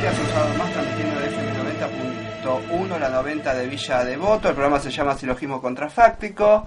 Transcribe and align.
días, 0.00 0.18
un 0.18 0.28
sábado 0.28 0.54
más 0.58 0.72
transmitiendo 0.72 1.20
de 1.20 1.26
FM 1.26 1.52
90.1, 1.52 2.98
la 2.98 3.08
90 3.08 3.54
de 3.54 3.66
Villa 3.66 4.04
Devoto. 4.04 4.48
El 4.48 4.54
programa 4.54 4.78
se 4.78 4.90
llama 4.90 5.16
Silogismo 5.16 5.60
Contrafáctico. 5.60 6.66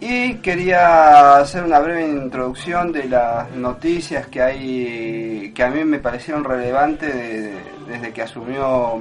Y 0.00 0.34
quería 0.36 1.38
hacer 1.38 1.64
una 1.64 1.80
breve 1.80 2.06
introducción 2.06 2.92
de 2.92 3.04
las 3.08 3.50
noticias 3.50 4.28
que 4.28 4.40
hay 4.42 5.52
que 5.54 5.62
a 5.64 5.70
mí 5.70 5.82
me 5.84 5.98
parecieron 5.98 6.44
relevantes 6.44 7.12
de- 7.12 7.58
desde 7.88 8.12
que 8.12 8.22
asumió 8.22 9.00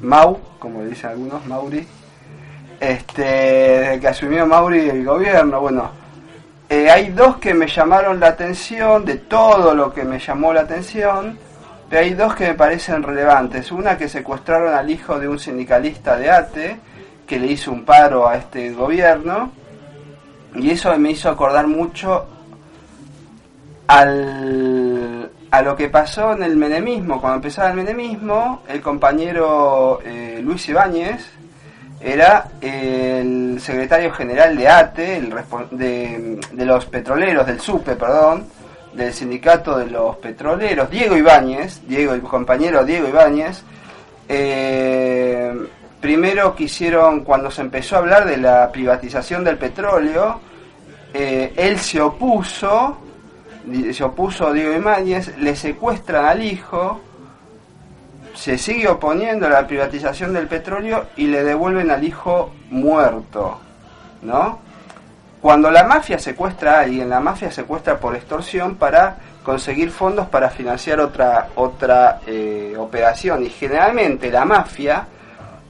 Mau, 0.00 0.38
como 0.58 0.82
dicen 0.84 1.10
algunos, 1.10 1.46
Mauri. 1.46 1.86
Este, 2.80 3.22
desde 3.22 4.00
que 4.00 4.08
asumió 4.08 4.46
Mauri 4.46 4.88
el 4.88 5.04
gobierno, 5.04 5.60
bueno, 5.60 5.90
eh, 6.68 6.90
hay 6.90 7.10
dos 7.10 7.36
que 7.36 7.52
me 7.54 7.68
llamaron 7.68 8.18
la 8.18 8.28
atención, 8.28 9.04
de 9.04 9.16
todo 9.16 9.74
lo 9.74 9.92
que 9.92 10.02
me 10.04 10.18
llamó 10.18 10.52
la 10.52 10.62
atención, 10.62 11.38
pero 11.88 12.02
hay 12.02 12.14
dos 12.14 12.34
que 12.34 12.48
me 12.48 12.54
parecen 12.54 13.02
relevantes. 13.02 13.70
Una 13.70 13.96
que 13.98 14.08
secuestraron 14.08 14.74
al 14.74 14.90
hijo 14.90 15.18
de 15.20 15.28
un 15.28 15.38
sindicalista 15.38 16.16
de 16.16 16.30
ATE, 16.30 16.80
que 17.30 17.38
le 17.38 17.46
hizo 17.46 17.70
un 17.70 17.84
paro 17.84 18.28
a 18.28 18.38
este 18.38 18.72
gobierno, 18.72 19.52
y 20.56 20.68
eso 20.72 20.98
me 20.98 21.12
hizo 21.12 21.30
acordar 21.30 21.68
mucho 21.68 22.26
al, 23.86 25.30
a 25.48 25.62
lo 25.62 25.76
que 25.76 25.88
pasó 25.88 26.32
en 26.32 26.42
el 26.42 26.56
menemismo. 26.56 27.20
Cuando 27.20 27.36
empezaba 27.36 27.68
el 27.70 27.76
menemismo, 27.76 28.62
el 28.66 28.80
compañero 28.80 30.00
eh, 30.04 30.40
Luis 30.42 30.68
Ibáñez 30.70 31.24
era 32.00 32.48
el 32.60 33.60
secretario 33.60 34.10
general 34.10 34.56
de 34.56 34.68
ATE, 34.68 35.16
el 35.18 35.32
de 35.70 36.64
los 36.66 36.86
petroleros, 36.86 37.46
del 37.46 37.60
SUPE, 37.60 37.94
perdón, 37.94 38.46
del 38.92 39.14
sindicato 39.14 39.78
de 39.78 39.86
los 39.86 40.16
petroleros, 40.16 40.90
Diego 40.90 41.16
Ibáñez, 41.16 41.80
Diego, 41.86 42.12
el 42.12 42.22
compañero 42.22 42.84
Diego 42.84 43.06
Ibáñez, 43.06 43.62
eh, 44.28 45.54
primero 46.00 46.54
quisieron, 46.54 47.24
cuando 47.24 47.50
se 47.50 47.60
empezó 47.62 47.96
a 47.96 47.98
hablar 47.98 48.26
de 48.26 48.36
la 48.36 48.70
privatización 48.72 49.44
del 49.44 49.58
petróleo, 49.58 50.40
eh, 51.12 51.52
él 51.56 51.78
se 51.78 52.00
opuso, 52.00 52.98
se 53.92 54.04
opuso 54.04 54.52
Diego 54.52 54.72
Ibáñez, 54.72 55.36
le 55.38 55.54
secuestran 55.56 56.24
al 56.24 56.42
hijo, 56.42 57.00
se 58.34 58.56
sigue 58.56 58.88
oponiendo 58.88 59.46
a 59.46 59.50
la 59.50 59.66
privatización 59.66 60.32
del 60.32 60.46
petróleo 60.46 61.06
y 61.16 61.26
le 61.26 61.44
devuelven 61.44 61.90
al 61.90 62.02
hijo 62.04 62.52
muerto, 62.70 63.60
¿no? 64.22 64.60
Cuando 65.40 65.70
la 65.70 65.84
mafia 65.84 66.18
secuestra 66.18 66.78
a 66.78 66.80
alguien, 66.80 67.08
la 67.08 67.20
mafia 67.20 67.50
secuestra 67.50 67.98
por 67.98 68.14
extorsión 68.14 68.76
para 68.76 69.16
conseguir 69.42 69.90
fondos 69.90 70.28
para 70.28 70.50
financiar 70.50 71.00
otra 71.00 71.48
otra 71.54 72.20
eh, 72.26 72.74
operación 72.78 73.42
y 73.42 73.48
generalmente 73.48 74.30
la 74.30 74.44
mafia 74.44 75.06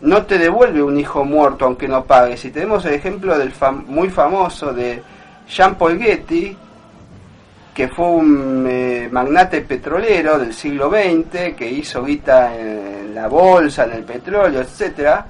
no 0.02 0.24
te 0.24 0.38
devuelve 0.38 0.82
un 0.82 0.98
hijo 0.98 1.24
muerto 1.24 1.64
aunque 1.64 1.88
no 1.88 2.04
pagues. 2.04 2.44
Y 2.44 2.50
tenemos 2.50 2.84
el 2.84 2.94
ejemplo 2.94 3.38
del 3.38 3.52
muy 3.86 4.08
famoso 4.10 4.72
de 4.72 5.02
Jean 5.48 5.74
Paul 5.76 5.98
Getty, 5.98 6.56
que 7.74 7.88
fue 7.88 8.06
un 8.06 8.66
eh, 8.68 9.08
magnate 9.10 9.62
petrolero 9.62 10.38
del 10.38 10.54
siglo 10.54 10.90
XX, 10.90 11.54
que 11.56 11.70
hizo 11.70 12.04
guita 12.04 12.56
en 12.56 13.14
la 13.14 13.28
bolsa, 13.28 13.84
en 13.84 13.92
el 13.92 14.04
petróleo, 14.04 14.60
etcétera, 14.60 15.26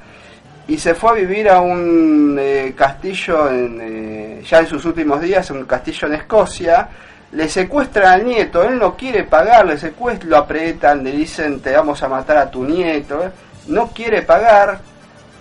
y 0.69 0.79
se 0.79 0.95
fue 0.95 1.11
a 1.11 1.15
vivir 1.15 1.49
a 1.49 1.61
un 1.61 2.37
eh, 2.39 2.75
castillo 2.77 3.51
en, 3.51 3.79
eh, 3.83 4.43
ya 4.45 4.61
en 4.61 4.67
sus 4.67 4.85
últimos 4.85 5.21
días, 5.21 5.51
un 5.51 5.65
castillo 5.65 6.07
en 6.07 6.15
Escocia, 6.15 6.89
le 7.33 7.49
secuestran 7.49 8.13
al 8.13 8.25
nieto, 8.25 8.63
él 8.63 8.79
no 8.79 8.97
quiere 8.97 9.25
pagar, 9.25 9.67
le 9.67 9.79
secuestran, 9.79 10.31
lo 10.31 10.37
apretan, 10.37 11.03
le 11.03 11.13
dicen 11.13 11.61
te 11.61 11.73
vamos 11.73 12.03
a 12.03 12.09
matar 12.09 12.37
a 12.37 12.51
tu 12.51 12.65
nieto, 12.65 13.25
eh, 13.25 13.31
no 13.71 13.89
quiere 13.89 14.23
pagar, 14.23 14.81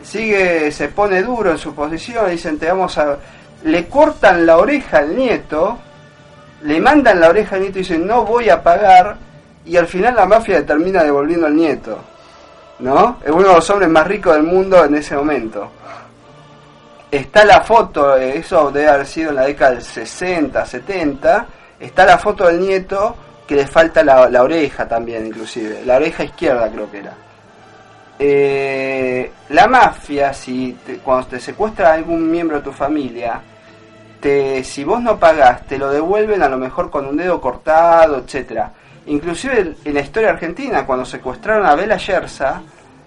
sigue, 0.03 0.71
se 0.71 0.87
pone 0.89 1.21
duro 1.21 1.51
en 1.51 1.57
su 1.57 1.73
posición, 1.75 2.29
dicen 2.29 2.57
te 2.57 2.67
vamos 2.67 2.97
a... 2.97 3.17
le 3.63 3.87
cortan 3.87 4.45
la 4.45 4.57
oreja 4.57 4.99
al 4.99 5.15
nieto, 5.15 5.77
le 6.63 6.79
mandan 6.79 7.19
la 7.19 7.29
oreja 7.29 7.55
al 7.55 7.61
nieto 7.61 7.79
y 7.79 7.81
dicen 7.81 8.07
no 8.07 8.23
voy 8.23 8.49
a 8.49 8.63
pagar, 8.63 9.17
y 9.65 9.75
al 9.77 9.87
final 9.87 10.15
la 10.15 10.25
mafia 10.25 10.65
termina 10.65 11.03
devolviendo 11.03 11.47
al 11.47 11.55
nieto. 11.55 11.99
¿no? 12.79 13.17
Es 13.23 13.31
uno 13.31 13.49
de 13.49 13.55
los 13.55 13.69
hombres 13.69 13.89
más 13.89 14.07
ricos 14.07 14.33
del 14.33 14.43
mundo 14.43 14.83
en 14.85 14.95
ese 14.95 15.15
momento. 15.15 15.69
Está 17.11 17.43
la 17.43 17.61
foto, 17.61 18.15
eso 18.15 18.71
debe 18.71 18.89
haber 18.89 19.07
sido 19.07 19.29
en 19.31 19.35
la 19.35 19.45
década 19.45 19.71
del 19.71 19.81
60, 19.81 20.65
70, 20.65 21.47
está 21.79 22.05
la 22.05 22.17
foto 22.19 22.45
del 22.45 22.59
nieto 22.59 23.15
que 23.47 23.55
le 23.55 23.65
falta 23.65 24.03
la, 24.03 24.29
la 24.29 24.43
oreja 24.43 24.87
también, 24.87 25.25
inclusive, 25.25 25.81
la 25.83 25.95
oreja 25.95 26.23
izquierda 26.23 26.69
creo 26.69 26.89
que 26.91 26.99
era. 26.99 27.28
Eh, 28.21 29.31
la 29.49 29.67
mafia, 29.67 30.33
si 30.33 30.77
cuando 31.03 31.27
te 31.27 31.39
secuestra 31.39 31.93
algún 31.93 32.29
miembro 32.29 32.57
de 32.57 32.63
tu 32.63 32.71
familia, 32.73 33.39
te, 34.19 34.61
si 34.65 34.83
vos 34.83 35.01
no 35.01 35.17
pagás, 35.17 35.65
te 35.65 35.77
lo 35.77 35.89
devuelven 35.89 36.43
a 36.43 36.49
lo 36.49 36.57
mejor 36.57 36.89
con 36.89 37.05
un 37.05 37.15
dedo 37.15 37.39
cortado, 37.39 38.17
etcétera. 38.17 38.73
Inclusive 39.05 39.75
en- 39.85 39.93
la 39.93 40.01
historia 40.01 40.31
argentina, 40.31 40.85
cuando 40.85 41.05
secuestraron 41.05 41.65
a 41.65 41.75
Bela 41.75 41.95
Yersa, 41.97 42.61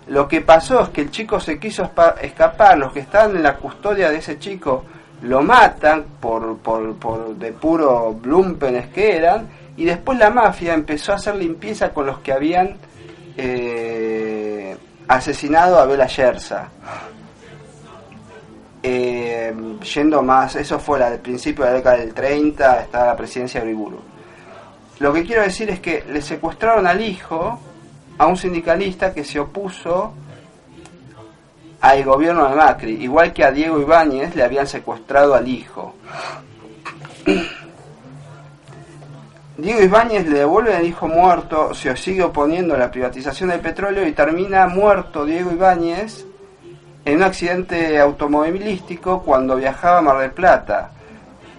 lo 0.08 0.26
que 0.26 0.40
pasó 0.40 0.80
es 0.82 0.88
que 0.88 1.02
el 1.02 1.10
chico 1.10 1.38
se 1.38 1.58
quiso 1.60 1.90
escapar, 2.22 2.78
los 2.78 2.92
que 2.92 3.00
estaban 3.00 3.36
en 3.36 3.42
la 3.42 3.56
custodia 3.56 4.10
de 4.10 4.16
ese 4.18 4.38
chico 4.38 4.84
lo 5.22 5.42
matan 5.42 6.04
por, 6.20 6.56
por, 6.58 6.96
por 6.96 7.36
de 7.36 7.52
puro 7.52 8.12
blumpenes 8.14 8.88
que 8.88 9.14
eran, 9.16 9.46
y 9.76 9.84
después 9.84 10.18
la 10.18 10.30
mafia 10.30 10.74
empezó 10.74 11.12
a 11.12 11.16
hacer 11.16 11.36
limpieza 11.36 11.90
con 11.90 12.06
los 12.06 12.18
que 12.20 12.32
habían 12.32 12.76
eh, 13.36 14.51
asesinado 15.16 15.78
a 15.78 15.86
Bela 15.86 16.06
Yersa. 16.06 16.68
Eh, 18.82 19.54
yendo 19.94 20.22
más, 20.22 20.56
eso 20.56 20.78
fue 20.78 21.02
al 21.02 21.18
principio 21.18 21.64
de 21.64 21.70
la 21.70 21.76
década 21.76 21.96
del 21.98 22.14
30, 22.14 22.82
estaba 22.82 23.06
la 23.06 23.16
presidencia 23.16 23.60
de 23.60 23.66
Uriburu. 23.66 24.00
Lo 24.98 25.12
que 25.12 25.24
quiero 25.24 25.42
decir 25.42 25.70
es 25.70 25.80
que 25.80 26.04
le 26.08 26.22
secuestraron 26.22 26.86
al 26.86 27.00
hijo 27.00 27.60
a 28.18 28.26
un 28.26 28.36
sindicalista 28.36 29.12
que 29.12 29.24
se 29.24 29.38
opuso 29.38 30.12
al 31.80 32.04
gobierno 32.04 32.48
de 32.48 32.54
Macri, 32.54 32.92
igual 33.02 33.32
que 33.32 33.44
a 33.44 33.50
Diego 33.50 33.80
Ibáñez 33.80 34.34
le 34.36 34.44
habían 34.44 34.66
secuestrado 34.66 35.34
al 35.34 35.48
hijo. 35.48 35.94
Diego 39.56 39.82
Ibáñez 39.82 40.26
le 40.26 40.38
devuelve 40.38 40.74
al 40.74 40.86
hijo 40.86 41.06
muerto, 41.06 41.74
se 41.74 41.94
sigue 41.96 42.22
oponiendo 42.22 42.74
a 42.74 42.78
la 42.78 42.90
privatización 42.90 43.50
del 43.50 43.60
petróleo 43.60 44.06
y 44.06 44.12
termina 44.12 44.66
muerto 44.66 45.26
Diego 45.26 45.52
Ibáñez 45.52 46.24
en 47.04 47.16
un 47.16 47.22
accidente 47.22 47.98
automovilístico 47.98 49.22
cuando 49.22 49.56
viajaba 49.56 49.98
a 49.98 50.02
Mar 50.02 50.18
del 50.18 50.30
Plata, 50.30 50.92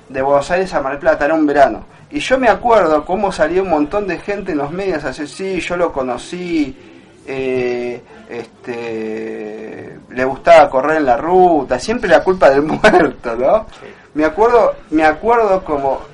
de 0.09 0.21
Buenos 0.23 0.49
Aires 0.49 0.73
a 0.73 0.81
Mar 0.81 0.93
del 0.93 1.01
Plata, 1.01 1.25
era 1.25 1.35
un 1.35 1.45
verano. 1.45 1.85
Y 2.09 2.19
yo 2.19 2.39
me 2.39 2.49
acuerdo 2.49 3.05
cómo 3.05 3.31
salió 3.31 3.61
un 3.61 3.69
montón 3.69 4.07
de 4.07 4.17
gente 4.17 4.53
en 4.53 4.59
los 4.59 4.71
medios 4.71 5.03
a 5.03 5.07
decir, 5.09 5.27
sí, 5.27 5.59
yo 5.59 5.77
lo 5.77 5.91
conocí, 5.91 6.75
eh, 7.27 8.01
este, 8.27 9.99
le 10.09 10.25
gustaba 10.25 10.67
correr 10.69 10.97
en 10.97 11.05
la 11.05 11.17
ruta, 11.17 11.79
siempre 11.79 12.09
la 12.09 12.23
culpa 12.23 12.49
del 12.49 12.61
muerto, 12.63 13.35
¿no? 13.35 13.67
Me 14.15 14.25
acuerdo, 14.25 14.73
me 14.89 15.03
acuerdo 15.03 15.63
como 15.63 16.12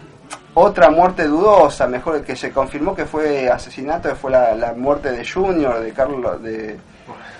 otra 0.53 0.89
muerte 0.89 1.27
dudosa, 1.27 1.87
mejor 1.87 2.21
que 2.23 2.35
se 2.35 2.51
confirmó 2.51 2.95
que 2.95 3.05
fue 3.05 3.49
asesinato, 3.49 4.15
fue 4.15 4.31
la, 4.31 4.55
la 4.55 4.73
muerte 4.73 5.11
de 5.11 5.25
Junior, 5.25 5.79
de 5.79 5.91
Carlos, 5.91 6.41
de, 6.41 6.77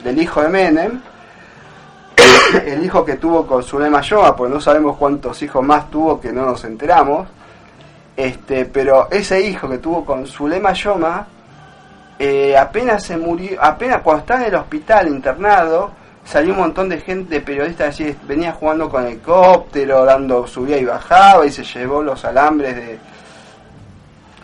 del 0.04 0.22
hijo 0.22 0.42
de 0.42 0.50
Menem, 0.50 1.02
el 2.66 2.84
hijo 2.84 3.04
que 3.04 3.16
tuvo 3.16 3.46
con 3.46 3.64
Zulema 3.64 4.02
Yoa, 4.02 4.36
porque 4.36 4.54
no 4.54 4.62
sabemos 4.62 4.98
cuántos 4.98 5.42
hijos 5.42 5.64
más 5.64 5.90
tuvo 5.90 6.20
que 6.20 6.32
no 6.32 6.46
nos 6.46 6.64
enteramos. 6.64 7.28
Este, 8.16 8.66
pero 8.66 9.08
ese 9.10 9.42
hijo 9.42 9.70
que 9.70 9.78
tuvo 9.78 10.04
con 10.04 10.28
Zulema 10.28 10.74
Yoma, 10.74 11.26
eh, 12.18 12.58
apenas 12.58 13.04
se 13.04 13.18
murió, 13.18 13.58
apenas 13.64 14.02
cuando 14.02 14.22
está 14.22 14.36
en 14.36 14.44
el 14.44 14.56
hospital 14.56 15.08
internado, 15.08 15.92
salió 16.30 16.54
un 16.54 16.60
montón 16.60 16.90
de 16.90 17.00
gente, 17.00 17.36
de 17.36 17.42
periodistas, 17.42 17.90
así, 17.90 18.16
venía 18.28 18.52
jugando 18.52 18.88
con 18.88 19.06
helicóptero, 19.06 20.06
dando 20.06 20.46
subía 20.46 20.78
y 20.78 20.86
bajaba 20.86 21.46
y 21.46 21.52
se 21.52 21.64
llevó 21.64 22.04
los 22.04 22.24
alambres 22.24 22.76
de, 22.76 23.00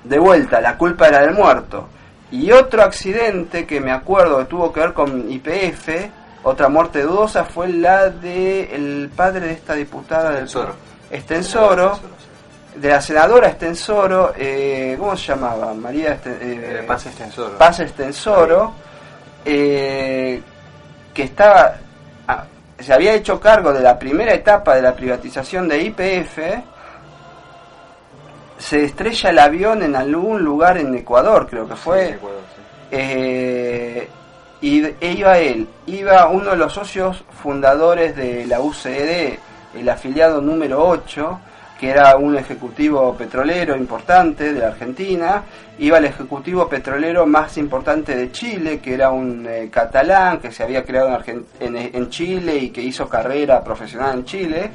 de 0.03 0.19
vuelta, 0.19 0.59
la 0.61 0.77
culpa 0.77 1.07
era 1.07 1.21
del 1.21 1.35
muerto. 1.35 1.87
Y 2.31 2.51
otro 2.51 2.81
accidente 2.81 3.67
que 3.67 3.79
me 3.79 3.91
acuerdo 3.91 4.39
que 4.39 4.45
tuvo 4.45 4.73
que 4.73 4.79
ver 4.79 4.93
con 4.93 5.31
IPF, 5.31 6.09
otra 6.41 6.69
muerte 6.69 7.03
dudosa, 7.03 7.45
fue 7.45 7.69
la 7.69 8.09
de 8.09 8.75
el 8.75 9.11
padre 9.15 9.47
de 9.47 9.53
esta 9.53 9.75
diputada 9.75 10.31
del 10.31 10.49
Estensoro, 11.11 11.99
de 12.75 12.89
la 12.89 12.99
senadora 12.99 13.47
Estensoro, 13.47 14.33
eh, 14.35 14.95
¿cómo 14.97 15.15
se 15.15 15.27
llamaba? 15.27 15.71
María 15.75 16.19
eh, 16.25 16.83
Paz 16.87 17.05
Estensoro. 17.05 17.57
Paz 17.59 17.79
Estensoro, 17.79 18.73
eh, 19.45 20.41
que 21.15 21.23
estaba, 21.23 21.77
ah, 22.27 22.43
se 22.77 22.93
había 22.93 23.13
hecho 23.13 23.39
cargo 23.39 23.73
de 23.73 23.79
la 23.79 23.97
primera 23.97 24.33
etapa 24.33 24.75
de 24.75 24.81
la 24.81 24.93
privatización 24.93 25.67
de 25.67 25.81
IPF, 25.81 26.37
se 28.57 28.83
estrella 28.83 29.29
el 29.29 29.39
avión 29.39 29.81
en 29.81 29.95
algún 29.95 30.43
lugar 30.43 30.77
en 30.77 30.93
Ecuador, 30.93 31.47
creo 31.49 31.67
que 31.67 31.75
fue. 31.75 32.19
Eh, 32.91 34.07
y 34.61 34.85
iba 35.01 35.37
él, 35.37 35.67
iba 35.87 36.27
uno 36.27 36.51
de 36.51 36.57
los 36.57 36.73
socios 36.73 37.23
fundadores 37.41 38.15
de 38.15 38.45
la 38.45 38.59
UCD, 38.59 39.39
el 39.75 39.89
afiliado 39.89 40.41
número 40.41 40.85
8, 40.85 41.39
que 41.79 41.89
era 41.89 42.15
un 42.15 42.37
ejecutivo 42.37 43.15
petrolero 43.15 43.75
importante 43.75 44.53
de 44.53 44.59
la 44.59 44.67
Argentina, 44.67 45.43
iba 45.79 45.97
el 45.97 46.05
ejecutivo 46.05 46.69
petrolero 46.69 47.25
más 47.25 47.57
importante 47.57 48.15
de 48.15 48.31
Chile, 48.31 48.79
que 48.79 48.93
era 48.93 49.11
un 49.11 49.45
eh, 49.45 49.69
catalán 49.69 50.39
que 50.39 50.51
se 50.51 50.63
había 50.63 50.85
creado 50.85 51.19
en, 51.27 51.45
en, 51.59 52.09
Chile 52.09 52.55
y 52.55 52.69
que 52.69 52.81
hizo 52.81 53.09
carrera 53.09 53.61
profesional 53.61 54.19
en 54.19 54.25
Chile, 54.25 54.71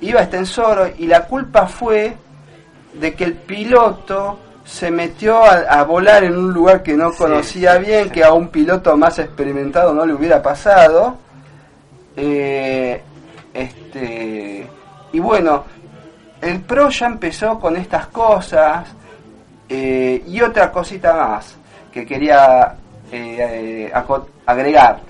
iba 0.00 0.20
Estensoro 0.20 0.88
y 0.96 1.06
la 1.06 1.24
culpa 1.24 1.66
fue 1.66 2.16
de 2.94 3.14
que 3.14 3.24
el 3.24 3.34
piloto 3.34 4.38
se 4.64 4.90
metió 4.90 5.42
a, 5.42 5.82
volar 5.84 6.24
en 6.24 6.36
un 6.36 6.52
lugar 6.52 6.82
que 6.82 6.94
no 6.94 7.12
conocía 7.12 7.78
bien, 7.78 8.10
que 8.10 8.22
a 8.22 8.34
un 8.34 8.48
piloto 8.48 8.96
más 8.98 9.18
experimentado 9.18 9.94
no 9.94 10.04
le 10.04 10.12
hubiera 10.12 10.42
pasado. 10.42 11.16
Eh, 12.14 13.00
este, 13.54 14.66
y 15.12 15.18
bueno, 15.20 15.64
el 16.40 16.60
PRO 16.60 16.88
ya 16.90 17.06
empezó 17.06 17.58
con 17.58 17.76
estas 17.76 18.06
cosas 18.08 18.88
eh, 19.68 20.22
y 20.26 20.40
otra 20.40 20.70
cosita 20.70 21.14
más 21.14 21.56
que 21.92 22.06
quería 22.06 22.74
eh, 23.10 23.92
agregar. 24.46 25.00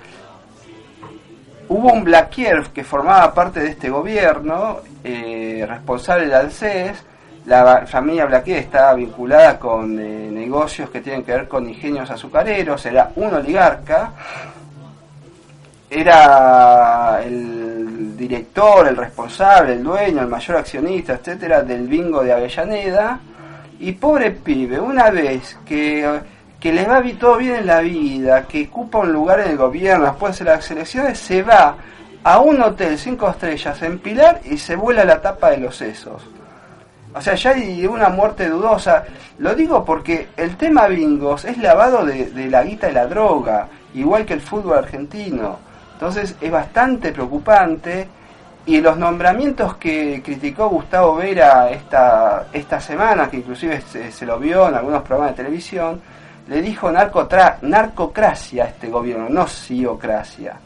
Hubo 1.67 1.93
un 1.93 2.03
Blaquier 2.03 2.63
que 2.73 2.83
formaba 2.83 3.33
parte 3.33 3.59
de 3.59 3.69
este 3.69 3.89
gobierno, 3.89 4.79
responsable 5.03 6.25
del 6.25 6.33
ANSES, 6.33 7.03
la 7.49 7.85
familia 7.87 8.25
Blaquier 8.25 8.59
estaba 8.59 8.93
vinculada 8.93 9.57
con 9.57 9.99
eh, 9.99 10.29
negocios 10.31 10.89
que 10.91 11.01
tienen 11.01 11.23
que 11.23 11.31
ver 11.31 11.47
con 11.47 11.67
ingenios 11.67 12.09
azucareros, 12.11 12.85
era 12.85 13.11
un 13.15 13.33
oligarca, 13.33 14.11
era 15.89 16.88
director, 18.29 18.87
el 18.87 18.95
responsable, 18.95 19.73
el 19.73 19.83
dueño, 19.83 20.21
el 20.21 20.27
mayor 20.27 20.57
accionista, 20.57 21.13
etcétera, 21.13 21.63
del 21.63 21.87
bingo 21.87 22.23
de 22.23 22.31
Avellaneda. 22.31 23.19
Y 23.79 23.93
pobre 23.93 24.31
pibe, 24.31 24.79
una 24.79 25.09
vez 25.09 25.57
que, 25.65 26.21
que 26.59 26.71
le 26.71 26.85
va 26.85 27.01
todo 27.19 27.37
bien 27.37 27.55
en 27.55 27.65
la 27.65 27.79
vida, 27.79 28.43
que 28.43 28.67
ocupa 28.67 28.99
un 28.99 29.11
lugar 29.11 29.39
en 29.39 29.51
el 29.51 29.57
gobierno 29.57 30.05
después 30.05 30.37
de 30.37 30.45
las 30.45 30.69
elecciones, 30.69 31.17
se 31.17 31.41
va 31.41 31.75
a 32.23 32.39
un 32.39 32.61
hotel 32.61 32.99
cinco 32.99 33.29
estrellas 33.29 33.81
en 33.81 33.97
Pilar 33.97 34.41
y 34.45 34.57
se 34.57 34.75
vuela 34.75 35.03
la 35.05 35.21
tapa 35.21 35.49
de 35.49 35.57
los 35.57 35.75
sesos. 35.75 36.21
O 37.15 37.21
sea, 37.21 37.33
ya 37.33 37.51
hay 37.51 37.87
una 37.87 38.09
muerte 38.09 38.47
dudosa. 38.47 39.05
Lo 39.39 39.55
digo 39.55 39.83
porque 39.83 40.27
el 40.37 40.55
tema 40.57 40.87
bingos 40.87 41.45
es 41.45 41.57
lavado 41.57 42.05
de, 42.05 42.29
la 42.49 42.63
guita 42.63 42.87
de 42.87 42.93
la 42.93 43.07
droga, 43.07 43.67
igual 43.95 44.25
que 44.25 44.35
el 44.35 44.41
fútbol 44.41 44.77
argentino. 44.77 45.57
Entonces 45.93 46.35
es 46.39 46.51
bastante 46.51 47.11
preocupante. 47.11 48.07
Y 48.69 48.81
los 48.81 48.97
nombramientos 48.97 49.77
que 49.77 50.21
criticó 50.23 50.69
Gustavo 50.69 51.15
Vera 51.15 51.71
esta, 51.71 52.49
esta 52.53 52.79
semana, 52.79 53.27
que 53.27 53.37
inclusive 53.37 53.81
se, 53.81 54.25
lo 54.27 54.37
vio 54.37 54.69
en 54.69 54.75
algunos 54.75 55.01
programas 55.01 55.31
de 55.31 55.37
televisión, 55.37 55.99
le 56.47 56.61
dijo 56.61 56.91
narcocracia 56.91 58.65
a 58.65 58.67
este 58.67 58.87
gobierno, 58.89 59.27
no 59.27 59.47
siocracia. 59.47 60.59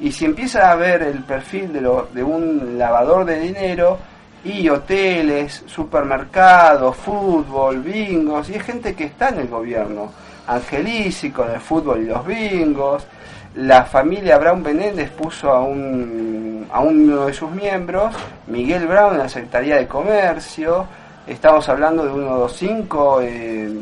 Y 0.00 0.10
si 0.10 0.24
empieza 0.24 0.70
a 0.70 0.76
ver 0.76 1.02
el 1.02 1.22
perfil 1.22 1.70
de, 1.70 1.82
lo, 1.82 2.08
de 2.14 2.24
un 2.24 2.78
lavador 2.78 3.26
de 3.26 3.38
dinero, 3.38 3.98
y 4.42 4.66
hoteles, 4.70 5.64
supermercados, 5.66 6.96
fútbol, 6.96 7.80
bingos, 7.80 8.48
y 8.48 8.54
es 8.54 8.62
gente 8.62 8.94
que 8.94 9.04
está 9.04 9.28
en 9.28 9.40
el 9.40 9.48
gobierno. 9.48 10.10
Angelici 10.46 11.30
con 11.30 11.50
el 11.50 11.60
fútbol 11.60 12.00
y 12.00 12.06
los 12.06 12.26
bingos. 12.26 13.06
La 13.54 13.84
familia 13.84 14.36
Brown 14.38 14.62
Benéndez 14.62 15.10
puso 15.10 15.50
a, 15.50 15.60
un, 15.60 16.66
a 16.72 16.80
uno 16.80 17.26
de 17.26 17.32
sus 17.32 17.50
miembros, 17.50 18.12
Miguel 18.48 18.86
Brown, 18.86 19.12
en 19.12 19.18
la 19.18 19.28
Secretaría 19.28 19.76
de 19.76 19.86
Comercio. 19.86 20.86
Estamos 21.24 21.68
hablando 21.68 22.04
de 22.04 22.12
uno, 22.12 22.36
dos, 22.36 22.56
cinco. 22.56 23.20
Eh, 23.22 23.72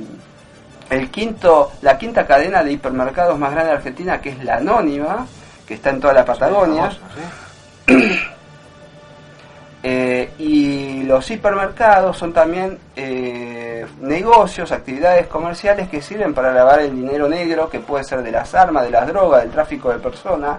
el 0.90 1.10
quinto, 1.10 1.72
la 1.80 1.96
quinta 1.96 2.26
cadena 2.26 2.62
de 2.62 2.72
hipermercados 2.72 3.38
más 3.38 3.52
grande 3.52 3.70
de 3.70 3.76
Argentina, 3.78 4.20
que 4.20 4.30
es 4.30 4.44
la 4.44 4.56
Anónima, 4.56 5.26
que 5.66 5.74
está 5.74 5.88
en 5.88 6.00
toda 6.00 6.12
la 6.12 6.24
Patagonia. 6.24 6.90
Eh, 9.84 10.30
y 10.38 11.02
los 11.02 11.28
hipermercados 11.28 12.16
son 12.16 12.32
también 12.32 12.78
eh, 12.94 13.61
negocios, 14.00 14.72
actividades 14.72 15.26
comerciales 15.26 15.88
que 15.88 16.02
sirven 16.02 16.34
para 16.34 16.52
lavar 16.52 16.80
el 16.80 16.94
dinero 16.94 17.28
negro, 17.28 17.68
que 17.68 17.80
puede 17.80 18.04
ser 18.04 18.22
de 18.22 18.30
las 18.30 18.54
armas, 18.54 18.84
de 18.84 18.90
las 18.90 19.06
drogas, 19.06 19.42
del 19.42 19.50
tráfico 19.50 19.90
de 19.90 19.98
personas. 19.98 20.58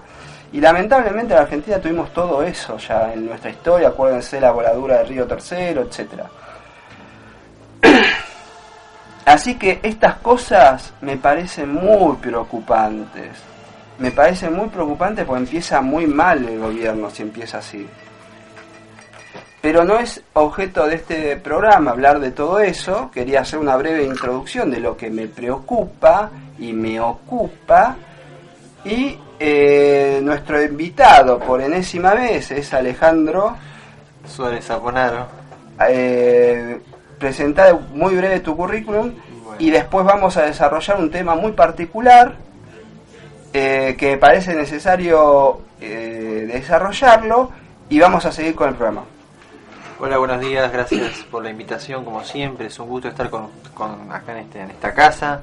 Y 0.52 0.62
lamentablemente 0.62 1.34
en 1.34 1.40
Argentina 1.40 1.80
tuvimos 1.80 2.14
todo 2.14 2.44
eso 2.44 2.78
ya 2.78 3.12
en 3.14 3.26
nuestra 3.26 3.50
historia, 3.50 3.88
acuérdense 3.90 4.40
la 4.40 4.52
voladura 4.52 5.00
del 5.00 5.08
río 5.08 5.28
Tercero, 5.28 5.82
etcétera. 5.82 6.30
Así 9.26 9.56
que 9.56 9.80
estas 9.84 10.16
cosas 10.16 10.94
me 11.02 11.18
parecen 11.18 11.74
muy 11.74 12.18
preocupantes. 12.18 13.32
Me 13.98 14.12
parecen 14.12 14.54
muy 14.54 14.68
preocupantes 14.68 15.26
porque 15.26 15.44
empieza 15.44 15.82
muy 15.82 16.08
mal 16.08 16.48
el 16.48 16.60
gobierno 16.60 17.10
si 17.10 17.22
empieza 17.22 17.60
así. 17.60 17.88
Pero 19.64 19.86
no 19.86 19.98
es 19.98 20.22
objeto 20.34 20.86
de 20.88 20.96
este 20.96 21.38
programa 21.38 21.92
hablar 21.92 22.20
de 22.20 22.32
todo 22.32 22.60
eso. 22.60 23.10
Quería 23.14 23.40
hacer 23.40 23.60
una 23.60 23.78
breve 23.78 24.04
introducción 24.04 24.70
de 24.70 24.82
lo 24.82 24.98
que 24.98 25.10
me 25.10 25.28
preocupa 25.28 26.30
y 26.60 26.74
me 26.74 27.00
ocupa. 27.00 27.96
Y 28.84 29.18
eh, 29.40 30.20
nuestro 30.22 30.62
invitado 30.62 31.40
por 31.40 31.62
enésima 31.62 32.14
vez 32.14 32.52
es 32.52 32.74
Alejandro 32.74 33.56
Suárez 34.28 34.70
Aponaro. 34.70 35.28
Eh, 35.88 36.82
presentar 37.18 37.80
muy 37.94 38.18
breve 38.18 38.42
tu 38.42 38.58
currículum 38.58 39.14
y 39.60 39.72
después 39.72 40.06
vamos 40.06 40.36
a 40.36 40.42
desarrollar 40.42 41.00
un 41.00 41.10
tema 41.10 41.36
muy 41.36 41.54
particular 41.54 42.36
eh, 43.54 43.96
que 43.98 44.18
parece 44.18 44.56
necesario 44.56 45.62
desarrollarlo 45.80 47.50
y 47.88 47.98
vamos 48.00 48.26
a 48.26 48.32
seguir 48.34 48.56
con 48.56 48.68
el 48.68 48.76
programa. 48.76 49.06
Hola, 50.06 50.18
buenos 50.18 50.42
días, 50.42 50.70
gracias 50.70 51.24
por 51.32 51.46
la 51.46 51.50
invitación, 51.50 52.04
como 52.04 52.26
siempre, 52.26 52.66
es 52.68 52.78
un 52.78 52.90
gusto 52.90 53.08
estar 53.08 53.30
con, 53.30 53.48
acá 54.12 54.34
en, 54.34 54.40
este, 54.40 54.60
en 54.60 54.72
esta 54.72 54.94
casa. 54.94 55.40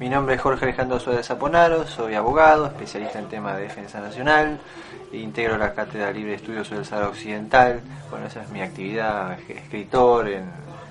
Mi 0.00 0.08
nombre 0.08 0.34
es 0.34 0.40
Jorge 0.40 0.64
Alejandro 0.64 0.98
Suárez 0.98 1.28
Zaponaro, 1.28 1.86
soy 1.86 2.16
abogado, 2.16 2.66
especialista 2.66 3.20
en 3.20 3.28
temas 3.28 3.56
de 3.56 3.62
defensa 3.62 4.00
nacional, 4.00 4.58
integro 5.12 5.56
la 5.58 5.74
Cátedra 5.74 6.10
Libre 6.10 6.30
de 6.30 6.38
Estudios 6.38 6.66
sobre 6.66 6.80
el 6.80 6.86
Sahara 6.86 7.06
Occidental, 7.06 7.82
bueno, 8.10 8.26
esa 8.26 8.42
es 8.42 8.48
mi 8.48 8.60
actividad, 8.62 9.38
escritor 9.48 10.26
en 10.26 10.50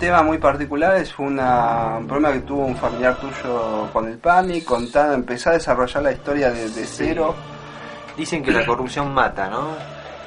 tema 0.00 0.22
muy 0.22 0.38
particular 0.38 0.96
es 0.96 1.16
una, 1.18 1.98
un 1.98 2.06
problema 2.08 2.32
que 2.32 2.40
tuvo 2.40 2.64
un 2.66 2.76
familiar 2.76 3.16
tuyo 3.16 3.88
con 3.92 4.08
el 4.08 4.18
PAMI, 4.18 4.62
contar, 4.62 5.12
empezar 5.12 5.52
a 5.52 5.56
desarrollar 5.58 6.02
la 6.02 6.12
historia 6.12 6.50
de, 6.50 6.68
de 6.70 6.84
cero. 6.86 7.34
Dicen 8.16 8.42
que 8.42 8.50
la 8.50 8.66
corrupción 8.66 9.14
mata, 9.14 9.48
¿no? 9.48 9.68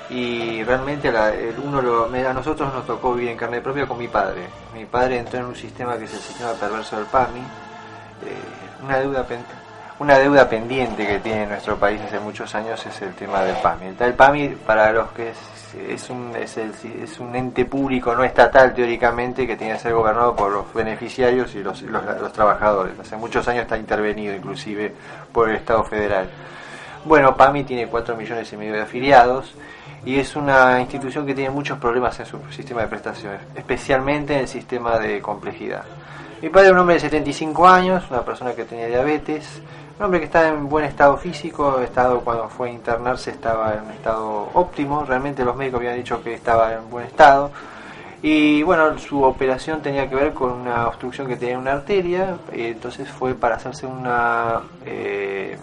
Y 0.10 0.64
realmente 0.64 1.12
la- 1.12 1.34
el- 1.34 1.58
uno 1.60 1.82
lo- 1.82 2.06
a 2.06 2.34
nosotros 2.34 2.74
nos 2.74 2.86
tocó 2.86 3.14
vivir 3.14 3.32
en 3.32 3.38
carne 3.38 3.60
propia 3.62 3.86
con 3.88 3.98
mi 3.98 4.08
padre. 4.08 4.48
Mi 4.74 4.86
padre 4.86 5.18
entró 5.20 5.40
en 5.40 5.46
un 5.48 5.56
sistema 5.56 5.98
que 5.98 6.06
es 6.06 6.14
el 6.14 6.20
sistema 6.20 6.54
perverso 6.54 6.96
del 6.98 7.06
PAMI, 7.06 7.40
eh, 7.40 8.84
una 8.84 8.98
deuda 9.00 9.24
pen- 9.26 9.46
una 10.00 10.18
deuda 10.18 10.50
pendiente 10.50 11.06
que 11.06 11.20
tiene 11.20 11.46
nuestro 11.46 11.78
país 11.78 12.02
hace 12.02 12.20
muchos 12.20 12.54
años 12.56 12.84
es 12.86 13.02
el 13.02 13.14
tema 13.16 13.42
del 13.42 13.56
PAMI. 13.58 13.88
El, 13.88 14.02
el 14.02 14.14
PAMI, 14.14 14.48
para 14.66 14.92
los 14.92 15.10
que 15.12 15.34
es, 15.90 16.10
un, 16.10 16.32
es, 16.36 16.58
el- 16.58 16.74
es 17.04 17.20
un 17.20 17.36
ente 17.36 17.66
público 17.66 18.14
no 18.16 18.24
estatal 18.24 18.74
teóricamente 18.74 19.46
que 19.48 19.56
tiene 19.56 19.74
que 19.74 19.80
ser 19.80 19.94
gobernado 19.94 20.36
por 20.36 20.52
los 20.52 20.74
beneficiarios 20.74 21.54
y 21.56 21.64
los, 21.64 21.82
los, 21.84 22.04
los 22.04 22.34
trabajadores. 22.34 23.00
Hace 23.00 23.16
muchos 23.18 23.48
años 23.48 23.64
está 23.64 23.78
intervenido 23.78 24.36
inclusive 24.36 24.94
por 25.32 25.50
el 25.50 25.56
Estado 25.58 25.84
federal. 25.84 26.30
Bueno, 27.06 27.36
PAMI 27.36 27.64
tiene 27.64 27.88
4 27.88 28.16
millones 28.16 28.52
y 28.54 28.58
medio 28.58 28.74
de 28.74 28.82
afiliados 28.82 29.54
y 30.06 30.20
es 30.20 30.36
una 30.36 30.80
institución 30.80 31.26
que 31.26 31.34
tiene 31.34 31.50
muchos 31.50 31.78
problemas 31.78 32.20
en 32.20 32.26
su 32.26 32.40
sistema 32.52 32.82
de 32.82 32.88
prestaciones, 32.88 33.40
especialmente 33.56 34.34
en 34.34 34.40
el 34.42 34.48
sistema 34.48 35.00
de 35.00 35.22
complejidad. 35.22 35.84
Mi 36.42 36.50
padre 36.50 36.68
era 36.68 36.74
un 36.76 36.80
hombre 36.82 36.96
de 36.96 37.02
75 37.02 37.68
años, 37.68 38.04
una 38.10 38.22
persona 38.24 38.54
que 38.54 38.66
tenía 38.66 38.88
diabetes, 38.88 39.62
un 40.04 40.08
hombre 40.08 40.20
que 40.20 40.26
está 40.26 40.50
en 40.50 40.68
buen 40.68 40.84
estado 40.84 41.16
físico, 41.16 41.80
estado 41.80 42.20
cuando 42.20 42.50
fue 42.50 42.68
a 42.68 42.74
internarse 42.74 43.32
estaba 43.32 43.74
en 43.74 43.86
un 43.86 43.92
estado 43.92 44.50
óptimo, 44.54 45.06
realmente 45.06 45.46
los 45.46 45.56
médicos 45.56 45.80
habían 45.80 45.96
dicho 45.96 46.22
que 46.22 46.34
estaba 46.34 46.74
en 46.74 46.90
buen 46.90 47.06
estado. 47.06 47.52
Y 48.22 48.64
bueno, 48.64 49.00
su 49.00 49.24
operación 49.24 49.82
tenía 49.82 50.10
que 50.10 50.16
ver 50.16 50.34
con 50.34 50.52
una 50.52 50.90
obstrucción 50.90 51.26
que 51.26 51.38
tenía 51.38 51.54
en 51.54 51.62
una 51.62 51.72
arteria, 51.72 52.36
eh, 52.52 52.72
entonces 52.76 53.10
fue 53.10 53.34
para 53.34 53.56
hacerse 53.56 53.86
una 53.86 54.60
eh, 54.86 55.58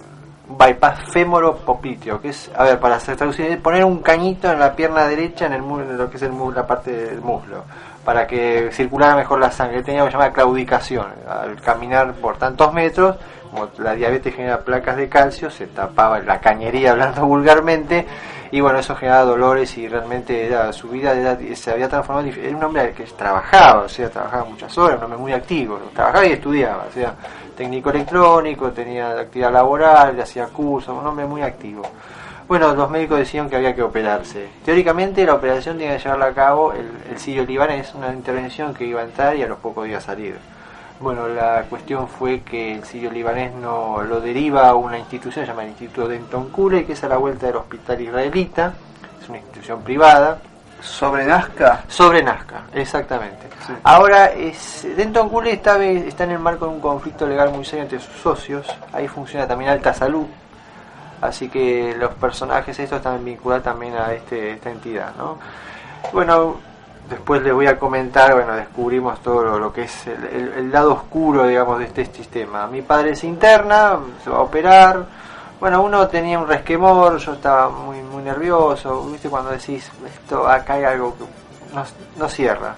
bypass 0.49 1.01
fémoro-popliteo, 1.13 2.23
que 2.23 2.31
es, 2.31 2.51
a 2.57 2.65
ver, 2.65 2.81
para 2.81 2.97
traducir, 2.99 3.61
poner 3.61 3.85
un 3.85 3.99
cañito 3.99 4.51
en 4.51 4.59
la 4.59 4.75
pierna 4.75 5.07
derecha, 5.07 5.45
en, 5.45 5.53
el, 5.53 5.61
en 5.61 5.99
lo 5.99 6.09
que 6.09 6.17
es 6.17 6.23
el, 6.23 6.33
la 6.55 6.67
parte 6.67 6.91
del 6.91 7.21
muslo, 7.21 7.65
para 8.07 8.27
que 8.27 8.71
circulara 8.73 9.17
mejor 9.17 9.39
la 9.39 9.51
sangre. 9.51 9.83
Tenía 9.83 10.01
lo 10.01 10.07
que 10.07 10.13
se 10.13 10.19
llama 10.19 10.33
claudicación. 10.33 11.09
Al 11.29 11.61
caminar 11.61 12.15
por 12.15 12.39
tantos 12.39 12.73
metros, 12.73 13.17
como 13.51 13.69
la 13.79 13.95
diabetes 13.95 14.35
genera 14.35 14.61
placas 14.61 14.97
de 14.97 15.09
calcio, 15.09 15.51
se 15.51 15.67
tapaba 15.67 16.19
la 16.21 16.41
cañería, 16.41 16.93
hablando 16.93 17.27
vulgarmente, 17.27 18.07
y 18.53 18.61
bueno, 18.61 18.79
eso 18.81 18.97
generaba 18.97 19.25
dolores 19.25 19.77
y 19.79 19.87
realmente 19.89 20.47
era, 20.47 20.73
su 20.73 20.89
vida 20.89 21.13
era- 21.13 21.39
se 21.55 21.71
había 21.71 21.89
transformado. 21.89 22.29
Era 22.29 22.57
un 22.57 22.65
hombre 22.65 22.93
que 22.93 23.05
trabajaba, 23.05 23.83
o 23.83 23.89
sea, 23.89 24.09
trabajaba 24.11 24.45
muchas 24.45 24.77
horas, 24.79 24.99
un 24.99 25.05
hombre 25.05 25.19
muy 25.19 25.33
activo, 25.33 25.79
trabajaba 25.95 26.27
y 26.27 26.33
estudiaba, 26.33 26.87
o 26.89 26.93
sea, 26.93 27.15
técnico 27.57 27.91
electrónico, 27.91 28.71
tenía 28.73 29.11
actividad 29.21 29.53
laboral, 29.53 30.19
hacía 30.21 30.47
cursos, 30.47 30.97
un 30.99 31.07
hombre 31.07 31.27
muy 31.27 31.43
activo. 31.43 31.83
Bueno, 32.49 32.75
los 32.75 32.91
médicos 32.91 33.19
decían 33.21 33.49
que 33.49 33.55
había 33.55 33.77
que 33.77 33.83
operarse. 33.85 34.49
Teóricamente 34.65 35.25
la 35.25 35.35
operación 35.35 35.79
tenía 35.79 35.97
que 35.97 36.03
llevarla 36.03 36.27
a 36.27 36.33
cabo 36.33 36.73
el, 36.73 36.91
el 37.09 37.17
sirio 37.19 37.45
libanés, 37.45 37.95
una 37.95 38.13
intervención 38.13 38.75
que 38.75 38.85
iba 38.87 39.01
a 39.01 39.05
entrar 39.05 39.37
y 39.37 39.43
a 39.45 39.47
los 39.47 39.59
pocos 39.59 39.85
días 39.87 40.03
salir. 40.03 40.37
Bueno, 41.01 41.29
la 41.29 41.65
cuestión 41.69 42.09
fue 42.09 42.43
que 42.43 42.75
el 42.75 42.85
sirio 42.85 43.11
libanés 43.11 43.55
no 43.55 44.03
lo 44.03 44.21
deriva 44.21 44.69
a 44.69 44.75
una 44.75 44.99
institución 44.99 45.47
llamada 45.47 45.69
Instituto 45.69 46.07
Denton 46.07 46.51
Kule, 46.51 46.85
que 46.85 46.93
es 46.93 47.03
a 47.03 47.09
la 47.09 47.17
vuelta 47.17 47.47
del 47.47 47.57
hospital 47.57 48.01
israelita, 48.03 48.75
es 49.21 49.29
una 49.29 49.39
institución 49.39 49.83
privada, 49.83 50.39
Sobre 50.83 51.27
Nazca, 51.27 51.85
sobre 51.89 52.23
Nazca, 52.23 52.63
exactamente. 52.73 53.49
Ahora, 53.83 54.27
es, 54.27 54.87
Denton 54.97 55.29
Kule 55.29 55.53
está, 55.53 55.83
está 55.83 56.25
en 56.25 56.31
el 56.31 56.39
marco 56.39 56.67
de 56.67 56.73
un 56.73 56.81
conflicto 56.81 57.27
legal 57.27 57.51
muy 57.51 57.65
serio 57.65 57.83
entre 57.83 57.99
sus 57.99 58.17
socios, 58.17 58.67
ahí 58.93 59.07
funciona 59.09 59.47
también 59.47 59.71
Alta 59.71 59.93
Salud, 59.93 60.27
Así 61.21 61.49
que 61.49 61.95
los 61.99 62.15
personajes 62.15 62.79
estos 62.79 62.97
están 62.99 63.23
vinculados 63.25 63.65
también 63.65 63.95
a 63.95 64.13
este, 64.13 64.53
esta 64.53 64.71
entidad, 64.71 65.15
¿no? 65.17 65.39
Bueno, 66.13 66.57
después 67.11 67.43
les 67.43 67.53
voy 67.53 67.67
a 67.67 67.79
comentar, 67.79 68.33
bueno, 68.35 68.55
descubrimos 68.55 69.21
todo 69.21 69.59
lo, 69.59 69.73
que 69.73 69.83
es 69.83 70.07
el 70.07 70.71
lado 70.71 70.95
oscuro, 70.95 71.47
digamos, 71.47 71.79
de 71.81 71.85
este 71.87 72.07
sistema. 72.07 72.67
Mi 72.69 72.83
padre 72.83 73.15
se 73.17 73.27
interna, 73.27 73.99
se 74.25 74.31
va 74.31 74.39
a 74.39 74.43
operar. 74.43 75.05
Bueno, 75.59 75.83
uno 75.83 76.09
tenía 76.09 76.39
un 76.39 76.49
resquemor, 76.49 77.19
yo 77.19 77.35
estaba 77.35 77.69
muy 77.69 78.01
muy 78.03 78.23
nervioso, 78.23 79.05
¿viste? 79.11 79.29
Cuando 79.29 79.51
decís, 79.51 79.91
esto 80.07 80.49
acá 80.49 80.75
hay 80.75 80.85
algo 80.85 81.17
que 81.17 81.25
no, 81.75 81.85
no 82.17 82.29
cierra. 82.29 82.75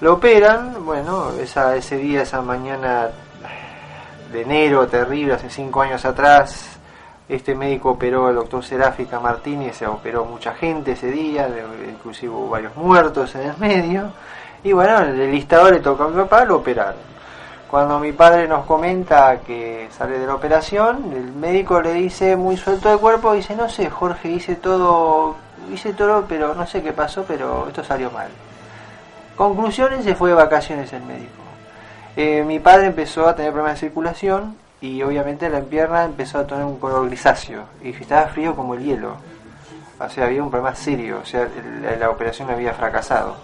Lo 0.00 0.14
operan, 0.14 0.84
bueno, 0.84 1.30
esa, 1.40 1.76
ese 1.76 1.96
día, 1.96 2.22
esa 2.22 2.42
mañana 2.42 3.10
de 4.32 4.42
enero 4.42 4.86
terrible, 4.88 5.34
hace 5.34 5.48
cinco 5.48 5.82
años 5.82 6.04
atrás, 6.04 6.73
este 7.28 7.54
médico 7.54 7.90
operó 7.90 8.26
al 8.26 8.34
doctor 8.34 8.62
Seráfica 8.62 9.18
Martínez, 9.18 9.76
se 9.76 9.86
operó 9.86 10.24
mucha 10.24 10.54
gente 10.54 10.92
ese 10.92 11.10
día, 11.10 11.48
inclusive 11.88 12.32
hubo 12.32 12.50
varios 12.50 12.76
muertos 12.76 13.34
en 13.34 13.48
el 13.48 13.56
medio. 13.58 14.12
Y 14.62 14.72
bueno, 14.72 14.98
el 14.98 15.30
listador 15.30 15.72
le 15.72 15.80
tocó 15.80 16.04
a 16.04 16.08
mi 16.08 16.16
papá, 16.16 16.44
lo 16.44 16.56
operaron. 16.56 17.14
Cuando 17.70 17.98
mi 17.98 18.12
padre 18.12 18.46
nos 18.46 18.66
comenta 18.66 19.40
que 19.40 19.88
sale 19.90 20.18
de 20.18 20.26
la 20.26 20.34
operación, 20.34 21.12
el 21.12 21.32
médico 21.32 21.80
le 21.80 21.94
dice 21.94 22.36
muy 22.36 22.56
suelto 22.56 22.90
de 22.90 22.98
cuerpo, 22.98 23.32
dice, 23.32 23.56
no 23.56 23.68
sé, 23.68 23.90
Jorge, 23.90 24.28
hice 24.30 24.56
todo, 24.56 25.34
hice 25.72 25.92
todo, 25.92 26.24
pero 26.28 26.54
no 26.54 26.66
sé 26.66 26.82
qué 26.82 26.92
pasó, 26.92 27.24
pero 27.26 27.66
esto 27.66 27.82
salió 27.82 28.10
mal. 28.10 28.28
Conclusiones, 29.34 30.04
se 30.04 30.14
fue 30.14 30.28
de 30.30 30.36
vacaciones 30.36 30.92
el 30.92 31.02
médico. 31.02 31.32
Eh, 32.16 32.44
mi 32.46 32.60
padre 32.60 32.86
empezó 32.86 33.26
a 33.26 33.34
tener 33.34 33.50
problemas 33.50 33.80
de 33.80 33.88
circulación 33.88 34.56
y 34.84 35.02
obviamente 35.02 35.48
la 35.48 35.60
pierna 35.60 36.04
empezó 36.04 36.40
a 36.40 36.46
tener 36.46 36.62
un 36.62 36.78
color 36.78 37.06
grisáceo 37.06 37.62
y 37.82 37.88
estaba 37.88 38.26
frío 38.26 38.54
como 38.54 38.74
el 38.74 38.84
hielo. 38.84 39.16
O 39.98 40.08
sea, 40.10 40.26
había 40.26 40.42
un 40.42 40.50
problema 40.50 40.74
serio, 40.74 41.20
o 41.22 41.24
sea, 41.24 41.44
el- 41.44 41.98
la, 41.98 42.10
operación 42.10 42.50
había 42.50 42.74
fracasado. 42.74 43.34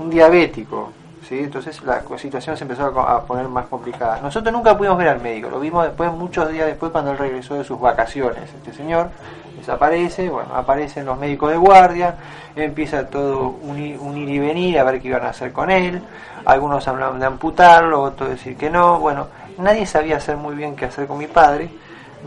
Un 0.00 0.10
diabético, 0.10 0.90
¿sí? 1.28 1.38
Entonces 1.38 1.80
la 1.84 2.02
situación 2.18 2.56
se 2.56 2.64
empezó 2.64 2.86
a, 2.86 3.24
poner 3.24 3.46
más 3.46 3.66
complicada. 3.66 4.20
Nosotros 4.20 4.52
nunca 4.52 4.76
pudimos 4.76 4.98
ver 4.98 5.08
al 5.08 5.20
médico, 5.20 5.48
lo 5.48 5.60
vimos 5.60 5.84
después, 5.84 6.10
muchos 6.12 6.50
días 6.50 6.66
después, 6.66 6.90
cuando 6.90 7.12
él 7.12 7.18
regresó 7.18 7.54
de 7.54 7.62
sus 7.62 7.78
vacaciones. 7.80 8.52
Este 8.52 8.72
señor 8.72 9.10
desaparece, 9.56 10.28
bueno, 10.28 10.52
aparecen 10.56 11.06
los 11.06 11.16
médicos 11.16 11.52
de 11.52 11.56
guardia, 11.56 12.16
empieza 12.56 13.08
todo 13.08 13.54
un, 13.62 13.78
ir 13.78 14.28
y 14.28 14.38
venir 14.40 14.76
a 14.80 14.82
ver 14.82 15.00
qué 15.00 15.06
iban 15.06 15.24
a 15.24 15.28
hacer 15.28 15.52
con 15.52 15.70
él. 15.70 16.02
Algunos 16.46 16.88
hablaban 16.88 17.20
de 17.20 17.26
amputarlo, 17.26 18.02
otros 18.02 18.30
decir 18.30 18.56
que 18.56 18.70
no. 18.70 18.98
Bueno, 18.98 19.28
nadie 19.60 19.86
sabía 19.86 20.16
hacer 20.16 20.36
muy 20.36 20.54
bien 20.54 20.76
qué 20.76 20.86
hacer 20.86 21.06
con 21.06 21.18
mi 21.18 21.26
padre, 21.26 21.70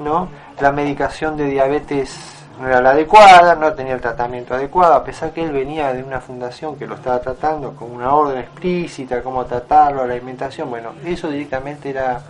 ¿no? 0.04 0.28
La 0.60 0.72
medicación 0.72 1.36
de 1.38 1.46
diabetes 1.46 2.16
no 2.60 2.68
era 2.68 2.82
la 2.82 2.92
adecuada, 2.92 3.56
no 3.56 3.74
tenía 3.74 3.94
el 3.96 4.02
tratamiento 4.02 4.54
adecuado, 4.54 4.94
a 4.94 5.04
pesar 5.04 5.32
que 5.32 5.44
él 5.44 5.52
venía 5.52 5.92
de 5.94 6.04
una 6.04 6.22
fundación 6.22 6.76
que 6.76 6.86
lo 6.86 6.96
estaba 6.96 7.20
tratando 7.20 7.76
con 7.76 7.92
una 7.92 8.14
orden 8.14 8.38
explícita, 8.38 9.22
cómo 9.24 9.46
tratarlo, 9.46 10.06
la 10.06 10.14
alimentación, 10.14 10.70
bueno, 10.70 10.92
eso 11.04 11.30
directamente 11.30 11.90
era, 11.90 12.22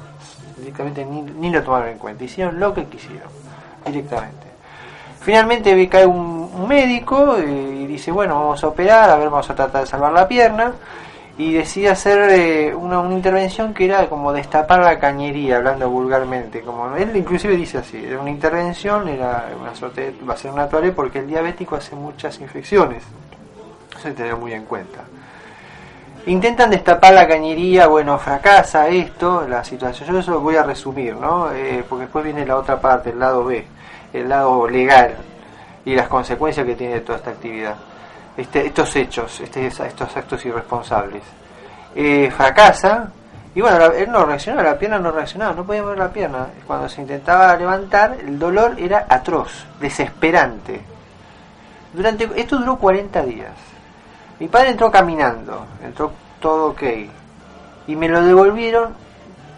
directamente 0.57 1.05
ni, 1.05 1.49
lo 1.51 1.61
tomaron 1.61 1.89
en 1.89 1.97
cuenta, 1.97 2.23
hicieron 2.23 2.59
lo 2.59 2.73
que 2.73 2.85
quisieron, 2.85 3.27
directamente. 3.85 4.47
Finalmente 5.19 5.73
vi- 5.73 5.87
cae 5.87 6.05
un, 6.05 6.49
un 6.53 6.67
médico 6.67 7.37
eh, 7.37 7.79
y 7.81 7.85
dice, 7.87 8.11
bueno, 8.11 8.35
vamos 8.35 8.63
a 8.63 8.67
operar, 8.67 9.09
a 9.09 9.15
ver, 9.17 9.29
vamos 9.29 9.49
a 9.49 9.55
tratar 9.55 9.81
de 9.81 9.87
salvar 9.87 10.11
la 10.13 10.27
pierna. 10.27 10.73
Y 11.35 11.53
decide 11.53 11.89
hacer 11.89 12.29
eh, 12.29 12.75
una, 12.75 12.99
una 12.99 13.15
intervención 13.15 13.73
que 13.73 13.85
era 13.85 14.07
como 14.07 14.31
destapar 14.31 14.81
la 14.81 14.99
cañería, 14.99 15.57
hablando 15.57 15.89
vulgarmente. 15.89 16.61
Como 16.61 16.95
él 16.95 17.15
inclusive 17.15 17.57
dice 17.57 17.79
así, 17.79 18.03
era 18.05 18.19
una 18.19 18.29
intervención, 18.29 19.07
era 19.07 19.49
una 19.59 19.73
suerte, 19.73 20.13
va 20.27 20.35
a 20.35 20.37
ser 20.37 20.51
una 20.51 20.69
toalé 20.69 20.91
porque 20.91 21.19
el 21.19 21.27
diabético 21.27 21.75
hace 21.75 21.95
muchas 21.95 22.39
infecciones. 22.39 23.03
Eso 23.97 24.07
hay 24.07 24.13
que 24.13 24.21
tener 24.21 24.35
muy 24.35 24.53
en 24.53 24.65
cuenta. 24.65 24.99
Intentan 26.25 26.69
destapar 26.69 27.13
la 27.13 27.27
cañería, 27.27 27.87
bueno, 27.87 28.17
fracasa 28.17 28.87
esto, 28.87 29.45
la 29.47 29.63
situación. 29.63 30.09
Yo 30.09 30.19
eso 30.19 30.31
lo 30.31 30.39
voy 30.39 30.55
a 30.55 30.63
resumir, 30.63 31.15
¿no? 31.15 31.51
Eh, 31.51 31.83
porque 31.89 32.03
después 32.03 32.23
viene 32.23 32.45
la 32.45 32.57
otra 32.57 32.79
parte, 32.79 33.09
el 33.09 33.19
lado 33.19 33.43
B, 33.43 33.65
el 34.13 34.29
lado 34.29 34.67
legal 34.69 35.15
y 35.83 35.95
las 35.95 36.07
consecuencias 36.07 36.65
que 36.65 36.75
tiene 36.75 37.01
toda 37.01 37.17
esta 37.17 37.31
actividad. 37.31 37.75
Este, 38.35 38.65
estos 38.65 38.95
hechos, 38.95 39.39
este, 39.41 39.67
estos 39.67 40.17
actos 40.17 40.43
irresponsables. 40.45 41.21
Eh, 41.95 42.31
fracasa 42.35 43.09
y 43.55 43.61
bueno, 43.61 43.85
él 43.85 44.11
no 44.11 44.25
reaccionaba, 44.25 44.63
la 44.69 44.79
pierna 44.79 44.97
no 44.97 45.11
reaccionaba, 45.11 45.53
no 45.53 45.63
podía 45.63 45.83
mover 45.83 45.99
la 45.99 46.09
pierna. 46.11 46.47
Cuando 46.65 46.89
se 46.89 47.01
intentaba 47.01 47.55
levantar, 47.55 48.17
el 48.19 48.39
dolor 48.39 48.75
era 48.79 49.05
atroz, 49.07 49.67
desesperante. 49.79 50.81
Durante 51.93 52.27
esto 52.35 52.57
duró 52.57 52.77
40 52.77 53.21
días. 53.23 53.51
Mi 54.39 54.47
padre 54.47 54.69
entró 54.71 54.89
caminando, 54.89 55.67
entró 55.83 56.11
todo 56.39 56.71
ok. 56.71 56.81
Y 57.85 57.95
me 57.95 58.09
lo 58.09 58.23
devolvieron 58.23 58.95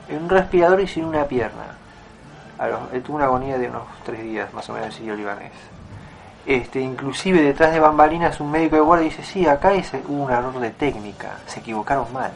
en 0.09 0.23
un 0.23 0.29
respirador 0.29 0.81
y 0.81 0.87
sin 0.87 1.05
una 1.05 1.23
pierna. 1.23 1.63
A 2.59 2.67
los- 2.67 2.91
él 2.93 3.01
tuvo 3.01 3.15
una 3.15 3.25
agonía 3.25 3.57
de 3.57 3.69
unos 3.69 3.83
tres 4.05 4.21
días, 4.21 4.53
más 4.53 4.67
o 4.69 4.73
menos, 4.73 4.87
en 4.87 4.91
Sirio 4.93 5.15
Libanés. 5.15 5.51
Este, 6.45 6.79
inclusive 6.79 7.41
detrás 7.41 7.73
de 7.73 7.79
bambalinas 7.79 8.39
un 8.39 8.51
médico 8.51 8.75
de 8.75 8.81
guardia 8.83 9.09
dice, 9.09 9.23
sí, 9.23 9.47
acá 9.47 9.73
ese- 9.73 10.03
hubo 10.07 10.23
un 10.25 10.31
error 10.31 10.59
de 10.59 10.69
técnica, 10.69 11.31
se 11.47 11.59
equivocaron 11.59 12.11
mal. 12.13 12.31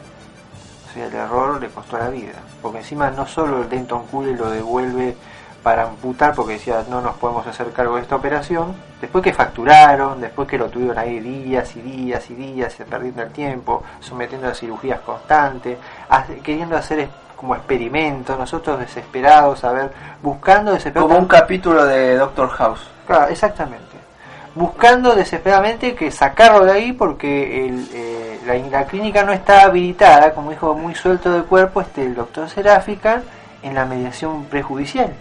O 0.88 0.92
sea, 0.92 1.06
el 1.06 1.14
error 1.14 1.60
le 1.60 1.68
costó 1.68 1.96
la 1.98 2.08
vida. 2.08 2.32
Porque 2.60 2.78
encima 2.78 3.10
no 3.10 3.26
solo 3.26 3.62
el 3.62 3.68
Denton 3.68 4.06
Cooley 4.08 4.34
lo 4.34 4.50
devuelve 4.50 5.16
para 5.62 5.84
amputar, 5.84 6.34
porque 6.34 6.54
decía, 6.54 6.82
no 6.90 7.00
nos 7.00 7.14
podemos 7.16 7.46
hacer 7.46 7.70
cargo 7.72 7.94
de 7.96 8.02
esta 8.02 8.16
operación. 8.16 8.74
Después 9.00 9.22
que 9.22 9.32
facturaron, 9.32 10.20
después 10.20 10.48
que 10.48 10.58
lo 10.58 10.68
tuvieron 10.68 10.98
ahí 10.98 11.20
días 11.20 11.76
y 11.76 11.80
días 11.80 12.28
y 12.30 12.34
días, 12.34 12.74
perdiendo 12.88 13.22
el 13.22 13.30
tiempo, 13.30 13.84
sometiendo 14.00 14.48
a 14.48 14.54
cirugías 14.54 15.00
constantes, 15.00 15.78
queriendo 16.42 16.76
hacer 16.76 16.98
es- 17.00 17.08
como 17.36 17.54
experimentos, 17.54 18.36
nosotros 18.38 18.80
desesperados, 18.80 19.62
a 19.64 19.72
ver, 19.72 19.92
buscando 20.22 20.72
desesperados. 20.72 21.08
Como 21.08 21.20
un 21.22 21.28
capítulo 21.28 21.86
de 21.86 22.16
Doctor 22.16 22.48
House. 22.50 22.86
Claro, 23.06 23.28
exactamente. 23.28 23.89
Buscando 24.54 25.14
desesperadamente 25.14 25.94
que 25.94 26.10
sacarlo 26.10 26.64
de 26.64 26.72
ahí 26.72 26.92
porque 26.92 27.66
el, 27.66 27.88
eh, 27.94 28.40
la, 28.46 28.54
la 28.54 28.86
clínica 28.86 29.22
no 29.22 29.32
está 29.32 29.62
habilitada, 29.62 30.34
como 30.34 30.50
dijo 30.50 30.74
muy 30.74 30.94
suelto 30.94 31.32
de 31.32 31.42
cuerpo 31.42 31.80
este 31.80 32.04
el 32.04 32.14
doctor 32.14 32.48
Seráfica, 32.48 33.22
en 33.62 33.74
la 33.74 33.84
mediación 33.84 34.44
prejudicial. 34.44 35.12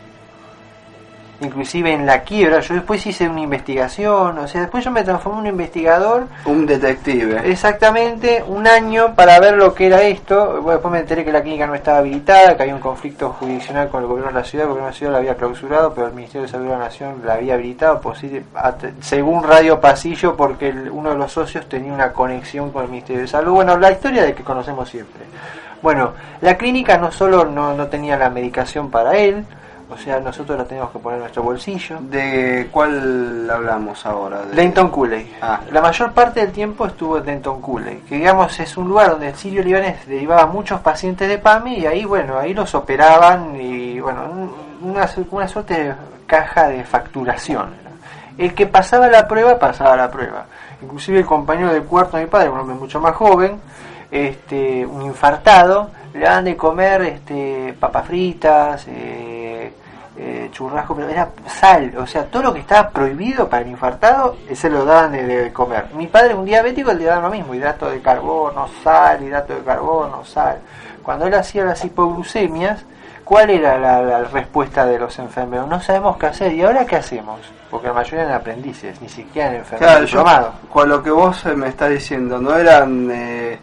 Inclusive 1.41 1.93
en 1.93 2.05
la 2.05 2.23
quiebra, 2.23 2.59
yo 2.59 2.73
después 2.73 3.05
hice 3.07 3.29
una 3.29 3.39
investigación, 3.39 4.37
o 4.39 4.47
sea, 4.47 4.59
después 4.61 4.83
yo 4.83 4.91
me 4.91 5.03
transformé 5.03 5.37
en 5.39 5.45
un 5.45 5.47
investigador 5.51 6.27
Un 6.45 6.65
detective. 6.65 7.49
exactamente 7.49 8.43
un 8.45 8.67
año 8.67 9.15
para 9.15 9.39
ver 9.39 9.55
lo 9.55 9.73
que 9.73 9.87
era 9.87 10.01
esto. 10.01 10.55
Bueno, 10.61 10.71
después 10.71 10.91
me 10.91 10.99
enteré 10.99 11.23
que 11.23 11.31
la 11.31 11.41
clínica 11.41 11.65
no 11.65 11.75
estaba 11.75 11.99
habilitada, 11.99 12.57
que 12.57 12.63
había 12.63 12.75
un 12.75 12.81
conflicto 12.81 13.29
jurisdiccional 13.39 13.87
con 13.87 14.01
el 14.01 14.07
gobierno 14.09 14.33
de 14.33 14.39
la 14.39 14.43
ciudad. 14.45 14.63
El 14.65 14.69
gobierno 14.71 14.87
de 14.87 14.91
la 14.91 14.97
ciudad 14.97 15.11
la 15.13 15.17
había 15.19 15.35
clausurado, 15.37 15.93
pero 15.93 16.07
el 16.07 16.13
Ministerio 16.13 16.41
de 16.41 16.47
Salud 16.49 16.65
de 16.65 16.71
la 16.71 16.77
Nación 16.79 17.21
la 17.25 17.33
había 17.35 17.53
habilitado, 17.53 18.01
posi- 18.01 18.43
at- 18.55 18.83
según 18.99 19.43
Radio 19.43 19.79
Pasillo, 19.79 20.35
porque 20.35 20.67
el- 20.69 20.89
uno 20.91 21.11
de 21.11 21.15
los 21.15 21.31
socios 21.31 21.69
tenía 21.69 21.93
una 21.93 22.11
conexión 22.11 22.71
con 22.71 22.83
el 22.83 22.89
Ministerio 22.89 23.21
de 23.21 23.27
Salud. 23.29 23.53
Bueno, 23.53 23.77
la 23.77 23.91
historia 23.91 24.23
de 24.23 24.33
que 24.33 24.43
conocemos 24.43 24.89
siempre. 24.89 25.23
Bueno, 25.81 26.11
la 26.41 26.57
clínica 26.57 26.97
no 26.97 27.13
solo 27.13 27.45
no, 27.45 27.73
no 27.73 27.87
tenía 27.87 28.17
la 28.17 28.29
medicación 28.29 28.91
para 28.91 29.15
él, 29.15 29.45
o 29.91 29.97
sea, 29.97 30.19
nosotros 30.19 30.57
la 30.57 30.65
teníamos 30.65 30.91
que 30.91 30.99
poner 30.99 31.17
en 31.17 31.21
nuestro 31.23 31.43
bolsillo. 31.43 31.97
¿De 32.01 32.67
cuál 32.71 33.49
hablamos 33.49 34.05
ahora? 34.05 34.41
De... 34.45 34.55
Denton 34.55 34.89
Cooley. 34.89 35.33
Ah. 35.41 35.61
La 35.71 35.81
mayor 35.81 36.11
parte 36.13 36.41
del 36.41 36.51
tiempo 36.51 36.85
estuvo 36.85 37.17
en 37.17 37.25
Denton 37.25 37.61
Cooley, 37.61 38.03
que 38.07 38.15
digamos 38.15 38.59
es 38.59 38.77
un 38.77 38.87
lugar 38.87 39.11
donde 39.11 39.29
el 39.29 39.35
sirio 39.35 39.63
libanés 39.63 40.05
derivaba 40.07 40.45
muchos 40.45 40.79
pacientes 40.81 41.27
de 41.27 41.37
PAMI 41.37 41.75
y 41.79 41.85
ahí 41.87 42.05
bueno, 42.05 42.37
ahí 42.37 42.53
los 42.53 42.73
operaban 42.75 43.55
y 43.59 43.99
bueno, 43.99 44.23
un- 44.31 44.89
una, 44.91 45.09
una 45.31 45.47
suerte 45.47 45.83
de 45.83 45.93
caja 46.27 46.67
de 46.69 46.83
facturación. 46.83 47.69
El 48.37 48.53
que 48.53 48.67
pasaba 48.67 49.07
la 49.07 49.27
prueba, 49.27 49.59
pasaba 49.59 49.97
la 49.97 50.09
prueba. 50.09 50.45
Inclusive 50.81 51.19
el 51.19 51.25
compañero 51.25 51.73
del 51.73 51.83
cuarto 51.83 52.15
de 52.15 52.23
mi 52.23 52.29
padre, 52.29 52.49
un 52.49 52.59
hombre 52.59 52.75
mucho 52.75 53.01
más 53.01 53.13
joven, 53.15 53.59
este, 54.11 54.85
un 54.85 55.01
infartado, 55.01 55.89
le 56.13 56.21
daban 56.21 56.45
de 56.45 56.55
comer 56.55 57.01
este, 57.01 57.75
papas 57.79 58.07
fritas, 58.07 58.85
eh, 58.87 59.38
eh, 60.21 60.49
churrasco, 60.51 60.93
pero 60.95 61.07
era 61.07 61.29
sal, 61.47 61.93
o 61.97 62.05
sea, 62.05 62.25
todo 62.25 62.43
lo 62.43 62.53
que 62.53 62.59
estaba 62.59 62.89
prohibido 62.89 63.47
para 63.47 63.63
el 63.63 63.69
infartado, 63.69 64.35
eh, 64.49 64.55
se 64.55 64.69
lo 64.69 64.83
daban 64.83 65.13
de, 65.13 65.23
de 65.25 65.53
comer. 65.53 65.85
Mi 65.95 66.07
padre, 66.07 66.35
un 66.35 66.43
diabético, 66.43 66.91
le 66.91 67.05
daban 67.05 67.23
lo 67.23 67.29
mismo, 67.29 67.55
hidrato 67.55 67.89
de 67.89 68.01
carbono, 68.01 68.67
sal, 68.83 69.23
hidrato 69.23 69.53
de 69.53 69.61
carbono, 69.61 70.25
sal. 70.25 70.59
Cuando 71.03 71.25
él 71.25 71.33
hacía 71.33 71.63
las 71.63 71.85
hipoglucemias, 71.85 72.83
¿cuál 73.23 73.49
era 73.49 73.77
la, 73.77 74.01
la 74.01 74.23
respuesta 74.25 74.85
de 74.85 74.99
los 74.99 75.17
enfermeros? 75.19 75.69
No 75.69 75.79
sabemos 75.79 76.17
qué 76.17 76.25
hacer, 76.25 76.51
¿y 76.51 76.63
ahora 76.63 76.85
qué 76.85 76.97
hacemos? 76.97 77.39
Porque 77.71 77.87
la 77.87 77.93
mayoría 77.93 78.25
eran 78.25 78.35
aprendices, 78.35 78.99
ni 79.01 79.07
siquiera 79.07 79.47
eran 79.47 79.59
enfermeros 79.61 80.11
Claro, 80.11 80.51
yo, 80.51 80.69
con 80.69 80.89
lo 80.89 81.01
que 81.01 81.11
vos 81.11 81.45
eh, 81.45 81.55
me 81.55 81.69
estás 81.69 81.91
diciendo, 81.91 82.39
no 82.39 82.57
eran 82.57 83.09
eh, 83.09 83.57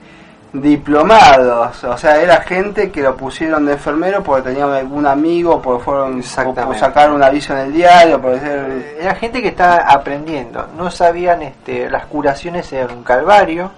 diplomados, 0.52 1.84
o 1.84 1.98
sea, 1.98 2.20
era 2.22 2.40
gente 2.40 2.90
que 2.90 3.02
lo 3.02 3.16
pusieron 3.16 3.66
de 3.66 3.72
enfermero 3.72 4.22
porque 4.22 4.50
tenían 4.50 4.70
algún 4.70 5.06
amigo, 5.06 5.60
porque 5.60 5.84
fueron 5.84 6.22
por 6.64 6.76
sacar 6.76 7.10
un 7.10 7.22
aviso 7.22 7.52
en 7.52 7.66
el 7.66 7.72
diario, 7.72 8.20
por 8.20 8.38
ser 8.38 8.96
Era 9.00 9.14
gente 9.14 9.42
que 9.42 9.48
estaba 9.48 9.76
aprendiendo, 9.76 10.68
no 10.76 10.90
sabían 10.90 11.42
este, 11.42 11.90
las 11.90 12.06
curaciones 12.06 12.72
eran 12.72 12.96
un 12.96 13.02
calvario, 13.02 13.70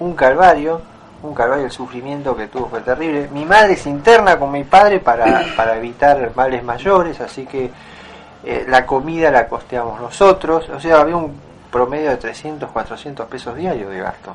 un 0.00 0.14
calvario, 0.14 0.80
un 1.22 1.34
calvario, 1.34 1.66
el 1.66 1.72
sufrimiento 1.72 2.36
que 2.36 2.46
tuvo 2.46 2.68
fue 2.68 2.80
terrible. 2.80 3.28
Mi 3.32 3.44
madre 3.44 3.76
se 3.76 3.90
interna 3.90 4.38
con 4.38 4.50
mi 4.50 4.64
padre 4.64 5.00
para, 5.00 5.44
para 5.56 5.76
evitar 5.76 6.32
males 6.34 6.64
mayores, 6.64 7.20
así 7.20 7.46
que 7.46 7.70
eh, 8.44 8.64
la 8.68 8.86
comida 8.86 9.30
la 9.30 9.46
costeamos 9.46 10.00
nosotros, 10.00 10.68
o 10.70 10.80
sea, 10.80 11.00
había 11.00 11.16
un 11.16 11.32
promedio 11.70 12.10
de 12.10 12.16
300, 12.16 12.70
400 12.70 13.26
pesos 13.26 13.54
diarios 13.56 13.90
de 13.90 13.98
gasto 13.98 14.34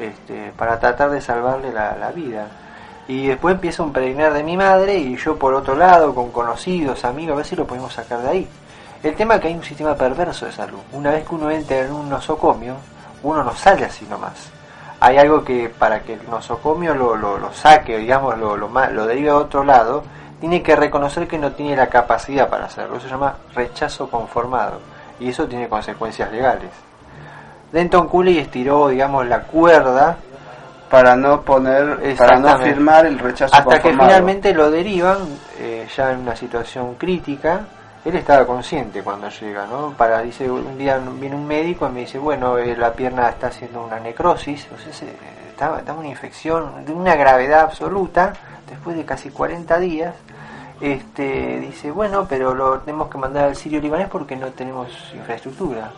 este, 0.00 0.52
para 0.56 0.78
tratar 0.78 1.10
de 1.10 1.20
salvarle 1.20 1.72
la, 1.72 2.10
vida. 2.14 2.48
Y 3.08 3.28
después 3.28 3.54
empieza 3.54 3.82
un 3.82 3.92
peregrinar 3.92 4.32
de 4.32 4.42
mi 4.42 4.56
madre 4.56 4.96
y 4.96 5.16
yo 5.16 5.36
por 5.36 5.54
otro 5.54 5.76
lado, 5.76 6.14
con 6.14 6.30
conocidos, 6.32 7.04
amigos, 7.04 7.34
a 7.34 7.36
ver 7.36 7.46
si 7.46 7.56
lo 7.56 7.66
podemos 7.66 7.92
sacar 7.92 8.20
de 8.20 8.28
ahí. 8.28 8.48
El 9.02 9.14
tema 9.14 9.36
es 9.36 9.40
que 9.40 9.48
hay 9.48 9.54
un 9.54 9.62
sistema 9.62 9.94
perverso 9.94 10.46
de 10.46 10.52
salud. 10.52 10.80
Una 10.92 11.12
vez 11.12 11.26
que 11.26 11.34
uno 11.34 11.50
entra 11.50 11.78
en 11.78 11.92
un 11.92 12.08
nosocomio, 12.08 12.76
uno 13.22 13.44
no 13.44 13.54
sale 13.54 13.84
así 13.84 14.04
nomás. 14.06 14.50
Hay 14.98 15.18
algo 15.18 15.44
que 15.44 15.68
para 15.68 16.00
que 16.00 16.14
el 16.14 16.28
nosocomio 16.28 16.94
lo, 16.94 17.16
lo, 17.16 17.52
saque, 17.52 17.98
digamos, 17.98 18.38
lo, 18.38 18.56
lo, 18.56 18.68
lo 18.68 19.06
derive 19.06 19.28
a 19.28 19.36
otro 19.36 19.62
lado, 19.62 20.02
tiene 20.40 20.62
que 20.62 20.74
reconocer 20.74 21.28
que 21.28 21.38
no 21.38 21.52
tiene 21.52 21.76
la 21.76 21.88
capacidad 21.88 22.48
para 22.48 22.66
hacerlo. 22.66 22.96
Eso 22.96 23.06
se 23.06 23.12
llama 23.12 23.36
rechazo 23.54 24.10
conformado. 24.10 24.80
Y 25.20 25.28
eso 25.28 25.46
tiene 25.46 25.68
consecuencias 25.68 26.30
legales. 26.30 26.70
Denton 27.72 28.08
Cooley 28.08 28.38
estiró, 28.38 28.88
digamos, 28.88 29.26
la 29.26 29.42
cuerda 29.42 30.16
para 30.90 31.16
no 31.16 31.40
poner, 31.42 31.98
para 32.16 32.38
no 32.38 32.48
firmar 32.64 33.06
el 33.06 33.18
rechazo 33.18 33.54
hasta 33.56 33.82
que 33.82 33.88
finalmente 34.06 34.54
lo 34.54 34.70
derivan 34.70 35.18
eh, 35.58 35.86
ya 35.94 36.12
en 36.12 36.20
una 36.20 36.36
situación 36.36 36.94
crítica. 36.94 37.60
Él 38.04 38.14
estaba 38.14 38.46
consciente 38.46 39.02
cuando 39.02 39.28
llega, 39.28 39.66
¿no? 39.66 39.90
Para, 39.96 40.20
dice, 40.22 40.48
un 40.48 40.78
día 40.78 41.00
viene 41.18 41.34
un 41.34 41.44
médico 41.46 41.88
y 41.88 41.90
me 41.92 42.00
dice, 42.00 42.18
bueno, 42.18 42.56
eh, 42.56 42.76
la 42.76 42.92
pierna 42.92 43.28
está 43.28 43.48
haciendo 43.48 43.84
una 43.84 43.98
necrosis, 43.98 44.68
o 44.72 44.78
sea, 44.80 44.92
se- 44.92 45.16
estaba 45.50 45.80
una 45.98 46.06
infección 46.08 46.84
de 46.84 46.92
una 46.92 47.16
gravedad 47.16 47.62
absoluta, 47.62 48.32
después 48.68 48.96
de 48.96 49.04
casi 49.04 49.30
40 49.30 49.78
días. 49.80 50.14
Este, 50.80 51.58
dice, 51.60 51.90
bueno, 51.90 52.26
pero 52.28 52.54
lo 52.54 52.78
tenemos 52.80 53.08
que 53.08 53.18
mandar 53.18 53.44
al 53.46 53.56
sirio 53.56 53.80
libanés 53.80 54.08
porque 54.08 54.36
no 54.36 54.48
tenemos 54.48 54.88
infraestructura. 55.14 55.90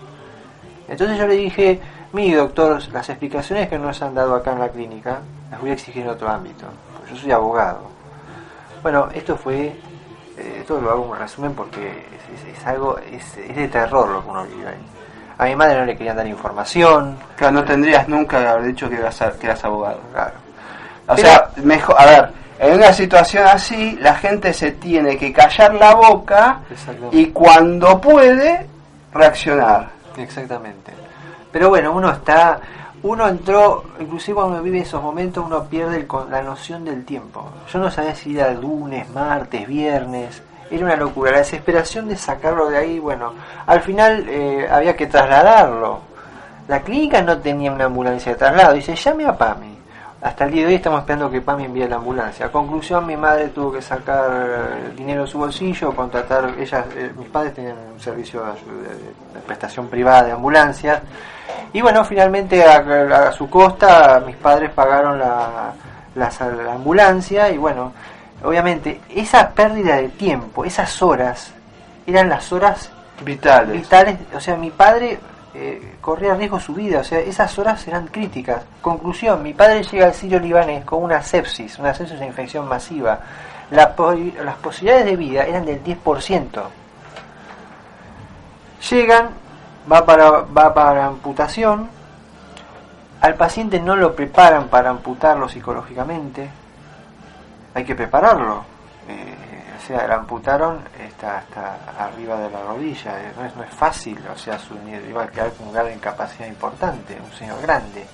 Entonces 0.88 1.18
yo 1.18 1.26
le 1.26 1.34
dije, 1.34 1.80
mi 2.12 2.32
doctor, 2.32 2.80
las 2.92 3.08
explicaciones 3.08 3.68
que 3.68 3.78
nos 3.78 4.00
han 4.02 4.14
dado 4.14 4.34
acá 4.34 4.52
en 4.52 4.60
la 4.60 4.68
clínica, 4.68 5.18
las 5.50 5.60
voy 5.60 5.70
a 5.70 5.74
exigir 5.74 6.02
en 6.02 6.08
otro 6.10 6.28
ámbito, 6.28 6.66
porque 6.96 7.14
yo 7.14 7.20
soy 7.20 7.32
abogado. 7.32 7.80
Bueno, 8.82 9.08
esto 9.12 9.36
fue, 9.36 9.66
eh, 10.36 10.56
esto 10.60 10.80
lo 10.80 10.90
hago 10.90 11.14
en 11.14 11.20
resumen 11.20 11.52
porque 11.54 11.88
es, 11.88 12.48
es- 12.48 12.58
es 12.58 12.66
algo, 12.66 12.98
es, 12.98 13.36
es 13.36 13.56
de 13.56 13.68
terror 13.68 14.08
lo 14.08 14.22
que 14.22 14.30
uno 14.30 14.44
vive 14.44 14.68
ahí. 14.68 14.86
A 15.38 15.44
mi 15.44 15.54
madre 15.56 15.78
no 15.80 15.84
le 15.84 15.96
querían 15.96 16.16
dar 16.16 16.26
información, 16.26 17.16
Claro, 17.36 17.52
no 17.54 17.64
tendrías 17.64 18.08
nunca 18.08 18.50
haber 18.50 18.66
dicho 18.66 18.88
que 18.88 18.96
eras, 18.96 19.22
que 19.38 19.46
eras 19.46 19.64
abogado. 19.64 20.00
claro. 20.12 20.32
O 21.06 21.14
Pero- 21.14 21.28
sea, 21.28 21.50
mejor, 21.62 21.96
a 21.98 22.06
ver, 22.06 22.28
en 22.58 22.74
una 22.74 22.92
situación 22.92 23.46
así, 23.46 23.96
la 24.00 24.14
gente 24.16 24.52
se 24.52 24.72
tiene 24.72 25.16
que 25.16 25.32
callar 25.32 25.74
la 25.74 25.94
boca 25.94 26.60
y 27.12 27.26
cuando 27.26 28.00
puede, 28.00 28.66
reaccionar. 29.12 29.88
Exactamente. 30.18 30.92
Pero 31.50 31.68
bueno, 31.68 31.92
uno 31.92 32.10
está, 32.10 32.60
uno 33.02 33.28
entró, 33.28 33.84
inclusive 34.00 34.34
cuando 34.34 34.62
vive 34.62 34.80
esos 34.80 35.02
momentos, 35.02 35.44
uno 35.44 35.64
pierde 35.64 36.06
la 36.30 36.42
noción 36.42 36.84
del 36.84 37.04
tiempo. 37.04 37.48
Yo 37.72 37.78
no 37.78 37.90
sabía 37.90 38.14
si 38.14 38.38
era 38.38 38.52
lunes, 38.52 39.08
martes, 39.10 39.66
viernes. 39.66 40.42
Era 40.70 40.84
una 40.84 40.96
locura. 40.96 41.30
La 41.32 41.38
desesperación 41.38 42.08
de 42.08 42.16
sacarlo 42.16 42.68
de 42.68 42.76
ahí, 42.76 42.98
bueno, 42.98 43.32
al 43.66 43.80
final 43.80 44.26
eh, 44.28 44.68
había 44.70 44.94
que 44.96 45.06
trasladarlo. 45.06 46.00
La 46.66 46.80
clínica 46.80 47.22
no 47.22 47.38
tenía 47.38 47.72
una 47.72 47.86
ambulancia 47.86 48.32
de 48.32 48.38
traslado. 48.38 48.74
Dice, 48.74 48.94
llame 48.94 49.24
a 49.24 49.36
PAMI. 49.36 49.77
Hasta 50.20 50.46
el 50.46 50.50
día 50.50 50.62
de 50.62 50.68
hoy 50.68 50.74
estamos 50.74 51.00
esperando 51.00 51.30
que 51.30 51.40
PAMI 51.40 51.66
envíe 51.66 51.86
la 51.86 51.96
ambulancia. 51.96 52.46
A 52.46 52.52
conclusión, 52.52 53.06
mi 53.06 53.16
madre 53.16 53.48
tuvo 53.48 53.72
que 53.72 53.80
sacar 53.80 54.92
dinero 54.96 55.22
de 55.22 55.28
su 55.28 55.38
bolsillo, 55.38 55.94
contratar, 55.94 56.54
ellas, 56.58 56.86
eh, 56.96 57.12
mis 57.16 57.28
padres 57.28 57.54
tenían 57.54 57.76
un 57.94 58.00
servicio 58.00 58.42
de, 58.42 59.40
prestación 59.46 59.86
privada 59.86 60.24
de 60.24 60.32
ambulancias. 60.32 61.00
Y 61.72 61.80
bueno, 61.80 62.04
finalmente 62.04 62.64
a, 62.64 63.28
a 63.28 63.32
su 63.32 63.48
costa, 63.48 64.20
mis 64.26 64.34
padres 64.36 64.70
pagaron 64.72 65.20
la, 65.20 65.72
la, 66.16 66.30
la 66.64 66.72
ambulancia 66.72 67.48
y 67.50 67.56
bueno, 67.56 67.92
obviamente 68.42 69.00
esa 69.10 69.50
pérdida 69.50 69.96
de 69.96 70.08
tiempo, 70.08 70.64
esas 70.64 71.00
horas, 71.00 71.52
eran 72.06 72.28
las 72.28 72.52
horas 72.52 72.90
Vitales. 73.24 73.82
vitales, 73.82 74.16
o 74.34 74.40
sea, 74.40 74.56
mi 74.56 74.70
padre 74.70 75.18
eh, 75.54 75.96
corría 76.00 76.34
riesgo 76.34 76.60
su 76.60 76.74
vida, 76.74 77.00
o 77.00 77.04
sea, 77.04 77.20
esas 77.20 77.58
horas 77.58 77.86
eran 77.88 78.08
críticas. 78.08 78.64
Conclusión, 78.82 79.42
mi 79.42 79.54
padre 79.54 79.82
llega 79.82 80.06
al 80.06 80.14
sirio 80.14 80.38
libanés 80.38 80.84
con 80.84 81.02
una 81.02 81.22
sepsis, 81.22 81.78
una 81.78 81.94
sepsis, 81.94 82.16
una 82.16 82.26
infección 82.26 82.68
masiva. 82.68 83.20
Las 83.70 83.88
posibilidades 83.88 85.04
de 85.04 85.16
vida 85.16 85.44
eran 85.44 85.64
del 85.64 85.82
10%. 85.82 86.62
Llegan, 88.90 89.30
va 89.90 90.06
para, 90.06 90.30
va 90.30 90.72
para 90.72 91.06
amputación, 91.06 91.88
al 93.20 93.34
paciente 93.34 93.80
no 93.80 93.96
lo 93.96 94.14
preparan 94.14 94.68
para 94.68 94.90
amputarlo 94.90 95.48
psicológicamente, 95.48 96.48
hay 97.74 97.84
que 97.84 97.94
prepararlo. 97.94 98.62
Eh, 99.08 99.47
o 99.78 99.86
sea, 99.86 100.06
la 100.08 100.16
amputaron 100.16 100.80
está, 100.98 101.38
está 101.40 101.78
arriba 101.98 102.38
de 102.40 102.50
la 102.50 102.62
rodilla, 102.62 103.20
eh, 103.20 103.32
no 103.36 103.44
es, 103.44 103.56
no 103.56 103.62
es 103.62 103.70
fácil, 103.70 104.18
o 104.32 104.36
sea, 104.36 104.58
su, 104.58 104.74
iba 105.08 105.22
a 105.22 105.28
quedar 105.28 105.52
con 105.52 105.68
un 105.68 105.72
grado 105.72 105.88
de 105.88 105.94
incapacidad 105.94 106.48
importante, 106.48 107.16
un 107.24 107.32
señor 107.32 107.60
grande. 107.62 108.04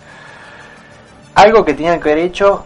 Algo 1.34 1.64
que 1.64 1.74
tenían 1.74 1.98
que 2.00 2.12
haber 2.12 2.24
hecho, 2.24 2.64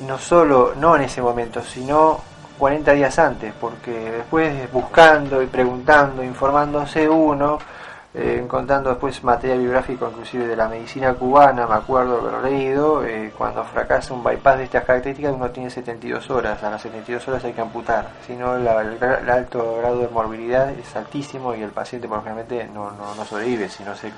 no 0.00 0.18
solo, 0.18 0.74
no 0.76 0.96
en 0.96 1.02
ese 1.02 1.22
momento, 1.22 1.62
sino 1.62 2.20
40 2.58 2.92
días 2.92 3.18
antes, 3.18 3.54
porque 3.58 3.92
después 3.92 4.70
buscando 4.72 5.40
y 5.42 5.46
preguntando, 5.46 6.22
informándose 6.22 7.08
uno, 7.08 7.58
eh, 8.14 8.40
encontrando 8.42 8.90
después 8.90 9.22
material 9.22 9.58
biográfico 9.58 10.08
inclusive 10.08 10.46
de 10.46 10.56
la 10.56 10.68
medicina 10.68 11.12
cubana, 11.14 11.66
me 11.66 11.74
acuerdo 11.74 12.18
haberlo 12.18 12.42
leído, 12.42 13.04
eh, 13.04 13.32
cuando 13.36 13.62
fracasa 13.64 14.14
un 14.14 14.24
bypass 14.24 14.58
de 14.58 14.64
estas 14.64 14.84
características 14.84 15.34
uno 15.34 15.50
tiene 15.50 15.68
72 15.68 16.30
horas, 16.30 16.62
a 16.62 16.70
las 16.70 16.80
72 16.82 17.28
horas 17.28 17.44
hay 17.44 17.52
que 17.52 17.60
amputar, 17.60 18.08
si 18.26 18.34
no 18.34 18.56
el, 18.56 18.66
el 18.66 19.30
alto 19.30 19.76
grado 19.78 20.00
de 20.00 20.08
morbilidad 20.08 20.70
es 20.70 20.96
altísimo 20.96 21.54
y 21.54 21.62
el 21.62 21.70
paciente 21.70 22.08
por 22.08 22.24
no, 22.24 22.90
no, 22.92 23.14
no 23.14 23.24
sobrevive, 23.24 23.68
si 23.68 23.84
no 23.84 23.94
se 23.94 24.10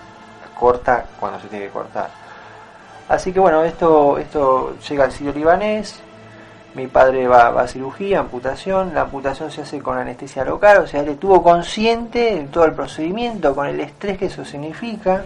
corta 0.59 1.05
cuando 1.19 1.41
se 1.41 1.49
tiene 1.49 1.67
que 1.67 1.73
cortar. 1.73 2.11
Así 3.09 3.33
que 3.33 3.41
bueno, 3.41 3.65
esto, 3.65 4.19
esto 4.19 4.77
llega 4.89 5.05
al 5.05 5.11
sirio 5.11 5.33
libanés, 5.33 6.01
mi 6.75 6.87
padre 6.87 7.27
va, 7.27 7.51
va 7.51 7.63
a 7.63 7.69
cirugía, 7.69 8.21
amputación, 8.21 8.95
la 8.95 9.03
amputación 9.03 9.51
se 9.51 9.63
hace 9.63 9.81
con 9.81 9.99
anestesia 9.99 10.45
local, 10.45 10.79
o 10.79 10.87
sea, 10.87 11.01
él 11.01 11.09
estuvo 11.09 11.43
consciente 11.43 12.37
de 12.37 12.45
todo 12.45 12.65
el 12.65 12.73
procedimiento, 12.73 13.55
con 13.55 13.67
el 13.67 13.81
estrés 13.81 14.19
que 14.19 14.27
eso 14.27 14.45
significa. 14.45 15.25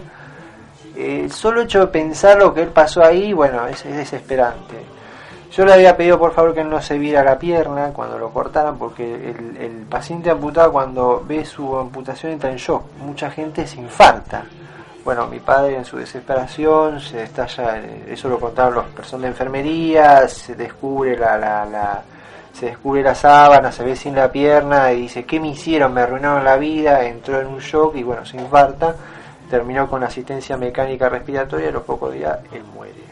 El 0.95 1.31
solo 1.31 1.61
hecho 1.61 1.81
de 1.81 1.87
pensar 1.87 2.37
lo 2.37 2.53
que 2.53 2.61
él 2.61 2.69
pasó 2.69 3.03
ahí, 3.03 3.33
bueno, 3.33 3.67
es, 3.67 3.85
es 3.85 3.95
desesperante. 3.95 4.75
Yo 5.51 5.65
le 5.65 5.73
había 5.73 5.95
pedido 5.95 6.17
por 6.17 6.33
favor 6.33 6.53
que 6.53 6.63
no 6.63 6.81
se 6.81 6.97
viera 6.97 7.23
la 7.23 7.37
pierna 7.37 7.91
cuando 7.93 8.17
lo 8.17 8.29
cortaran, 8.29 8.77
porque 8.77 9.03
el, 9.03 9.57
el 9.57 9.71
paciente 9.89 10.29
amputado 10.29 10.71
cuando 10.71 11.23
ve 11.25 11.45
su 11.45 11.77
amputación 11.77 12.33
entra 12.33 12.49
en 12.49 12.57
shock. 12.57 12.83
Mucha 12.99 13.29
gente 13.29 13.67
se 13.67 13.79
infarta. 13.79 14.45
Bueno, 15.05 15.27
mi 15.27 15.39
padre 15.39 15.77
en 15.77 15.85
su 15.85 15.97
desesperación 15.97 16.99
se 16.99 17.23
estalla, 17.23 17.77
eh, 17.77 18.05
eso 18.09 18.27
lo 18.27 18.39
contaron 18.39 18.73
los 18.73 18.85
personas 18.87 19.21
de 19.23 19.27
enfermería, 19.29 20.27
se 20.27 20.55
descubre 20.55 21.15
la, 21.17 21.37
la, 21.37 21.65
la- 21.65 22.01
se 22.51 22.67
descubre 22.67 23.03
la 23.03 23.13
sábana, 23.13 23.71
se 23.71 23.83
ve 23.83 23.95
sin 23.95 24.15
la 24.15 24.31
pierna 24.31 24.91
y 24.93 25.01
dice, 25.01 25.25
¿qué 25.25 25.39
me 25.39 25.49
hicieron? 25.49 25.93
Me 25.93 26.01
arruinaron 26.01 26.43
la 26.43 26.55
vida, 26.57 27.03
entró 27.05 27.39
en 27.41 27.47
un 27.47 27.59
shock 27.59 27.95
y 27.97 28.03
bueno, 28.03 28.25
se 28.25 28.37
infarta, 28.37 28.95
terminó 29.49 29.87
con 29.89 30.03
asistencia 30.03 30.57
mecánica 30.57 31.07
respiratoria 31.09 31.67
y 31.67 31.69
a 31.69 31.73
los 31.73 31.83
pocos 31.83 32.13
días 32.13 32.37
él 32.53 32.63
muere. 32.73 33.03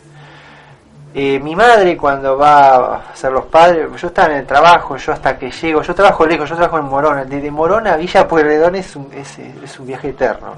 Eh, 1.16 1.40
mi 1.40 1.56
madre 1.56 1.96
cuando 1.96 2.38
va 2.38 2.96
a 2.96 3.16
ser 3.16 3.32
los 3.34 3.46
padres, 3.46 3.88
yo 4.02 4.08
estaba 4.08 4.30
en 4.32 4.40
el 4.40 4.46
trabajo, 4.48 4.98
yo 4.98 5.12
hasta 5.14 5.38
que 5.38 5.52
llego, 5.52 5.84
yo 5.84 5.94
trabajo 5.94 6.26
lejos, 6.26 6.50
yo 6.50 6.56
trabajo 6.56 6.80
en 6.80 6.86
Morona, 6.86 7.24
desde 7.26 7.52
Morona 7.52 7.94
a 7.94 7.98
Villa 7.98 8.28
Pueyrredón 8.28 8.74
es 8.76 8.96
un, 8.96 9.12
es, 9.14 9.38
es 9.38 9.80
un 9.80 9.86
viaje 9.86 10.10
eterno. 10.10 10.56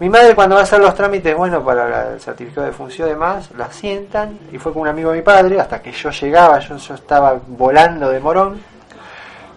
Mi 0.00 0.08
madre 0.08 0.34
cuando 0.34 0.54
va 0.56 0.62
a 0.62 0.64
hacer 0.64 0.80
los 0.80 0.94
trámites, 0.94 1.36
bueno, 1.36 1.62
para 1.62 2.12
el 2.14 2.20
certificado 2.20 2.66
de 2.66 2.72
función 2.72 3.06
y 3.08 3.10
demás, 3.12 3.50
la 3.56 3.70
sientan 3.70 4.38
y 4.50 4.58
fue 4.58 4.72
con 4.72 4.82
un 4.82 4.88
amigo 4.88 5.10
de 5.10 5.18
mi 5.18 5.22
padre, 5.22 5.60
hasta 5.60 5.80
que 5.82 5.92
yo 5.92 6.10
llegaba, 6.10 6.58
yo, 6.58 6.76
yo 6.76 6.94
estaba 6.94 7.38
volando 7.46 8.08
de 8.08 8.18
Morón. 8.18 8.60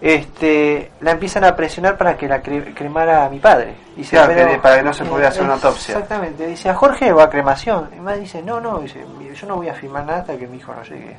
este, 0.00 0.90
la 1.00 1.12
empiezan 1.12 1.44
a 1.44 1.56
presionar 1.56 1.96
para 1.96 2.14
que 2.14 2.28
la 2.28 2.42
cre- 2.42 2.74
cremara 2.74 3.24
a 3.24 3.30
mi 3.30 3.38
padre. 3.38 3.74
Dice, 3.96 4.16
Claro, 4.16 4.32
"Pero, 4.34 4.48
que- 4.50 4.58
para 4.58 4.76
que 4.76 4.82
no 4.82 4.92
se 4.92 5.04
pudiera 5.04 5.28
hacer 5.28 5.44
una 5.44 5.54
autopsia. 5.54 5.94
Exactamente, 5.94 6.46
dice, 6.46 6.68
a 6.68 6.74
Jorge 6.74 7.10
va 7.12 7.22
a 7.24 7.30
cremación. 7.30 7.88
Y 7.92 7.94
mi 7.94 8.00
madre 8.02 8.20
dice, 8.20 8.42
no, 8.42 8.60
no, 8.60 8.80
dice, 8.80 9.02
"mire, 9.18 9.34
yo 9.34 9.46
no 9.46 9.56
voy 9.56 9.68
a 9.70 9.74
firmar 9.74 10.04
nada 10.04 10.18
hasta 10.18 10.36
que 10.36 10.46
mi 10.46 10.58
hijo 10.58 10.74
no 10.74 10.82
llegue. 10.82 11.16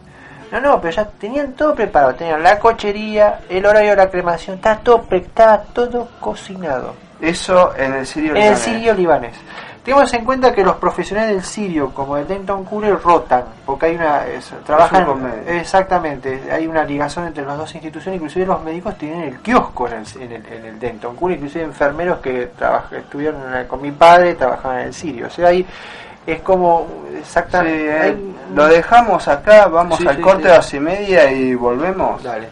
No, 0.51 0.61
no, 0.61 0.79
pero 0.79 0.93
ya 0.93 1.05
tenían 1.05 1.53
todo 1.53 1.73
preparado, 1.73 2.13
tenían 2.13 2.43
la 2.43 2.59
cochería, 2.59 3.39
el 3.49 3.65
horario 3.65 3.91
de 3.91 3.95
la 3.95 4.09
cremación, 4.11 4.57
está 4.57 4.77
todo, 4.77 5.03
estaba 5.09 5.63
todo 5.73 6.07
cocinado. 6.19 6.93
Eso 7.21 7.73
en 7.78 7.93
el 7.93 8.06
sirio 8.06 8.32
En 8.32 8.38
el 8.38 8.43
libanés. 8.43 8.60
sirio 8.60 8.93
libanés. 8.93 9.34
Tengamos 9.84 10.12
en 10.15 10.25
cuenta 10.25 10.51
que 10.51 10.63
los 10.63 10.78
profesionales 10.78 11.36
del 11.36 11.43
sirio, 11.43 11.91
como 11.93 12.17
el 12.17 12.28
Denton 12.28 12.65
Cooler, 12.65 12.99
rotan, 12.99 13.43
porque 13.67 13.86
hay 13.86 13.95
una. 13.95 14.25
es- 14.25 14.51
trabajan. 14.65 15.06
convenio. 15.06 15.43
exactamente, 15.47 16.41
hay 16.51 16.65
una 16.65 16.84
ligación 16.84 17.28
entre 17.28 17.45
las 17.45 17.56
dos 17.56 17.71
instituciones, 17.75 18.15
inclusive 18.17 18.47
los 18.47 18.63
médicos 18.63 18.97
tienen 18.97 19.21
el 19.21 19.39
kiosco 19.41 19.88
en 19.88 19.93
el, 19.93 20.06
en 20.23 20.32
el, 20.32 20.45
en 20.54 20.65
el 20.65 20.80
Denton 20.80 21.15
Cooler, 21.15 21.38
inclusive 21.38 21.63
enfermeros 21.65 22.17
que 22.19 22.47
trabajan, 22.58 22.97
estuvieron 22.99 23.41
con 23.67 23.80
mi 23.80 23.91
padre, 23.91 24.34
trabajaban 24.34 24.80
en 24.80 24.88
el 24.88 24.93
sirio. 24.95 25.28
O 25.28 25.30
sea, 25.30 25.49
ahí 25.49 25.63
es 26.25 26.41
como. 26.41 26.88
Sí, 27.12 27.17
Exactamente. 27.19 28.08
eh, 28.10 28.17
lo 28.56 28.65
dejamos 28.67 29.28
acá, 29.28 29.67
vamos 29.67 29.99
Sí, 29.99 30.08
al 30.08 30.15
sí, 30.15 30.21
corte 30.23 30.47
de 30.47 30.56
las 30.56 30.73
y 30.73 30.80
media 30.80 31.32
y 31.32 31.54
volvemos. 31.54 32.23
Dale. 32.23 32.47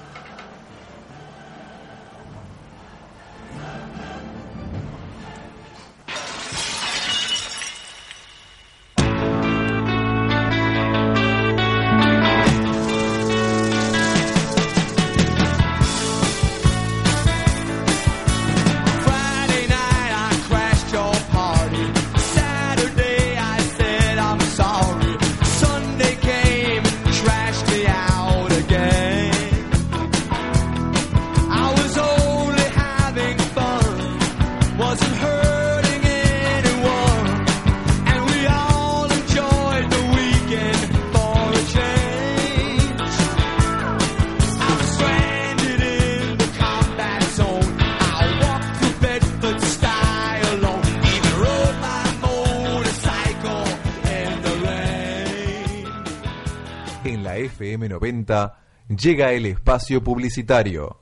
Llega 58.98 59.32
el 59.32 59.46
espacio 59.46 60.04
publicitario. 60.04 60.98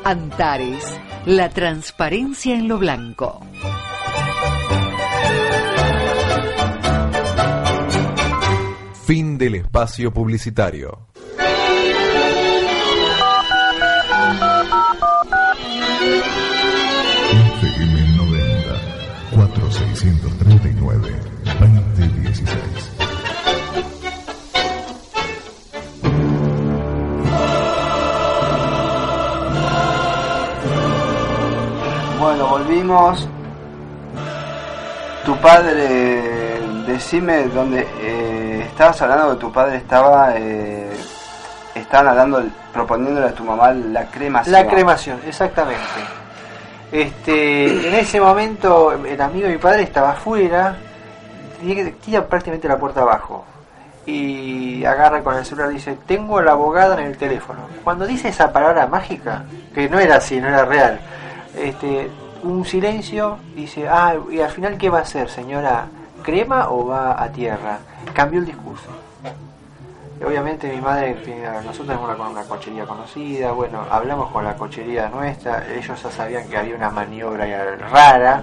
Antares, 0.05 0.85
la 1.27 1.51
transparencia 1.51 2.55
en 2.55 2.67
lo 2.67 2.79
blanco. 2.79 3.41
Fin 9.11 9.37
del 9.37 9.57
espacio 9.57 10.13
publicitario. 10.13 11.09
FM 17.59 18.17
90 18.19 18.81
4639 19.35 21.11
2016 21.59 22.93
Bueno, 32.21 32.47
volvimos. 32.47 33.29
Tu 35.25 35.37
padre, 35.41 36.23
decime 36.87 37.49
dónde 37.49 37.89
eh, 38.01 38.30
estabas 38.71 39.01
hablando 39.03 39.33
que 39.33 39.41
tu 39.41 39.53
padre 39.53 39.77
estaba, 39.77 40.37
eh, 40.37 40.91
estaban 41.75 42.09
hablando, 42.09 42.43
proponiéndole 42.73 43.29
a 43.29 43.33
tu 43.33 43.45
mamá 43.45 43.73
la 43.73 44.07
cremación. 44.07 44.53
La 44.53 44.67
cremación, 44.67 45.21
exactamente. 45.27 45.81
Este, 46.93 47.89
en 47.89 47.95
ese 47.95 48.21
momento 48.21 48.93
el 48.93 49.21
amigo 49.21 49.47
de 49.47 49.53
mi 49.53 49.59
padre 49.59 49.83
estaba 49.83 50.11
afuera, 50.11 50.77
tira 52.05 52.27
prácticamente 52.27 52.67
la 52.67 52.79
puerta 52.79 53.03
abajo 53.03 53.45
y 54.07 54.85
agarra 54.85 55.23
con 55.23 55.37
el 55.37 55.45
celular 55.45 55.71
y 55.71 55.75
dice, 55.75 55.99
tengo 56.07 56.39
a 56.39 56.43
la 56.43 56.53
abogada 56.53 57.01
en 57.01 57.07
el 57.07 57.17
teléfono. 57.17 57.61
Cuando 57.85 58.07
dice 58.07 58.29
esa 58.29 58.53
palabra 58.53 58.87
mágica, 58.87 59.45
que 59.75 59.89
no 59.89 60.01
era 60.01 60.17
así, 60.17 60.41
no 60.41 60.49
era 60.49 60.65
real, 60.65 61.01
este, 61.57 62.11
un 62.43 62.65
silencio, 62.65 63.39
dice, 63.55 63.87
ah, 63.89 64.15
y 64.31 64.41
al 64.41 64.51
final, 64.51 64.79
¿qué 64.79 64.91
va 64.91 64.99
a 64.99 65.03
hacer, 65.03 65.29
señora? 65.29 65.87
¿Crema 66.23 66.71
o 66.71 66.87
va 66.87 67.23
a 67.23 67.31
tierra? 67.31 67.79
Cambió 68.15 68.41
el 68.41 68.47
discurso. 68.47 68.89
Obviamente 70.25 70.71
mi 70.71 70.83
madre, 70.83 71.17
nosotros 71.65 71.87
tenemos 71.87 72.31
una, 72.31 72.43
cochería 72.43 72.85
conocida, 72.85 73.53
bueno, 73.53 73.87
hablamos 73.91 74.31
con 74.31 74.45
la 74.45 74.55
cochería 74.55 75.09
nuestra, 75.09 75.67
ellos 75.73 76.03
ya 76.03 76.11
sabían 76.11 76.47
que 76.47 76.59
había 76.59 76.77
una 76.77 76.91
maniobra 76.91 77.47
rara, 77.91 78.43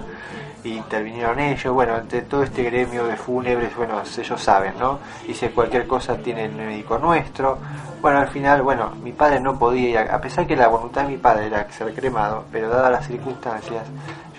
intervinieron 0.64 1.38
ellos, 1.38 1.72
bueno, 1.72 1.96
entre 1.96 2.22
todo 2.22 2.42
este 2.42 2.62
gremio 2.64 3.06
de 3.06 3.16
fúnebres, 3.16 3.74
bueno, 3.76 4.00
ellos 4.00 4.40
saben, 4.40 4.74
¿no? 4.78 4.98
Dice 5.26 5.50
cualquier 5.50 5.86
cosa 5.86 6.16
tiene 6.16 6.46
el 6.46 6.52
médico 6.52 6.98
nuestro. 6.98 7.58
Bueno, 8.00 8.18
al 8.18 8.28
final, 8.28 8.62
bueno, 8.62 8.92
mi 9.02 9.12
padre 9.12 9.40
no 9.40 9.58
podía, 9.58 10.02
a 10.14 10.20
pesar 10.20 10.46
que 10.46 10.56
la 10.56 10.68
voluntad 10.68 11.02
de 11.02 11.08
mi 11.08 11.16
padre 11.16 11.46
era 11.46 11.70
ser 11.72 11.92
cremado, 11.94 12.44
pero 12.52 12.68
dadas 12.68 12.92
las 12.92 13.06
circunstancias, 13.06 13.84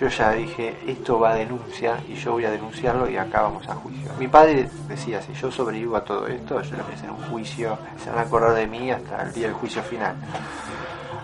yo 0.00 0.08
ya 0.08 0.32
dije, 0.32 0.78
esto 0.86 1.20
va 1.20 1.32
a 1.32 1.34
denuncia 1.34 1.98
y 2.08 2.14
yo 2.14 2.32
voy 2.32 2.46
a 2.46 2.50
denunciarlo 2.50 3.08
y 3.08 3.18
acá 3.18 3.42
vamos 3.42 3.68
a 3.68 3.74
juicio. 3.74 4.10
Mi 4.18 4.28
padre 4.28 4.70
decía, 4.88 5.20
si 5.20 5.34
yo 5.34 5.50
sobrevivo 5.50 5.96
a 5.96 6.04
todo 6.04 6.26
esto, 6.26 6.62
yo 6.62 6.76
le 6.76 6.82
voy 6.82 6.94
a 7.06 7.12
un 7.12 7.30
juicio, 7.30 7.78
se 8.02 8.08
van 8.08 8.20
a 8.20 8.22
acordar 8.22 8.54
de 8.54 8.66
mí 8.66 8.90
hasta 8.90 9.22
el 9.24 9.32
día 9.32 9.48
del 9.48 9.54
juicio 9.54 9.82
final. 9.82 10.14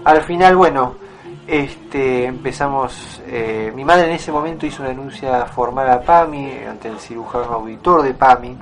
Al 0.05 0.21
final, 0.23 0.57
bueno, 0.57 1.06
este, 1.47 2.25
empezamos, 2.27 3.23
eh, 3.27 3.73
mi 3.75 3.85
madre 3.85 4.07
en 4.07 4.13
ese 4.13 4.33
momento 4.33 4.67
hizo 4.67 4.83
una 4.83 4.91
denuncia 4.91 5.47
formal 5.47 5.89
a 5.91 6.01
PAMI 6.01 6.65
ante 6.69 6.89
el 6.89 6.99
cirujano 6.99 7.45
auditor 7.55 8.03
de 8.03 8.15
PAMI 8.15 8.57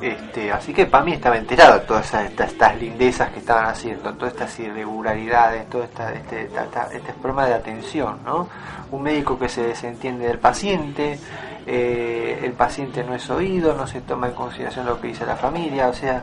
Este, 0.00 0.50
así 0.50 0.72
que 0.72 0.86
Pami 0.86 1.12
estaba 1.12 1.36
enterado 1.36 1.74
de 1.74 1.80
todas 1.80 2.14
estas, 2.14 2.74
lindezas 2.80 3.28
que 3.32 3.40
estaban 3.40 3.66
haciendo, 3.66 4.14
todas 4.14 4.32
estas 4.32 4.58
irregularidades, 4.58 5.68
todo 5.68 5.82
esta, 5.84 6.14
este, 6.14 6.44
esta- 6.46 6.88
este 6.90 7.12
problema 7.12 7.44
de 7.46 7.52
atención, 7.54 8.18
¿no? 8.24 8.48
Un 8.92 9.02
médico 9.02 9.38
que 9.38 9.50
se 9.50 9.62
desentiende 9.62 10.26
del 10.26 10.38
paciente, 10.38 11.18
eh, 11.66 12.40
el 12.42 12.52
paciente 12.52 13.04
no 13.04 13.14
es 13.14 13.28
oído, 13.28 13.74
no 13.74 13.86
se 13.86 14.00
toma 14.00 14.28
en 14.28 14.32
consideración 14.34 14.86
lo 14.86 14.98
que 14.98 15.08
dice 15.08 15.26
la 15.26 15.36
familia, 15.36 15.88
o 15.88 15.92
sea, 15.92 16.22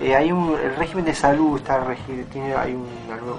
eh, 0.00 0.14
hay 0.14 0.30
un, 0.32 0.56
el 0.58 0.76
régimen 0.76 1.04
de 1.04 1.14
salud 1.14 1.56
está 1.58 1.80
tiene 2.32 2.54
hay 2.54 2.76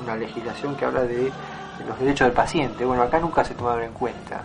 una, 0.04 0.16
legislación 0.16 0.76
que 0.76 0.86
habla 0.86 1.02
de, 1.02 1.16
de 1.26 1.86
los 1.88 2.00
derechos 2.00 2.28
del 2.28 2.34
paciente. 2.36 2.86
Bueno, 2.86 3.04
acá 3.04 3.20
nunca 3.20 3.44
se 3.44 3.54
tomaron 3.54 3.84
en 3.84 3.94
cuenta. 3.94 4.42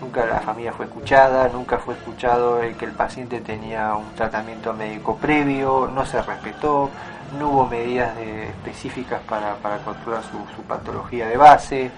Nunca 0.00 0.26
la 0.26 0.40
familia 0.40 0.72
fue 0.72 0.86
escuchada, 0.86 1.48
nunca 1.48 1.78
fue 1.78 1.94
escuchado 1.94 2.60
el 2.60 2.74
que 2.76 2.84
el 2.84 2.92
paciente 2.92 3.40
tenía 3.40 3.94
un 3.94 4.12
tratamiento 4.14 4.72
médico 4.74 5.16
previo, 5.16 5.88
no 5.94 6.04
se 6.04 6.20
respetó, 6.20 6.90
no 7.38 7.48
hubo 7.50 7.66
medidas 7.68 8.14
de- 8.16 8.48
específicas 8.48 9.20
para, 9.22 9.54
para 9.56 9.78
controlar 9.78 10.22
su, 10.24 10.38
su 10.54 10.62
patología 10.62 11.28
de 11.28 11.36
base. 11.36 11.90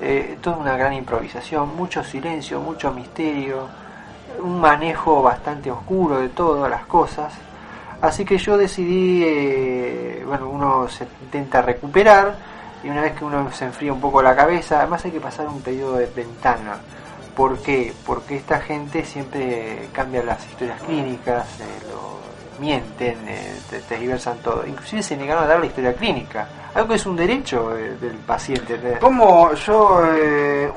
Eh, 0.00 0.38
toda 0.40 0.56
una 0.56 0.76
gran 0.76 0.92
improvisación, 0.92 1.76
mucho 1.76 2.02
silencio, 2.02 2.60
mucho 2.60 2.92
misterio, 2.92 3.66
un 4.42 4.60
manejo 4.60 5.22
bastante 5.22 5.70
oscuro 5.70 6.20
de 6.20 6.28
todas 6.30 6.70
las 6.70 6.86
cosas. 6.86 7.32
Así 8.04 8.22
que 8.22 8.36
yo 8.36 8.58
decidí, 8.58 9.22
eh, 9.24 10.22
bueno, 10.26 10.50
uno 10.50 10.86
se 10.90 11.06
intenta 11.22 11.62
recuperar 11.62 12.34
y 12.82 12.90
una 12.90 13.00
vez 13.00 13.14
que 13.14 13.24
uno 13.24 13.50
se 13.50 13.64
enfría 13.64 13.94
un 13.94 14.00
poco 14.00 14.22
la 14.22 14.36
cabeza, 14.36 14.80
además 14.80 15.02
hay 15.06 15.10
que 15.10 15.20
pasar 15.20 15.48
un 15.48 15.62
periodo 15.62 15.96
de 15.96 16.06
ventana. 16.14 16.76
¿Por 17.34 17.62
qué? 17.62 17.94
Porque 18.04 18.36
esta 18.36 18.60
gente 18.60 19.06
siempre 19.06 19.88
cambia 19.90 20.22
las 20.22 20.44
historias 20.46 20.82
clínicas, 20.82 21.48
eh, 21.60 21.64
lo 21.90 22.20
mienten, 22.60 23.26
eh, 23.26 23.54
te, 23.70 23.78
tergiversan 23.80 24.36
todo. 24.40 24.66
Inclusive 24.66 25.02
se 25.02 25.16
negaron 25.16 25.44
a 25.44 25.46
dar 25.46 25.60
la 25.60 25.66
historia 25.66 25.94
clínica, 25.94 26.46
algo 26.74 26.88
que 26.88 26.96
es 26.96 27.06
un 27.06 27.16
derecho 27.16 27.74
eh, 27.74 27.96
del 27.98 28.18
paciente. 28.18 28.98
Como 29.00 29.54
yo 29.54 30.02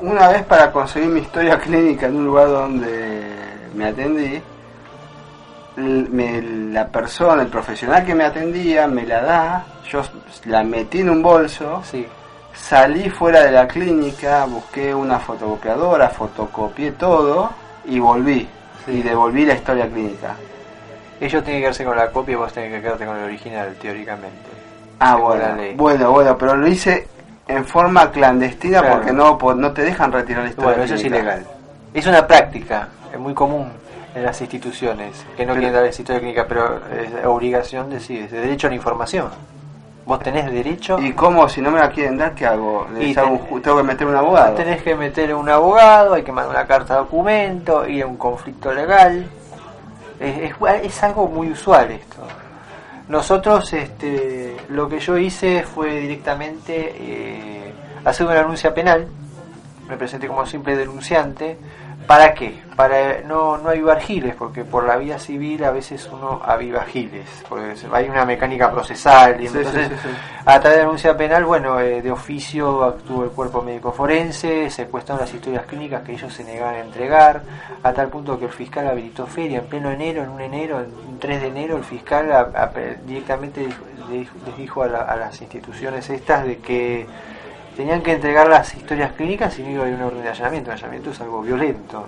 una 0.00 0.28
vez 0.28 0.44
para 0.44 0.72
conseguir 0.72 1.10
mi 1.10 1.20
historia 1.20 1.58
clínica 1.60 2.06
en 2.06 2.16
un 2.16 2.24
lugar 2.24 2.48
donde 2.48 3.36
me 3.74 3.84
atendí, 3.84 4.40
me- 5.78 6.42
la 6.72 6.86
persona, 6.88 7.42
el 7.42 7.48
profesional 7.48 8.04
que 8.04 8.14
me 8.14 8.24
atendía, 8.24 8.86
me 8.86 9.04
la 9.06 9.22
da, 9.22 9.64
yo 9.90 10.02
la 10.46 10.62
metí 10.64 11.00
en 11.00 11.10
un 11.10 11.22
bolso, 11.22 11.82
Sí. 11.84 12.06
salí 12.54 13.08
fuera 13.10 13.42
de 13.42 13.52
la 13.52 13.66
clínica, 13.68 14.44
busqué 14.46 14.94
una 14.94 15.18
fotocopiadora, 15.18 16.08
fotocopié 16.10 16.92
todo 16.92 17.50
y 17.86 17.98
volví. 17.98 18.48
Sí. 18.84 18.92
Y 18.92 19.02
devolví 19.02 19.44
la 19.46 19.54
historia 19.54 19.86
clínica. 19.88 20.34
Ellos 21.20 21.42
tienen 21.42 21.60
que 21.60 21.64
quedarse 21.64 21.84
con 21.84 21.96
la 21.96 22.10
copia 22.10 22.32
y 22.32 22.36
vos 22.36 22.52
tenés 22.52 22.72
que 22.74 22.80
quedarte 22.82 23.06
con 23.06 23.16
el 23.16 23.24
original, 23.24 23.74
teóricamente. 23.80 24.48
Ah, 25.00 25.16
bueno, 25.16 25.44
bueno, 25.76 26.10
bueno, 26.12 26.36
pero 26.38 26.56
lo 26.56 26.66
hice 26.66 27.06
en 27.46 27.64
forma 27.64 28.10
clandestina 28.10 28.80
Claro. 28.80 28.96
porque 28.96 29.12
no, 29.12 29.38
no 29.54 29.72
te 29.72 29.82
dejan 29.82 30.12
retirar 30.12 30.42
la 30.44 30.50
historia 30.50 30.70
Bueno, 30.70 30.84
eso 30.84 30.94
es 30.94 31.04
ilegal. 31.04 31.44
Es 31.94 32.06
una 32.06 32.26
práctica, 32.26 32.88
es 33.12 33.18
muy 33.18 33.32
común 33.34 33.70
en 34.18 34.24
las 34.24 34.40
instituciones, 34.40 35.24
que 35.36 35.46
no 35.46 35.54
quieren 35.54 35.72
dar 35.72 35.86
historia 35.86 36.18
clínica, 36.20 36.46
pero 36.48 36.80
es 36.90 37.24
obligación 37.26 37.88
de 37.90 38.00
sí, 38.00 38.18
es 38.18 38.30
de 38.30 38.40
derecho 38.40 38.66
a 38.66 38.70
la 38.70 38.76
información. 38.76 39.28
Vos 40.04 40.20
tenés 40.20 40.50
derecho, 40.50 40.98
¿Y 40.98 41.12
cómo? 41.12 41.48
Si 41.50 41.60
no 41.60 41.70
me 41.70 41.78
la 41.80 41.90
quieren 41.90 42.16
dar, 42.16 42.34
¿qué 42.34 42.46
hago? 42.46 42.86
¿Les 42.94 43.16
hago 43.18 43.38
un 43.50 43.60
¿Tengo 43.62 43.76
que 43.76 43.82
meter 43.82 44.06
un 44.06 44.16
abogado? 44.16 44.54
tenés 44.54 44.82
que 44.82 44.94
meter 44.94 45.34
un 45.34 45.48
abogado, 45.50 46.14
hay 46.14 46.22
que 46.22 46.32
mandar 46.32 46.56
una 46.56 46.66
carta 46.66 46.94
de 46.94 47.00
documento, 47.00 47.86
ir 47.86 48.04
a 48.04 48.06
un 48.06 48.16
conflicto 48.16 48.72
legal. 48.72 49.26
Es, 50.18 50.38
es- 50.50 50.54
es 50.84 51.02
algo 51.02 51.26
muy 51.28 51.50
usual 51.50 51.90
esto. 51.90 52.22
Nosotros, 53.08 53.72
este, 53.72 54.56
lo 54.70 54.88
que 54.88 54.98
yo 55.00 55.16
hice 55.16 55.62
fue 55.62 56.00
directamente 56.00 56.94
eh, 56.98 57.72
hacer 58.04 58.26
una 58.26 58.36
denuncia 58.36 58.72
penal. 58.74 59.06
Me 59.88 59.96
presenté 59.96 60.26
como 60.26 60.44
simple 60.46 60.76
denunciante. 60.76 61.56
¿Para 62.08 62.32
qué? 62.34 62.58
Para 62.74 63.20
no, 63.22 63.58
no 63.58 63.68
avivar 63.68 64.00
giles, 64.00 64.34
porque 64.34 64.64
por 64.64 64.84
la 64.84 64.96
vía 64.96 65.18
civil 65.18 65.62
a 65.64 65.70
veces 65.72 66.08
uno 66.10 66.40
aviva 66.44 66.82
giles, 66.84 67.26
porque 67.48 67.74
hay 67.92 68.08
una 68.08 68.24
mecánica 68.24 68.70
procesal. 68.70 69.38
Y 69.42 69.46
sí, 69.48 69.58
entonces, 69.58 69.88
sí, 69.88 69.94
sí. 70.04 70.08
a 70.46 70.58
través 70.58 70.78
de 70.78 70.84
denuncia 70.84 71.16
penal, 71.16 71.44
bueno, 71.44 71.78
eh, 71.80 72.00
de 72.00 72.10
oficio 72.10 72.82
actuó 72.84 73.24
el 73.24 73.30
cuerpo 73.30 73.60
médico 73.62 73.92
forense, 73.92 74.70
secuestraron 74.70 75.20
las 75.24 75.34
historias 75.34 75.66
clínicas 75.66 76.02
que 76.02 76.12
ellos 76.12 76.32
se 76.32 76.44
negaban 76.44 76.76
a 76.76 76.80
entregar, 76.80 77.42
a 77.82 77.92
tal 77.92 78.08
punto 78.08 78.38
que 78.38 78.46
el 78.46 78.52
fiscal 78.52 78.86
habilitó 78.86 79.26
feria 79.26 79.58
en 79.58 79.66
pleno 79.66 79.90
enero, 79.90 80.22
en 80.22 80.30
un 80.30 80.40
enero, 80.40 80.78
en 80.80 80.86
un 81.10 81.18
3 81.18 81.42
de 81.42 81.48
enero, 81.48 81.76
el 81.76 81.84
fiscal 81.84 82.32
a- 82.32 82.40
a- 82.54 82.72
directamente 83.04 83.60
dijo- 83.66 83.84
les 84.46 84.56
dijo 84.56 84.82
a, 84.82 84.88
la- 84.88 85.02
a 85.02 85.14
las 85.16 85.38
instituciones 85.42 86.08
estas 86.08 86.44
de 86.46 86.56
que 86.58 87.06
tenían 87.78 88.02
que 88.02 88.10
entregar 88.10 88.48
las 88.48 88.74
historias 88.74 89.12
clínicas 89.12 89.56
y 89.56 89.62
no 89.62 89.70
iba 89.70 89.78
a 89.78 89.86
haber 89.86 89.94
una 89.94 90.06
orden 90.08 90.22
de 90.24 90.30
allanamiento. 90.30 90.70
El 90.70 90.78
allanamiento 90.78 91.10
es 91.12 91.20
algo 91.20 91.42
violento. 91.42 92.06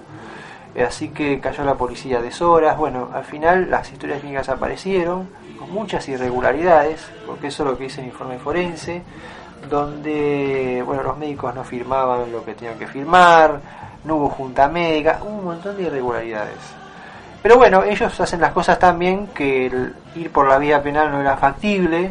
Eh, 0.75 0.83
Así 0.83 1.11
que 1.11 1.39
cayó 1.39 1.63
la 1.63 1.77
policía 1.77 2.21
deshoras. 2.21 2.77
Bueno, 2.77 3.11
al 3.15 3.23
final 3.23 3.71
las 3.71 3.93
historias 3.93 4.19
clínicas 4.19 4.49
aparecieron 4.49 5.29
con 5.57 5.71
muchas 5.73 6.09
irregularidades, 6.09 7.09
porque 7.25 7.47
eso 7.47 7.63
es 7.63 7.71
lo 7.71 7.79
que 7.79 7.85
dice 7.85 8.01
el 8.01 8.09
informe 8.09 8.41
forense, 8.41 9.03
donde 9.71 10.83
bueno 10.85 11.05
los 11.05 11.17
médicos 11.17 11.55
no 11.55 11.63
firmaban 11.63 12.33
lo 12.33 12.45
que 12.45 12.55
tenían 12.55 12.77
que 12.77 12.89
firmar, 12.89 13.61
no 14.03 14.17
hubo 14.17 14.29
junta 14.29 14.67
médica, 14.69 15.21
un 15.23 15.45
montón 15.45 15.77
de 15.77 15.85
irregularidades. 15.85 16.59
Pero 17.45 17.59
bueno, 17.59 17.85
ellos 17.85 18.19
hacen 18.19 18.41
las 18.41 18.51
cosas 18.51 18.77
tan 18.77 18.99
bien 18.99 19.29
que 19.29 19.67
el 19.67 19.95
ir 20.17 20.33
por 20.33 20.49
la 20.49 20.59
vía 20.59 20.83
penal 20.83 21.13
no 21.13 21.21
era 21.21 21.37
factible. 21.37 22.11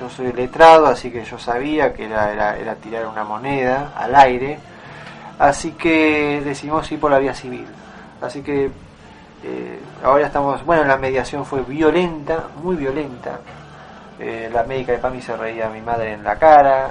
Yo 0.00 0.08
soy 0.08 0.32
letrado, 0.32 0.86
así 0.86 1.10
que 1.10 1.24
yo 1.24 1.38
sabía 1.38 1.92
que 1.92 2.04
era, 2.06 2.32
era, 2.32 2.56
era 2.56 2.74
tirar 2.76 3.06
una 3.06 3.24
moneda 3.24 3.92
al 3.96 4.14
aire. 4.14 4.58
Así 5.38 5.72
que 5.72 6.40
decidimos 6.44 6.90
ir 6.92 7.00
por 7.00 7.10
la 7.10 7.18
vía 7.18 7.34
civil. 7.34 7.66
Así 8.20 8.42
que 8.42 8.70
eh, 9.44 9.80
ahora 10.04 10.26
estamos, 10.26 10.64
bueno, 10.64 10.84
la 10.84 10.96
mediación 10.96 11.44
fue 11.44 11.62
violenta, 11.62 12.44
muy 12.62 12.76
violenta. 12.76 13.38
Eh, 14.18 14.50
la 14.52 14.64
médica 14.64 14.92
de 14.92 14.98
PAMI 14.98 15.22
se 15.22 15.36
reía 15.36 15.66
a 15.66 15.70
mi 15.70 15.80
madre 15.80 16.12
en 16.12 16.24
la 16.24 16.36
cara. 16.36 16.90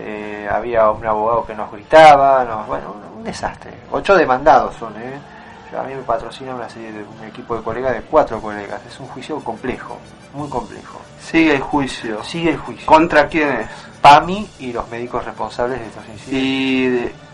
eh, 0.00 0.48
había 0.50 0.90
un 0.90 1.04
abogado 1.04 1.44
que 1.44 1.54
nos 1.54 1.70
gritaba. 1.72 2.44
nos- 2.44 2.66
bueno, 2.68 2.94
un, 3.16 3.24
desastre. 3.24 3.72
Ocho 3.90 4.14
demandados 4.16 4.74
son, 4.76 4.94
¿eh? 4.96 5.18
A 5.76 5.82
mí 5.82 5.94
me 5.94 6.02
patrocina 6.02 6.54
una 6.54 6.68
serie 6.68 6.92
de 6.92 7.02
un 7.02 7.24
equipo 7.26 7.56
de 7.56 7.62
colegas 7.62 7.94
de 7.94 8.02
cuatro 8.02 8.40
colegas. 8.40 8.80
Es 8.86 8.98
un 9.00 9.06
juicio 9.08 9.38
complejo, 9.40 9.98
muy 10.34 10.48
complejo. 10.48 11.00
Sigue 11.20 11.56
el 11.56 11.60
juicio. 11.60 12.22
Sigue 12.24 12.50
el 12.50 12.56
juicio. 12.58 12.86
¿Contra 12.86 13.28
quiénes? 13.28 13.68
PAMI 14.00 14.48
y 14.60 14.72
los 14.72 14.88
médicos 14.88 15.24
responsables 15.24 15.80
de 15.80 15.86
estos 15.86 16.04
incidentes. 16.08 16.32
Y... 16.32 16.86
de- 16.88 17.27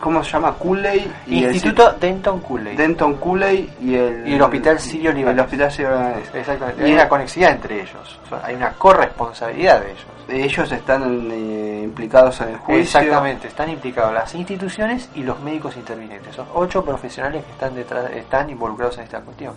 ¿Cómo 0.00 0.22
se 0.24 0.30
llama? 0.32 0.52
Cooley 0.54 1.10
y 1.26 1.44
el- 1.44 1.52
Instituto 1.54 1.92
Denton 1.92 2.40
Cooley. 2.40 2.76
Denton 2.76 3.14
Cooley 3.16 3.70
y 3.80 3.94
el... 3.94 4.28
Y 4.28 4.34
el 4.34 4.42
Hospital 4.42 4.78
Sirio 4.78 5.10
El 5.10 5.16
Libanés. 5.18 5.44
Hospital 5.44 5.70
Sirio 5.72 5.90
Libanés. 5.90 6.34
Exactamente. 6.34 6.82
Y- 6.82 6.84
Hay 6.86 6.92
una 6.94 7.08
conexidad 7.08 7.50
entre 7.52 7.80
ellos. 7.82 8.20
O 8.24 8.28
sea, 8.28 8.40
hay 8.44 8.54
una 8.54 8.72
corresponsabilidad 8.72 9.80
de 9.80 9.90
ellos. 9.92 10.06
Ellos 10.28 10.72
están 10.72 11.28
eh, 11.30 11.80
implicados 11.84 12.40
en 12.40 12.48
el 12.48 12.56
juicio. 12.56 12.82
Exactamente, 12.82 13.48
están 13.48 13.70
implicados 13.70 14.12
las 14.12 14.34
instituciones 14.34 15.08
y 15.14 15.22
los 15.22 15.38
médicos 15.40 15.76
intervinientes. 15.76 16.34
Son 16.34 16.46
ocho 16.54 16.84
profesionales 16.84 17.44
que 17.44 17.52
están 17.52 17.74
detrás, 17.74 18.10
están 18.12 18.50
involucrados 18.50 18.98
en 18.98 19.04
esta 19.04 19.20
cuestión. 19.20 19.54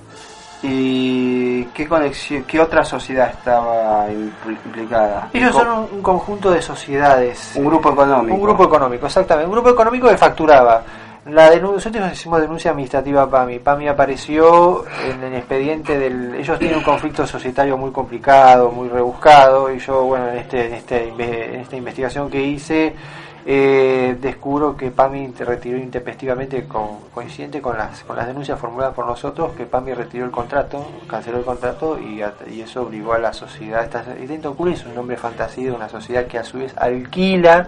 ¿Y 0.61 1.63
qué 1.65 1.87
conexión, 1.87 2.43
qué 2.43 2.59
otra 2.59 2.83
sociedad 2.83 3.29
estaba 3.29 4.07
impl- 4.09 4.57
implicada? 4.65 5.29
Ellos 5.33 5.55
son 5.55 5.67
un, 5.69 5.87
un 5.93 6.01
conjunto 6.01 6.51
de 6.51 6.61
sociedades. 6.61 7.53
un 7.55 7.65
grupo 7.65 7.91
económico. 7.91 8.35
Un 8.35 8.41
grupo 8.41 8.63
económico, 8.65 9.05
exactamente. 9.05 9.47
Un 9.47 9.53
grupo 9.53 9.69
económico 9.69 10.09
que 10.09 10.17
facturaba. 10.17 10.83
La 11.25 11.53
nosotros 11.57 12.11
hicimos 12.11 12.41
denuncia 12.41 12.71
administrativa 12.71 13.23
a 13.23 13.29
PAMI. 13.29 13.59
PAMI 13.59 13.87
apareció 13.87 14.85
en 15.05 15.21
el 15.23 15.35
expediente 15.35 15.97
del... 15.99 16.35
Ellos 16.35 16.57
tienen 16.57 16.77
un 16.77 16.83
conflicto 16.83 17.27
societario 17.27 17.77
muy 17.77 17.91
complicado, 17.91 18.71
muy 18.71 18.89
rebuscado, 18.89 19.71
y 19.71 19.79
yo, 19.79 20.03
bueno, 20.05 20.29
en, 20.29 20.37
este, 20.37 20.67
en, 20.67 20.73
este, 20.73 21.07
en 21.53 21.59
esta 21.61 21.75
investigación 21.75 22.29
que 22.29 22.41
hice, 22.41 22.95
eh, 23.45 24.17
descubro 24.21 24.75
que 24.75 24.91
PAMI 24.91 25.33
retiró 25.39 25.77
intempestivamente, 25.77 26.65
con, 26.65 26.99
coincidente 27.13 27.61
con 27.61 27.77
las, 27.77 28.03
con 28.03 28.15
las 28.15 28.27
denuncias 28.27 28.59
formuladas 28.59 28.93
por 28.93 29.05
nosotros, 29.05 29.53
que 29.53 29.65
PAMI 29.65 29.93
retiró 29.93 30.25
el 30.25 30.31
contrato, 30.31 30.85
canceló 31.07 31.37
el 31.37 31.45
contrato, 31.45 31.97
y, 31.99 32.21
eso 32.61 32.83
obligó 32.83 33.13
a 33.13 33.19
la 33.19 33.33
sociedad. 33.33 33.83
Esta, 33.83 34.03
Cooley 34.53 34.73
es 34.73 34.85
un 34.85 34.95
nombre 34.95 35.17
fantasía 35.17 35.65
de 35.65 35.71
una 35.71 35.89
sociedad 35.89 36.25
que 36.27 36.37
a 36.37 36.43
su 36.43 36.57
vez 36.57 36.75
alquila 36.77 37.67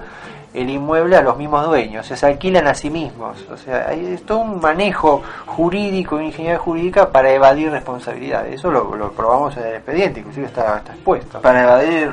el 0.54 0.70
inmueble 0.70 1.16
a 1.16 1.22
los 1.22 1.38
mismos 1.38 1.66
dueños, 1.66 2.06
o 2.06 2.08
sea, 2.08 2.18
se 2.18 2.26
alquilan 2.26 2.68
a 2.68 2.74
sí 2.74 2.90
mismos. 2.90 3.38
O 3.50 3.56
sea, 3.56 3.88
hay 3.88 4.18
todo 4.26 4.40
un 4.40 4.60
manejo 4.60 5.24
jurídico, 5.46 6.20
ingeniería 6.20 6.60
jurídica 6.60 7.10
para 7.10 7.32
evadir 7.32 7.72
responsabilidades. 7.72 8.56
Eso 8.56 8.70
lo, 8.70 8.96
lo 8.96 9.12
probamos 9.14 9.56
en 9.58 9.64
el 9.64 9.76
expediente, 9.76 10.20
inclusive 10.20 10.48
está, 10.48 10.78
está 10.78 10.94
expuesto. 10.94 11.42
Para 11.42 11.64
evadir 11.64 12.12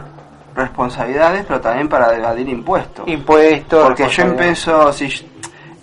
responsabilidades, 0.58 1.44
pero 1.46 1.60
también 1.60 1.88
para 1.88 2.14
evadir 2.14 2.48
impuestos. 2.48 3.06
Impuestos. 3.08 3.82
Porque 3.84 4.08
yo 4.08 4.22
empiezo, 4.22 4.92
si 4.92 5.08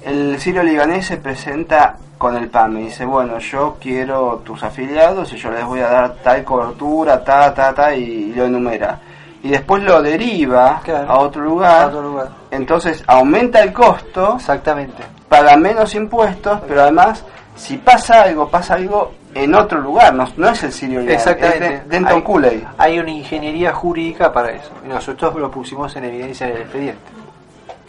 el 0.04 0.40
sirio 0.40 0.62
libanés 0.64 1.08
se 1.08 1.18
presenta 1.18 1.98
con 2.18 2.36
el 2.38 2.48
PAMI. 2.50 2.84
Dice, 2.84 3.06
bueno, 3.06 3.40
yo 3.40 3.78
quiero 3.80 4.42
tus 4.46 4.64
afiliados 4.64 5.32
y 5.34 5.38
yo 5.38 5.52
les 5.52 5.66
voy 5.66 5.80
a 5.82 5.88
dar 5.90 6.14
tal 6.24 6.44
cobertura, 6.44 7.24
ta, 7.24 7.54
ta, 7.54 7.74
ta, 7.74 7.94
y 7.96 8.34
lo 8.34 8.46
enumera. 8.46 9.00
Y 9.44 9.50
después 9.50 9.84
lo 9.84 10.02
deriva 10.02 10.82
Claro. 10.84 11.10
a 11.12 11.20
otro 11.20 11.42
lugar. 11.44 11.84
A 11.84 11.88
otro 11.88 12.02
lugar. 12.02 12.30
Entonces 12.52 13.04
aumenta 13.06 13.62
el 13.62 13.74
costo, 13.74 14.36
Exactamente. 14.38 15.04
paga 15.30 15.56
menos 15.58 15.94
impuestos, 15.94 16.62
pero 16.68 16.84
además, 16.84 17.24
si 17.56 17.78
pasa 17.78 18.24
algo, 18.24 18.48
pasa 18.50 18.76
algo 18.76 19.12
en 19.36 19.54
otro 19.54 19.80
lugar. 19.80 20.14
No, 20.14 20.28
no 20.38 20.50
es 20.50 20.64
el 20.64 20.72
sirio 20.72 21.02
libanés, 21.02 21.22
Exactamente. 21.28 21.76
es 21.76 21.84
de- 21.84 21.90
Denton 21.90 22.18
Hay- 22.18 22.24
Cooley. 22.24 22.68
Hay 22.78 23.00
una 23.00 23.12
ingeniería 23.12 23.74
jurídica 23.74 24.32
para 24.34 24.52
eso. 24.52 24.72
Y 24.84 24.88
nosotros 24.90 25.36
lo 25.36 25.52
pusimos 25.52 25.96
en 25.96 26.06
evidencia 26.06 26.48
en 26.48 26.56
el 26.56 26.62
expediente. 26.64 27.02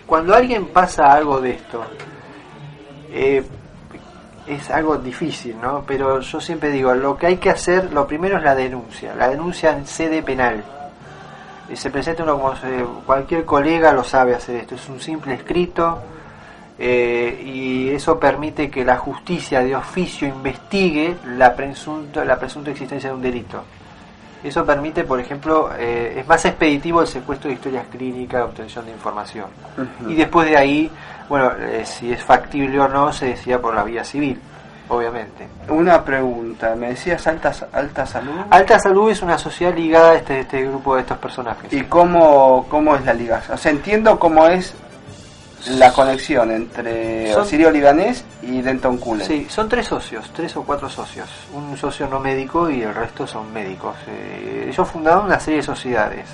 Cuando 0.06 0.34
alguien 0.34 0.66
pasa 0.68 1.06
algo 1.12 1.40
de 1.40 1.50
esto, 1.52 1.82
eh, 3.10 3.42
es 4.46 4.70
algo 4.70 4.96
difícil, 4.98 5.56
¿no? 5.60 5.82
Pero 5.86 6.20
yo 6.20 6.40
siempre 6.40 6.70
digo, 6.70 6.94
lo 6.94 7.16
que 7.16 7.26
hay 7.26 7.36
que 7.38 7.50
hacer, 7.50 7.92
lo 7.92 8.06
primero 8.06 8.36
es 8.38 8.44
la 8.44 8.54
denuncia. 8.54 9.14
La 9.14 9.28
denuncia 9.28 9.70
en 9.72 9.86
sede 9.86 10.22
penal. 10.22 10.62
Y 11.68 11.74
se 11.74 11.90
presenta 11.90 12.22
uno 12.22 12.38
como 12.38 12.54
se- 12.56 12.84
cualquier 13.04 13.44
colega 13.44 13.92
lo 13.92 14.04
sabe 14.04 14.34
hacer 14.36 14.56
esto. 14.56 14.76
Es 14.76 14.88
un 14.88 15.00
simple 15.00 15.34
escrito. 15.34 15.98
Eh, 16.78 17.42
y 17.44 17.88
eso 17.88 18.18
permite 18.20 18.70
que 18.70 18.84
la 18.84 18.98
justicia 18.98 19.60
de 19.60 19.74
oficio 19.74 20.28
investigue 20.28 21.16
la 21.36 21.54
presunta, 21.54 22.24
la 22.24 22.38
presunta 22.38 22.70
existencia 22.70 23.08
de 23.08 23.16
un 23.16 23.22
delito. 23.22 23.62
Eso 24.44 24.64
permite, 24.64 25.04
por 25.04 25.18
ejemplo, 25.18 25.70
eh, 25.76 26.18
es 26.18 26.28
más 26.28 26.44
expeditivo 26.44 27.00
el 27.00 27.06
secuestro 27.06 27.48
de 27.48 27.54
historias 27.54 27.86
clínicas, 27.88 28.44
obtención 28.44 28.84
de 28.84 28.92
información. 28.92 29.46
Y 30.06 30.14
después 30.14 30.48
de 30.48 30.56
ahí, 30.56 30.90
bueno, 31.28 31.50
eh, 31.58 31.84
si 31.84 32.12
es 32.12 32.22
factible 32.22 32.78
o 32.78 32.86
no, 32.86 33.12
se 33.12 33.26
decía 33.26 33.60
por 33.60 33.74
la 33.74 33.82
vía 33.82 34.04
civil, 34.04 34.38
obviamente. 34.88 35.48
Una 35.68 36.04
pregunta, 36.04 36.76
me 36.76 36.90
decías 36.90 37.26
alta, 37.26 37.52
alta 37.72 38.06
salud. 38.06 38.38
Alta 38.50 38.78
Salud 38.78 39.10
es 39.10 39.22
una 39.22 39.38
sociedad 39.38 39.74
ligada 39.74 40.12
a 40.12 40.14
este, 40.16 40.40
este 40.40 40.62
grupo 40.62 40.94
de 40.94 41.00
estos 41.00 41.18
personajes. 41.18 41.72
¿Y 41.72 41.82
cómo, 41.84 42.66
cómo 42.68 42.94
es 42.94 43.04
la 43.04 43.14
ligación? 43.14 43.54
O 43.54 43.58
sea, 43.58 43.72
entiendo 43.72 44.18
cómo 44.18 44.46
es 44.46 44.74
la 45.70 45.92
conexión 45.92 46.50
entre 46.50 47.32
Son- 47.32 47.46
Sirio 47.46 47.70
Libanés 47.70 48.24
y 48.42 48.60
Denton 48.62 48.98
Cooley. 48.98 49.26
Sí, 49.26 49.46
son 49.48 49.68
tres 49.68 49.86
socios, 49.86 50.30
tres 50.34 50.56
o 50.56 50.62
cuatro 50.62 50.88
socios. 50.88 51.28
Un 51.54 51.76
socio 51.76 52.06
no 52.06 52.20
médico 52.20 52.70
y 52.70 52.82
el 52.82 52.94
resto 52.94 53.26
son 53.26 53.52
médicos. 53.52 53.94
Eh, 54.08 54.66
ellos 54.70 54.88
fundaron 54.88 55.24
una 55.26 55.40
serie 55.40 55.58
de 55.58 55.62
sociedades. 55.66 56.26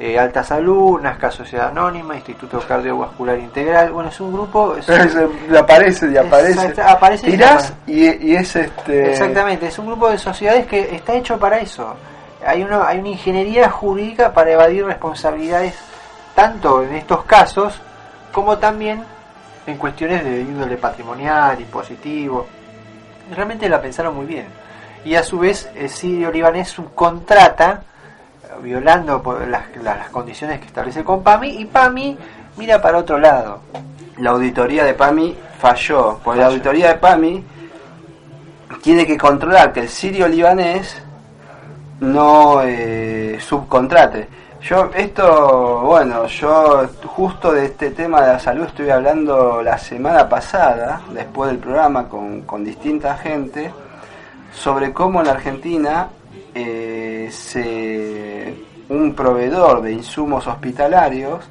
Eh, 0.00 0.16
Alta 0.16 0.44
Salud, 0.44 1.00
Nazca 1.00 1.28
Sociedad 1.28 1.70
Anónima, 1.70 2.14
Instituto 2.14 2.60
Cardiovascular 2.60 3.36
Integral. 3.38 3.90
Bueno, 3.90 4.10
es 4.10 4.20
un 4.20 4.32
grupo... 4.32 4.76
es- 4.76 4.86
Y 5.52 5.56
aparece 5.56 6.10
y 6.12 6.16
aparece. 6.16 6.52
Exacto, 6.68 6.82
aparece 6.86 7.26
y 7.28 7.30
Tirás 7.32 7.70
aparece. 7.70 8.18
y, 8.22 8.28
y 8.30 8.36
es 8.36 8.54
este. 8.54 9.10
Exactamente, 9.10 9.66
es 9.66 9.78
un 9.78 9.86
grupo 9.86 10.08
de 10.08 10.18
sociedades 10.18 10.66
que 10.68 10.94
está 10.94 11.14
hecho 11.14 11.36
para 11.36 11.58
eso. 11.58 11.96
Hay 12.46 12.62
una, 12.62 12.86
hay 12.86 13.00
una 13.00 13.08
ingeniería 13.08 13.68
jurídica 13.68 14.32
para 14.32 14.52
evadir 14.52 14.84
responsabilidades, 14.84 15.74
tanto 16.36 16.84
en 16.84 16.94
estos 16.94 17.24
casos 17.24 17.80
como 18.32 18.58
también 18.58 19.04
en 19.66 19.76
cuestiones 19.76 20.24
de 20.24 20.40
índole 20.40 20.76
patrimonial, 20.76 21.60
impositivo. 21.60 22.46
Realmente 23.34 23.68
la 23.68 23.80
pensaron 23.80 24.16
muy 24.16 24.26
bien. 24.26 24.46
Y 25.04 25.14
a 25.14 25.22
su 25.22 25.38
vez, 25.38 25.68
el 25.74 25.90
sirio 25.90 26.30
libanés 26.30 26.68
subcontrata, 26.68 27.82
eh, 28.42 28.46
violando 28.62 29.22
por 29.22 29.46
las, 29.46 30.08
condiciones 30.10 30.60
que 30.60 30.66
establece 30.66 31.04
con 31.04 31.22
PAMI, 31.22 31.60
y 31.60 31.64
PAMI 31.66 32.18
mira 32.56 32.80
para 32.80 32.98
otro 32.98 33.18
lado. 33.18 33.60
La 34.18 34.30
auditoría 34.30 34.84
de 34.84 34.94
PAMI 34.94 35.36
falló. 35.58 36.18
Porque 36.24 36.40
la 36.40 36.46
auditoría 36.46 36.88
de 36.88 36.94
PAMI 36.94 37.44
tiene 38.82 39.06
que 39.06 39.18
controlar 39.18 39.72
que 39.72 39.80
el 39.80 39.88
sirio 39.88 40.26
libanés 40.26 41.00
no 42.00 42.62
eh, 42.62 43.38
subcontrate. 43.40 44.28
Yo, 44.60 44.90
esto, 44.94 45.82
bueno, 45.82 46.26
yo 46.26 46.88
justo 47.06 47.52
de 47.52 47.66
este 47.66 47.90
tema 47.92 48.20
de 48.22 48.32
la 48.32 48.38
salud 48.38 48.66
estuve 48.66 48.92
hablando 48.92 49.62
la 49.62 49.78
semana 49.78 50.28
pasada, 50.28 51.00
después 51.12 51.50
del 51.50 51.60
programa, 51.60 52.08
con, 52.08 52.42
con 52.42 52.64
distinta 52.64 53.16
gente, 53.16 53.70
sobre 54.52 54.92
cómo 54.92 55.20
en 55.20 55.26
la 55.26 55.32
Argentina 55.32 56.08
eh, 56.54 57.28
se, 57.30 58.54
un 58.88 59.14
proveedor 59.14 59.80
de 59.80 59.92
insumos 59.92 60.46
hospitalarios 60.46 61.44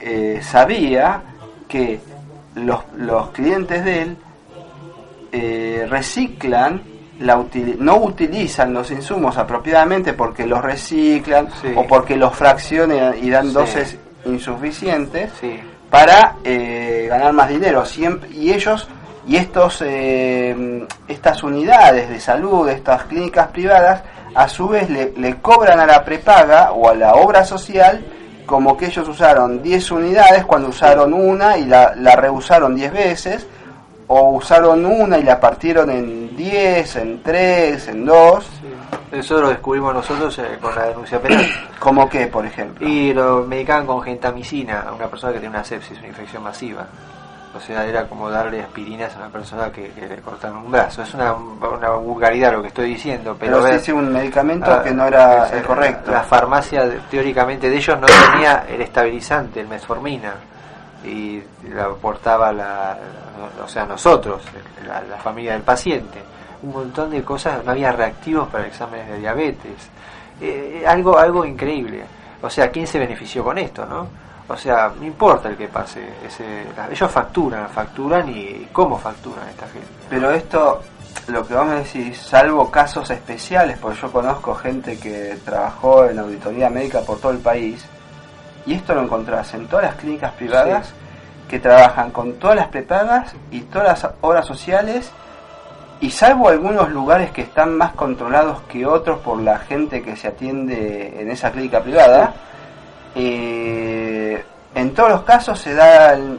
eh, 0.00 0.40
sabía 0.42 1.22
que 1.68 2.00
los, 2.54 2.80
los 2.96 3.30
clientes 3.30 3.84
de 3.84 4.02
él 4.02 4.16
eh, 5.32 5.86
reciclan, 5.90 6.82
la 7.20 7.36
utili- 7.36 7.76
no 7.78 7.96
utilizan 7.96 8.72
los 8.72 8.90
insumos 8.90 9.36
apropiadamente 9.38 10.12
porque 10.12 10.46
los 10.46 10.62
reciclan 10.62 11.48
Sí. 11.60 11.72
o 11.76 11.86
porque 11.86 12.16
los 12.16 12.34
fraccionan 12.34 13.14
y 13.22 13.30
dan 13.30 13.48
Sí. 13.48 13.52
dosis 13.54 13.98
insuficientes 14.24 15.30
Sí, 15.40 15.58
para 15.90 16.36
eh, 16.44 17.06
ganar 17.08 17.32
más 17.32 17.48
dinero. 17.48 17.84
Siempre, 17.84 18.30
y 18.30 18.52
ellos 18.52 18.88
y 19.26 19.36
estos 19.36 19.82
eh, 19.84 20.86
estas 21.08 21.42
unidades 21.42 22.08
de 22.08 22.20
salud, 22.20 22.68
estas 22.68 23.04
clínicas 23.04 23.48
privadas, 23.48 24.02
a 24.34 24.48
su 24.48 24.68
vez 24.68 24.88
le, 24.88 25.12
le 25.16 25.34
cobran 25.36 25.80
a 25.80 25.86
la 25.86 26.04
prepaga 26.04 26.72
o 26.72 26.88
a 26.88 26.94
la 26.94 27.14
obra 27.14 27.44
social 27.44 28.04
como 28.46 28.76
que 28.78 28.86
ellos 28.86 29.06
usaron 29.08 29.62
10 29.62 29.90
unidades 29.90 30.44
cuando 30.46 30.68
usaron 30.68 31.12
una 31.12 31.58
y 31.58 31.66
la, 31.66 31.94
la 31.96 32.16
reusaron 32.16 32.74
10 32.74 32.92
veces, 32.92 33.46
o 34.08 34.30
usaron 34.30 34.84
una 34.84 35.18
y 35.18 35.22
la 35.22 35.38
partieron 35.38 35.90
en 35.90 36.36
10, 36.36 36.96
en 36.96 37.22
3, 37.22 37.88
en 37.88 38.06
2, 38.06 38.46
eso 39.12 39.40
lo 39.40 39.50
descubrimos 39.50 39.94
nosotros 39.94 40.38
eh, 40.38 40.58
con 40.60 40.74
la 40.74 40.86
denuncia 40.86 41.20
penal. 41.20 41.46
como 41.78 42.08
que, 42.08 42.26
por 42.26 42.44
ejemplo. 42.44 42.86
Y 42.86 43.12
lo 43.12 43.44
medicaban 43.44 43.86
con 43.86 44.02
gentamicina 44.02 44.84
a 44.88 44.92
una 44.92 45.08
persona 45.08 45.32
que 45.32 45.40
tiene 45.40 45.54
una 45.54 45.64
sepsis, 45.64 45.98
una 45.98 46.08
infección 46.08 46.42
masiva. 46.42 46.86
O 47.54 47.60
sea, 47.60 47.84
era 47.86 48.06
como 48.06 48.30
darle 48.30 48.60
aspirinas 48.60 49.14
a 49.16 49.18
una 49.18 49.28
persona 49.28 49.72
que, 49.72 49.90
que 49.90 50.06
le 50.06 50.16
cortan 50.18 50.56
un 50.56 50.70
brazo. 50.70 51.02
Es 51.02 51.12
una, 51.14 51.32
una 51.34 51.90
vulgaridad 51.90 52.52
lo 52.52 52.62
que 52.62 52.68
estoy 52.68 52.90
diciendo, 52.90 53.36
pero, 53.38 53.62
Pero 53.62 53.74
dice 53.74 53.92
un 53.92 54.12
medicamento 54.12 54.70
Ah, 54.70 54.82
que 54.82 54.92
no 54.92 55.06
era 55.06 55.48
el 55.48 55.62
correcto. 55.62 56.12
La 56.12 56.22
farmacia, 56.22 56.88
teóricamente, 57.10 57.68
de 57.68 57.76
ellos 57.76 57.98
no 57.98 58.06
tenía 58.06 58.64
el 58.68 58.82
estabilizante, 58.82 59.60
el 59.60 59.68
metformina, 59.68 60.34
y 61.04 61.42
la 61.72 61.86
aportaba 61.86 62.52
la, 62.52 62.98
o 63.64 63.68
sea, 63.68 63.84
nosotros, 63.86 64.42
la, 64.86 65.16
familia 65.18 65.52
del 65.52 65.62
paciente. 65.62 66.22
Un 66.62 66.72
montón 66.72 67.10
de 67.10 67.22
cosas, 67.22 67.64
no 67.64 67.70
había 67.70 67.92
reactivos 67.92 68.48
para 68.48 68.66
exámenes 68.66 69.08
de 69.08 69.18
diabetes. 69.18 69.90
Eh, 70.40 70.84
algo, 70.86 71.18
algo 71.18 71.44
increíble. 71.44 72.04
O 72.42 72.50
sea, 72.50 72.70
¿quién 72.70 72.86
se 72.86 72.98
benefició 72.98 73.44
con 73.44 73.58
esto, 73.58 73.86
no? 73.86 74.08
O 74.48 74.56
sea, 74.56 74.92
no 74.98 75.04
importa 75.04 75.48
el 75.48 75.56
que 75.56 75.68
pase. 75.68 76.02
Ese, 76.26 76.64
ellos 76.90 77.10
facturan, 77.10 77.68
facturan 77.68 78.28
y 78.28 78.68
cómo 78.72 78.98
facturan 78.98 79.46
esta 79.48 79.68
gente. 79.68 79.86
Pero 80.08 80.30
esto, 80.30 80.82
lo 81.26 81.46
que 81.46 81.54
vos 81.54 81.66
me 81.66 81.74
decís, 81.76 82.18
salvo 82.18 82.70
casos 82.70 83.10
especiales, 83.10 83.78
porque 83.78 84.00
yo 84.00 84.10
conozco 84.10 84.54
gente 84.54 84.98
que 84.98 85.38
trabajó 85.44 86.06
en 86.06 86.18
auditoría 86.18 86.70
médica 86.70 87.02
por 87.02 87.20
todo 87.20 87.32
el 87.32 87.38
país, 87.38 87.84
y 88.68 88.74
esto 88.74 88.94
lo 88.94 89.02
encontrás 89.02 89.52
en 89.54 89.66
todas 89.66 89.86
las 89.86 89.94
clínicas 89.96 90.32
privadas 90.32 90.92
que 91.48 91.58
trabajan 91.58 92.10
con 92.10 92.34
todas 92.34 92.56
las 92.56 92.68
prepagas 92.68 93.34
y 93.50 93.60
todas 93.62 93.88
las 94.02 94.12
obras 94.20 94.44
sociales, 94.46 95.10
y 96.00 96.10
salvo 96.10 96.48
algunos 96.48 96.90
lugares 96.90 97.30
que 97.32 97.40
están 97.42 97.76
más 97.76 97.92
controlados 97.94 98.60
que 98.68 98.84
otros 98.86 99.18
por 99.20 99.40
la 99.40 99.58
gente 99.58 100.02
que 100.02 100.14
se 100.14 100.28
atiende 100.28 101.20
en 101.20 101.30
esa 101.30 101.50
clínica 101.50 101.80
privada, 101.80 102.34
eh, 103.14 104.44
en 104.74 104.94
todos 104.94 105.10
los 105.10 105.22
casos 105.22 105.58
se 105.58 105.74
da 105.74 106.12
el- 106.12 106.38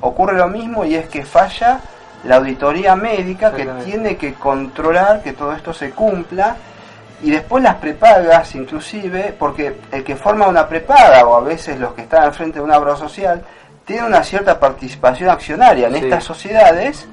ocurre 0.00 0.36
lo 0.36 0.48
mismo 0.48 0.84
y 0.84 0.96
es 0.96 1.08
que 1.08 1.24
falla 1.24 1.80
la 2.24 2.36
auditoría 2.36 2.94
médica 2.96 3.52
que 3.52 3.64
tiene 3.84 4.16
que 4.16 4.34
controlar 4.34 5.22
que 5.22 5.32
todo 5.32 5.52
esto 5.52 5.72
se 5.72 5.90
cumpla 5.92 6.56
y 7.24 7.30
después 7.30 7.62
las 7.64 7.76
prepagas 7.76 8.54
inclusive 8.54 9.34
porque 9.38 9.74
el 9.90 10.04
que 10.04 10.14
forma 10.14 10.46
una 10.46 10.68
prepaga 10.68 11.26
o 11.26 11.34
a 11.36 11.40
veces 11.40 11.78
los 11.80 11.92
que 11.94 12.02
están 12.02 12.22
al 12.24 12.32
frente 12.34 12.58
de 12.58 12.64
una 12.64 12.78
obra 12.78 12.94
social 12.96 13.42
tienen 13.84 14.04
una 14.06 14.22
cierta 14.22 14.60
participación 14.60 15.30
accionaria 15.30 15.88
en 15.88 15.94
Sí. 15.94 16.00
estas 16.04 16.24
sociedades 16.24 17.06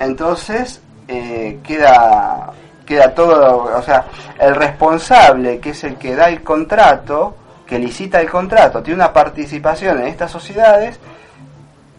entonces 0.00 0.80
eh, 1.08 1.58
queda 1.62 2.52
queda 2.84 3.14
todo 3.14 3.64
o 3.76 3.82
sea 3.82 4.04
el 4.40 4.54
responsable 4.54 5.58
que 5.58 5.70
es 5.70 5.84
el 5.84 5.96
que 5.96 6.14
da 6.14 6.28
el 6.28 6.42
contrato 6.42 7.36
que 7.66 7.78
licita 7.78 8.20
el 8.20 8.30
contrato 8.30 8.82
tiene 8.82 9.00
una 9.02 9.12
participación 9.12 10.00
en 10.00 10.06
estas 10.08 10.30
sociedades 10.30 10.98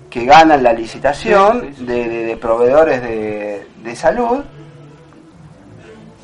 que 0.09 0.23
ganan 0.25 0.63
la 0.63 0.71
licitación 0.73 1.61
Sí, 1.61 1.67
sí, 1.69 1.75
sí. 1.79 1.85
De, 1.85 2.07
de- 2.09 2.25
de 2.25 2.37
proveedores 2.37 3.01
de, 3.01 3.67
de 3.83 3.95
salud 3.95 4.43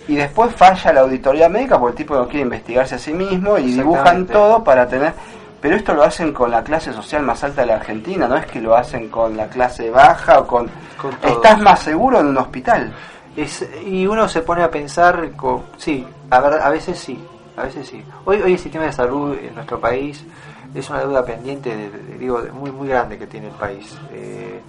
y 0.08 0.16
después 0.16 0.54
falla 0.56 0.92
la 0.94 1.02
auditoría 1.02 1.48
médica 1.50 1.80
porque 1.80 1.92
el 1.92 1.98
tipo 1.98 2.16
no 2.16 2.26
quiere 2.28 2.42
investigarse 2.42 2.96
a 2.96 3.00
sí 3.00 3.14
mismo 3.14 3.58
y 3.58 3.72
dibujan 3.78 4.26
todo 4.34 4.64
para 4.64 4.88
tener 4.88 5.14
pero 5.62 5.78
esto 5.78 5.94
lo 5.94 6.04
hacen 6.04 6.34
con 6.34 6.52
la 6.52 6.62
clase 6.62 6.92
social 6.92 7.24
más 7.24 7.42
alta 7.42 7.62
de 7.62 7.68
la 7.68 7.76
Argentina, 7.76 8.28
no 8.28 8.36
es 8.36 8.46
que 8.48 8.60
lo 8.60 8.76
hacen 8.76 9.08
con 9.08 9.38
la 9.38 9.48
clase 9.48 9.90
baja 9.90 10.40
o 10.42 10.46
con... 10.46 10.70
Con. 11.02 11.12
Estás 11.24 11.58
más 11.62 11.80
seguro 11.80 12.20
en 12.20 12.26
un 12.28 12.38
hospital. 12.38 12.92
Es- 13.38 13.66
y 13.86 14.06
uno 14.06 14.28
se 14.28 14.42
pone 14.42 14.62
a 14.62 14.70
pensar, 14.70 15.32
co- 15.38 15.64
sí, 15.78 16.06
a, 16.30 16.42
ver, 16.42 16.60
a 16.62 16.70
veces 16.70 17.00
sí, 17.00 17.18
a 17.56 17.64
veces 17.64 17.88
sí. 17.88 18.04
Hoy, 18.26 18.42
hoy 18.42 18.52
el 18.54 18.60
sistema 18.60 18.84
de 18.84 18.92
salud 18.92 19.38
en 19.42 19.56
nuestro 19.56 19.80
país 19.80 20.26
es 20.76 20.90
una 20.90 21.00
deuda 21.00 21.24
pendiente, 21.24 21.74
de, 21.74 21.90
de- 21.90 22.18
digo, 22.18 22.42
muy 22.52 22.72
muy 22.72 22.90
grande 22.90 23.18
que 23.18 23.28
tiene 23.28 23.48
el 23.48 23.54
país. 23.54 23.98
Eh, 24.12 24.60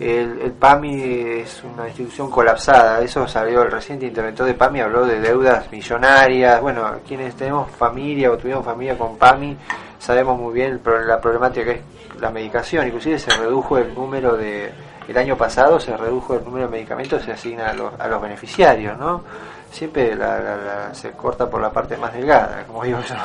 el, 0.00 0.40
el 0.40 0.52
PAMI 0.52 1.02
es 1.42 1.62
una 1.62 1.86
institución 1.86 2.30
colapsada, 2.30 3.00
eso 3.00 3.28
salió 3.28 3.62
el 3.62 3.70
reciente 3.70 4.06
interventor 4.06 4.46
de 4.46 4.54
PAMI, 4.54 4.80
habló 4.80 5.04
de 5.06 5.20
deudas 5.20 5.70
millonarias. 5.70 6.60
Bueno, 6.60 6.90
quienes 7.06 7.34
tenemos 7.36 7.70
familia 7.70 8.30
o 8.32 8.36
tuvimos 8.38 8.64
familia 8.64 8.96
con 8.98 9.16
PAMI, 9.16 9.56
sabemos 9.98 10.38
muy 10.38 10.54
bien 10.54 10.80
la 11.06 11.20
problemática 11.20 11.64
que 11.66 11.70
es 11.72 12.20
la 12.20 12.30
medicación, 12.30 12.86
inclusive 12.86 13.18
se 13.18 13.30
redujo 13.36 13.78
el 13.78 13.94
número 13.94 14.36
de 14.36 14.72
el 15.08 15.16
año 15.18 15.36
pasado 15.36 15.80
se 15.80 15.96
redujo 15.96 16.34
el 16.36 16.44
número 16.44 16.66
de 16.66 16.70
medicamentos 16.72 17.18
que 17.20 17.26
se 17.26 17.32
asigna 17.32 17.70
a 17.70 17.74
los, 17.74 17.92
a 17.98 18.06
los 18.06 18.22
beneficiarios, 18.22 18.96
¿no? 18.96 19.24
Siempre 19.70 20.14
la- 20.14 20.38
la- 20.38 20.56
la- 20.56 20.94
se 20.94 21.10
corta 21.12 21.50
por 21.50 21.60
la 21.60 21.70
parte 21.70 21.96
más 21.96 22.12
delgada, 22.12 22.62
como 22.66 22.84
digo 22.84 23.00
yo. 23.00 23.16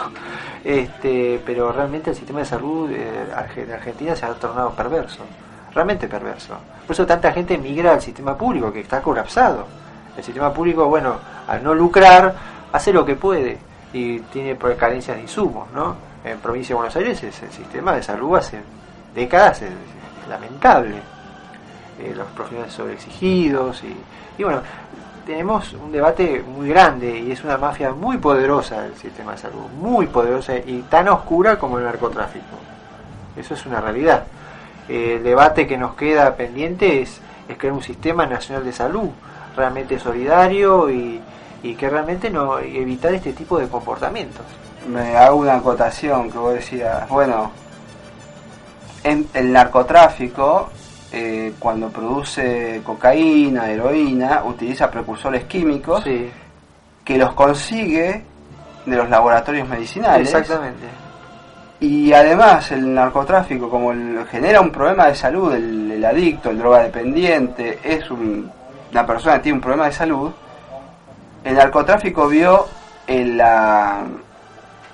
Este, 0.63 1.39
pero 1.45 1.71
realmente 1.71 2.09
el 2.09 2.15
sistema 2.15 2.39
de 2.39 2.45
salud 2.45 2.89
eh, 2.91 3.25
de 3.67 3.73
Argentina 3.73 4.15
se 4.15 4.25
ha 4.25 4.33
tornado 4.33 4.71
perverso, 4.71 5.23
realmente 5.75 6.07
perverso. 6.07 6.55
Por 6.87 6.93
eso 6.93 7.05
tanta 7.05 7.31
gente 7.33 7.57
migra 7.57 7.91
al 7.93 8.01
sistema 8.01 8.35
público, 8.37 8.71
que 8.73 8.79
está 8.79 9.01
colapsado. 9.01 9.67
El 10.17 10.23
sistema 10.23 10.51
público, 10.53 10.87
bueno, 10.87 11.15
al 11.47 11.61
no 11.63 11.73
lucrar, 11.75 12.33
hace 12.71 12.91
lo 12.93 13.05
que 13.05 13.15
puede 13.15 13.57
y 13.93 14.19
tiene 14.19 14.57
carencias 14.77 15.17
de 15.17 15.23
insumos, 15.23 15.67
¿no? 15.73 15.95
En 16.23 16.39
provincia 16.39 16.69
de 16.73 16.75
Buenos 16.77 16.95
Aires 16.95 17.21
es- 17.23 17.43
el 17.43 17.51
sistema 17.51 17.93
de 17.93 18.01
salud 18.01 18.35
hace 18.37 18.59
décadas 19.13 19.61
es, 19.61 19.69
es 19.69 20.29
lamentable. 20.29 20.95
Eh, 21.99 22.13
los 22.15 22.27
profesionales 22.29 22.73
sobreexigidos 22.73 23.83
y, 23.83 23.95
y 24.37 24.43
bueno, 24.43 24.61
tenemos 25.25 25.71
un 25.73 25.91
debate 25.91 26.43
muy 26.45 26.67
grande 26.69 27.19
y 27.19 27.31
es 27.31 27.43
una 27.43 27.57
mafia 27.57 27.91
muy 27.91 28.17
poderosa 28.17 28.85
el 28.85 28.95
sistema 28.95 29.31
de 29.33 29.37
salud, 29.37 29.67
muy 29.79 30.07
poderosa 30.07 30.55
y 30.57 30.83
tan 30.89 31.07
oscura 31.09 31.57
como 31.57 31.77
el 31.77 31.85
narcotráfico. 31.85 32.45
Eso 33.37 33.53
es 33.53 33.65
una 33.65 33.79
realidad. 33.81 34.23
Eh, 34.89 35.15
el 35.17 35.23
debate 35.23 35.65
que 35.67 35.77
nos 35.77 35.95
queda 35.95 36.35
pendiente 36.35 37.01
es, 37.01 37.19
es 37.47 37.57
crear 37.57 37.73
un 37.73 37.81
sistema 37.83 38.25
nacional 38.25 38.63
de 38.65 38.71
salud 38.71 39.09
realmente 39.55 39.99
solidario 39.99 40.89
y, 40.89 41.19
y 41.63 41.75
que 41.75 41.89
realmente 41.89 42.29
no 42.29 42.59
evitar 42.59 43.13
este 43.13 43.33
tipo 43.33 43.57
de 43.57 43.67
comportamientos. 43.67 44.45
Me 44.87 45.15
hago 45.17 45.37
una 45.37 45.55
acotación 45.55 46.29
que 46.29 46.37
vos 46.37 46.53
decías, 46.53 47.07
bueno, 47.09 47.51
en 49.03 49.27
el 49.33 49.51
narcotráfico, 49.51 50.69
eh, 51.11 51.53
cuando 51.59 51.89
produce 51.89 52.81
cocaína, 52.83 53.69
heroína, 53.71 54.43
utiliza 54.45 54.89
precursores 54.91 55.45
químicos 55.45 56.03
Sí, 56.03 56.29
que 57.03 57.17
los 57.17 57.33
consigue 57.33 58.23
de 58.85 58.95
los 58.95 59.09
laboratorios 59.09 59.67
medicinales. 59.67 60.27
exactamente. 60.33 60.85
Y 61.79 62.13
además 62.13 62.71
el 62.71 62.93
narcotráfico, 62.93 63.69
como 63.69 63.91
el- 63.91 64.25
genera 64.31 64.61
un 64.61 64.71
problema 64.71 65.07
de 65.07 65.15
salud, 65.15 65.53
el, 65.53 65.91
el 65.91 66.05
adicto, 66.05 66.49
el 66.49 66.57
drogadependiente, 66.59 67.79
es 67.83 68.09
un- 68.09 68.49
una 68.91 69.05
persona 69.05 69.35
que 69.35 69.39
tiene 69.41 69.57
un 69.57 69.61
problema 69.61 69.85
de 69.87 69.91
salud, 69.91 70.31
el 71.43 71.53
narcotráfico 71.55 72.27
vio 72.27 72.65
en 73.07 73.37
la... 73.37 73.97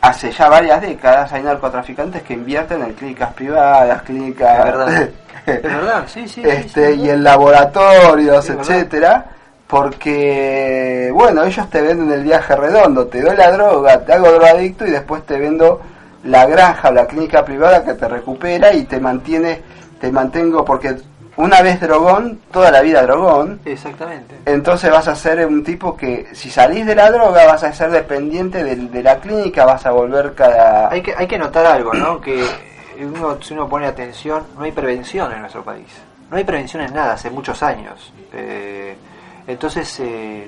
Hace 0.02 0.32
ya 0.32 0.50
varias 0.50 0.82
décadas 0.82 1.32
hay 1.32 1.44
narcotraficantes 1.44 2.24
que 2.24 2.34
invierten 2.34 2.82
en 2.82 2.94
clínicas 2.94 3.32
privadas, 3.34 4.02
clínicas... 4.02 4.60
Es 4.60 4.66
verdad. 4.66 5.10
Es 5.46 5.64
verdad, 5.64 6.04
sí, 6.08 6.28
sí. 6.28 6.44
este, 6.46 6.94
sí, 6.94 7.02
y 7.02 7.10
en 7.10 7.24
laboratorios, 7.24 8.48
verdad. 8.48 8.62
etcétera, 8.64 9.26
porque 9.66 11.10
bueno, 11.14 11.44
ellos 11.44 11.68
te 11.70 11.82
venden 11.82 12.12
el 12.12 12.24
viaje 12.24 12.56
redondo, 12.56 13.08
te 13.08 13.22
doy 13.22 13.36
la 13.36 13.52
droga, 13.52 14.00
te 14.06 14.14
hago 14.14 14.30
drogadicto 14.32 14.86
y 14.86 14.92
después 14.92 15.26
te 15.26 15.40
vendo 15.40 15.82
la 16.24 16.46
granja 16.46 16.90
o 16.90 16.92
la 16.92 17.08
clínica 17.08 17.44
privada 17.44 17.84
que 17.84 17.94
te 17.94 18.08
recupera 18.08 18.74
y 18.74 18.84
te 18.84 19.00
mantiene, 19.00 19.62
te 20.00 20.12
mantengo 20.12 20.64
porque 20.64 20.96
una 21.38 21.62
vez 21.62 21.80
drogón, 21.80 22.40
toda 22.52 22.72
la 22.72 22.82
vida 22.82 23.02
drogón, 23.04 23.62
Exactamente. 23.66 24.36
entonces 24.46 24.92
vas 24.92 25.08
a 25.08 25.16
ser 25.16 25.46
un 25.46 25.64
tipo 25.64 25.96
que 25.96 26.28
si 26.34 26.50
salís 26.50 26.86
de 26.86 26.96
la 26.96 27.10
droga 27.10 27.46
vas 27.46 27.64
a 27.64 27.74
ser 27.74 27.90
dependiente 27.90 28.64
de, 28.64 29.04
la 29.04 29.20
clínica, 29.20 29.66
vas 29.66 29.86
a 29.86 29.92
volver 29.92 30.34
cada... 30.36 30.92
Hay 30.92 31.02
que, 31.02 31.14
hay 31.16 31.28
que 31.28 31.38
notar 31.38 31.66
algo, 31.66 31.94
¿no? 31.94 32.20
Que 32.22 32.46
uno, 33.00 33.42
si 33.42 33.54
uno 33.54 33.68
pone 33.68 33.88
atención, 33.88 34.44
no 34.58 34.64
hay 34.64 34.72
prevención 34.72 35.32
en 35.32 35.42
nuestro 35.42 35.64
país. 35.64 35.88
No 36.30 36.38
hay 36.38 36.44
prevención 36.44 36.84
en 36.84 36.94
nada, 36.94 37.14
hace 37.14 37.30
muchos 37.30 37.64
años. 37.64 38.14
Eh, 38.34 38.96
entonces, 39.48 40.00
eh, 40.00 40.48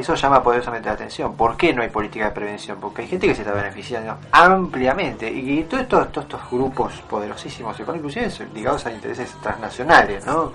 eso 0.00 0.14
llama 0.14 0.42
poderosamente 0.42 0.88
la 0.88 0.94
atención. 0.94 1.34
¿Por 1.34 1.56
qué 1.56 1.72
no 1.72 1.82
hay 1.82 1.88
política 1.88 2.26
de 2.26 2.30
prevención? 2.32 2.78
Porque 2.80 3.02
hay 3.02 3.08
gente 3.08 3.26
que 3.26 3.34
se 3.34 3.42
está 3.42 3.52
beneficiando 3.52 4.16
ampliamente. 4.32 5.30
Y, 5.30 5.64
todos 5.64 5.82
estos, 5.82 6.12
todos 6.12 6.24
estos 6.26 6.50
grupos 6.50 6.92
poderosísimos, 7.08 7.78
inclusive 7.80 8.30
ligados 8.54 8.86
a 8.86 8.92
intereses 8.92 9.30
transnacionales, 9.42 10.24
¿no? 10.26 10.52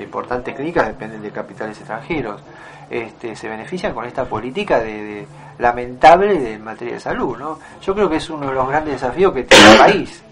Importantes 0.00 0.54
clínicas 0.54 0.86
dependen 0.86 1.22
de 1.22 1.30
capitales 1.30 1.76
extranjeros. 1.78 2.40
Este, 2.90 3.34
se 3.36 3.48
benefician 3.48 3.94
con 3.94 4.04
esta 4.04 4.24
política 4.24 4.78
de, 4.78 4.92
de- 5.02 5.26
lamentable 5.58 6.38
de 6.38 6.58
materia 6.58 6.94
de 6.94 7.00
salud, 7.00 7.38
¿no? 7.38 7.58
Yo 7.82 7.94
creo 7.94 8.08
que 8.10 8.16
es 8.16 8.28
uno 8.30 8.48
de 8.48 8.54
los 8.54 8.68
grandes 8.68 8.94
desafíos 8.94 9.32
que 9.32 9.44
tiene 9.44 9.72
el 9.72 9.78
país. 9.78 10.22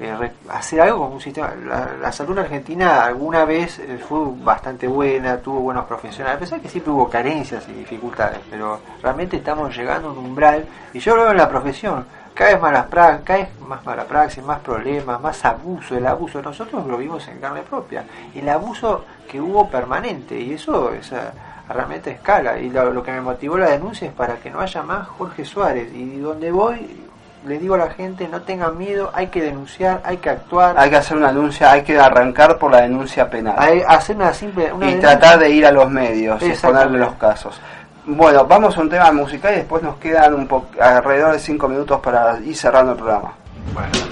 Eh, 0.00 0.30
hacer 0.50 0.80
algo 0.80 1.04
con 1.04 1.12
un 1.14 1.20
sistema. 1.20 1.52
La, 2.00 2.12
salud 2.12 2.32
en 2.38 2.44
argentina 2.44 3.04
alguna 3.04 3.44
vez 3.44 3.78
eh, 3.78 3.98
fue 3.98 4.20
bastante 4.42 4.86
buena, 4.86 5.38
tuvo 5.38 5.60
buenos 5.60 5.84
profesionales, 5.86 6.36
a 6.36 6.40
pesar 6.40 6.60
que 6.60 6.68
siempre 6.68 6.92
hubo 6.92 7.08
carencias 7.08 7.68
y 7.68 7.72
dificultades, 7.72 8.40
pero 8.50 8.80
realmente 9.02 9.36
estamos 9.36 9.76
llegando 9.76 10.08
a 10.08 10.12
un 10.12 10.18
umbral, 10.18 10.64
y 10.92 10.98
yo 10.98 11.16
lo 11.16 11.22
veo 11.22 11.30
en 11.32 11.38
la 11.38 11.48
profesión, 11.48 12.04
cada 12.34 12.52
vez, 12.52 12.60
malas 12.62 12.86
pra- 12.88 13.22
cada 13.24 13.38
vez 13.40 13.48
más 13.66 13.84
mala 13.84 14.04
praxis, 14.04 14.44
más 14.44 14.60
problemas, 14.60 15.20
más 15.20 15.44
abuso, 15.44 15.96
el 15.96 16.06
abuso, 16.06 16.40
nosotros 16.40 16.86
lo 16.86 16.96
vimos 16.96 17.26
en 17.26 17.40
carne 17.40 17.62
propia, 17.62 18.04
el 18.34 18.48
abuso 18.48 19.04
que 19.28 19.40
hubo 19.40 19.68
permanente, 19.68 20.38
y 20.38 20.52
eso 20.52 20.92
es 20.92 21.12
realmente 21.68 22.12
escala, 22.12 22.58
y 22.58 22.70
lo, 22.70 22.92
lo 22.92 23.02
que 23.02 23.10
me 23.12 23.20
motivó 23.20 23.58
la 23.58 23.68
denuncia 23.70 24.06
es 24.06 24.14
para 24.14 24.36
que 24.36 24.50
no 24.50 24.60
haya 24.60 24.82
más 24.82 25.08
Jorge 25.08 25.44
Suárez, 25.44 25.92
y 25.92 26.18
donde 26.18 26.50
voy 26.52 27.07
le 27.46 27.58
digo 27.58 27.74
a 27.74 27.78
la 27.78 27.90
gente 27.90 28.28
no 28.28 28.42
tengan 28.42 28.76
miedo, 28.76 29.10
hay 29.14 29.28
que 29.28 29.42
denunciar, 29.42 30.00
hay 30.04 30.18
que 30.18 30.30
actuar, 30.30 30.74
Hay 30.78 30.90
que 30.90 30.96
hacer 30.96 31.16
una 31.16 31.28
denuncia, 31.28 31.70
hay 31.70 31.82
que 31.82 31.98
arrancar 31.98 32.58
por 32.58 32.70
la 32.70 32.82
denuncia 32.82 33.28
penal. 33.28 33.54
hay 33.58 33.82
hacer 33.86 34.16
una 34.16 34.32
simple 34.32 34.72
una 34.72 34.86
y 34.86 34.88
denuncia. 34.88 35.18
tratar 35.18 35.38
de 35.38 35.50
ir 35.50 35.66
a 35.66 35.72
los 35.72 35.90
medios 35.90 36.42
y 36.42 36.46
exponerle 36.46 36.98
los 36.98 37.14
casos. 37.14 37.60
Bueno, 38.06 38.46
vamos 38.46 38.76
a 38.76 38.80
un 38.80 38.88
tema 38.88 39.12
musical 39.12 39.52
y 39.52 39.56
después 39.56 39.82
nos 39.82 39.96
quedan 39.96 40.34
un 40.34 40.46
po 40.46 40.66
alrededor 40.80 41.32
de 41.32 41.38
5 41.38 41.68
minutos 41.68 42.00
para 42.00 42.38
ir 42.40 42.56
cerrando 42.56 42.92
el 42.92 42.98
programa. 42.98 43.32
Bueno. 43.74 44.07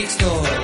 Geek 0.00 0.08
Store. 0.08 0.59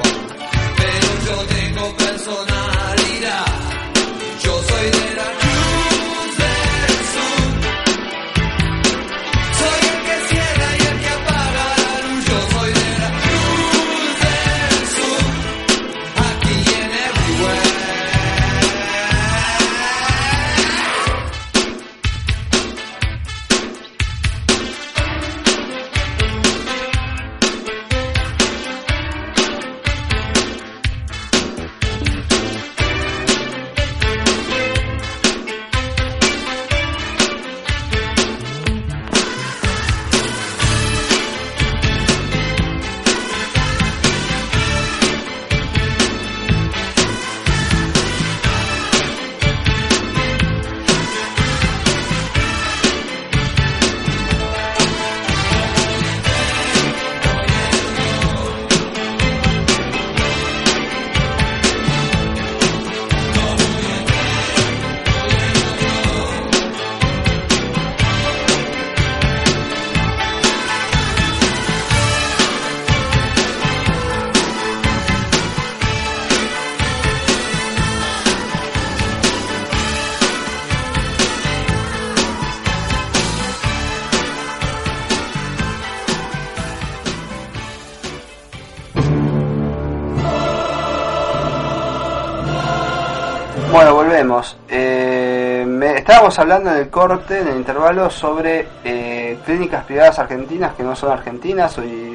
Hablando 96.39 96.71
en 96.71 96.79
el 96.79 96.91
corte, 96.91 97.41
en 97.41 97.49
el 97.49 97.57
intervalo, 97.57 98.11
sobre 98.11 98.67
eh, 98.85 99.39
clínicas 99.45 99.85
privadas 99.85 100.19
argentinas 100.19 100.75
que 100.75 100.83
no 100.83 100.95
son 100.97 101.13
argentinas 101.13 101.79
y 101.79 102.15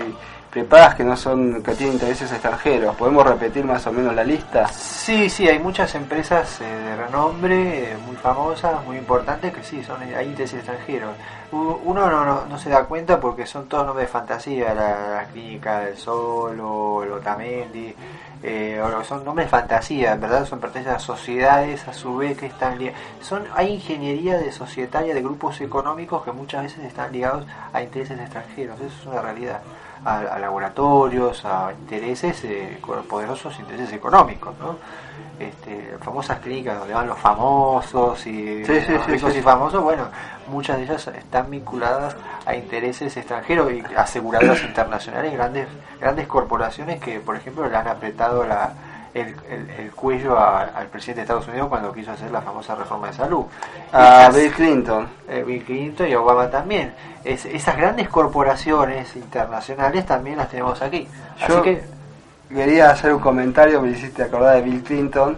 prepagas 0.51 0.95
que 0.95 1.03
no 1.03 1.15
son 1.15 1.63
que 1.63 1.73
tienen 1.73 1.93
intereses 1.93 2.31
extranjeros. 2.31 2.95
¿Podemos 2.95 3.25
repetir 3.25 3.63
más 3.63 3.87
o 3.87 3.91
menos 3.91 4.13
la 4.13 4.23
lista? 4.23 4.67
Sí, 4.67 5.29
sí, 5.29 5.47
hay 5.47 5.59
muchas 5.59 5.95
empresas 5.95 6.59
eh, 6.61 6.65
de 6.65 6.95
renombre, 6.97 7.93
eh, 7.93 7.97
muy 8.05 8.17
famosas, 8.17 8.83
muy 8.85 8.97
importantes, 8.97 9.53
que 9.53 9.63
sí, 9.63 9.81
son 9.83 10.01
hay 10.01 10.27
intereses 10.27 10.59
extranjeros. 10.59 11.15
Uno 11.51 12.09
no, 12.09 12.25
no, 12.25 12.45
no 12.45 12.57
se 12.57 12.69
da 12.69 12.85
cuenta 12.85 13.19
porque 13.19 13.45
son 13.45 13.67
todos 13.67 13.85
nombres 13.85 14.07
de 14.07 14.11
fantasía, 14.11 14.73
la, 14.73 15.15
la 15.15 15.25
Clínica 15.25 15.79
del 15.79 15.97
Sol 15.97 16.57
o 16.61 17.03
el 17.03 17.11
Otamendi, 17.11 17.93
eh, 18.43 18.81
son 19.07 19.23
nombres 19.23 19.47
de 19.47 19.51
fantasía, 19.51 20.13
en 20.13 20.21
verdad 20.21 20.45
son 20.45 20.59
pertenecen 20.59 20.95
a 20.95 20.99
sociedades 20.99 21.87
a 21.87 21.93
su 21.93 22.17
vez 22.17 22.37
que 22.37 22.47
están. 22.47 22.79
Son, 23.21 23.43
hay 23.55 23.73
ingeniería 23.73 24.37
de 24.37 24.51
societaria 24.51 25.13
de 25.13 25.21
grupos 25.21 25.61
económicos 25.61 26.23
que 26.23 26.31
muchas 26.31 26.63
veces 26.63 26.83
están 26.85 27.11
ligados 27.11 27.45
a 27.71 27.81
intereses 27.81 28.19
extranjeros, 28.19 28.79
eso 28.79 28.95
es 29.01 29.05
una 29.05 29.21
realidad. 29.21 29.61
A, 30.03 30.19
a 30.19 30.39
laboratorios, 30.39 31.45
a 31.45 31.71
intereses, 31.79 32.43
eh, 32.43 32.79
poderosos 33.07 33.59
intereses 33.59 33.93
económicos, 33.93 34.57
¿no? 34.59 34.77
Este, 35.39 35.95
famosas 36.01 36.39
clínicas 36.39 36.79
donde 36.79 36.93
van 36.93 37.07
los 37.07 37.17
famosos 37.19 38.25
y 38.25 38.65
Sí, 38.65 38.81
sí, 38.81 38.91
los 38.93 39.05
ricos 39.05 39.33
sí. 39.33 39.39
y 39.39 39.41
famosos, 39.41 39.83
bueno, 39.83 40.05
muchas 40.47 40.77
de 40.77 40.83
ellas 40.83 41.07
están 41.07 41.49
vinculadas 41.51 42.15
a 42.45 42.55
intereses 42.55 43.15
extranjeros 43.15 43.71
y 43.71 43.83
aseguradoras 43.95 44.63
internacionales, 44.63 45.33
grandes 45.33 45.67
grandes 45.99 46.27
corporaciones 46.27 46.99
que, 46.99 47.19
por 47.19 47.35
ejemplo, 47.35 47.69
le 47.69 47.77
han 47.77 47.87
apretado 47.87 48.43
la, 48.43 48.73
el, 49.13 49.35
el- 49.49 49.69
el 49.69 49.91
cuello 49.91 50.37
a- 50.37 50.61
al 50.63 50.87
presidente 50.87 51.19
de 51.19 51.23
Estados 51.23 51.47
Unidos 51.47 51.67
cuando 51.69 51.91
quiso 51.93 52.11
hacer 52.11 52.31
la 52.31 52.41
famosa 52.41 52.75
reforma 52.75 53.07
de 53.07 53.13
salud. 53.13 53.45
A 53.91 54.23
Esas- 54.23 54.35
Bill 54.35 54.51
Clinton. 54.53 55.07
eh, 55.27 55.43
Bill 55.45 55.63
Clinton 55.63 56.07
y 56.07 56.15
Obama 56.15 56.49
también. 56.49 56.93
Es- 57.23 57.45
esas 57.45 57.75
grandes 57.77 58.07
corporaciones 58.09 59.15
internacionales 59.15 60.05
también 60.05 60.37
las 60.37 60.49
tenemos 60.49 60.81
aquí. 60.81 61.07
Así 61.41 61.51
Yo- 61.51 61.61
que 61.61 61.83
Quería 62.49 62.89
hacer 62.89 63.13
un 63.13 63.21
comentario, 63.21 63.81
me 63.81 63.91
hiciste 63.91 64.23
acordar 64.23 64.55
de 64.57 64.61
Bill 64.63 64.83
Clinton. 64.83 65.37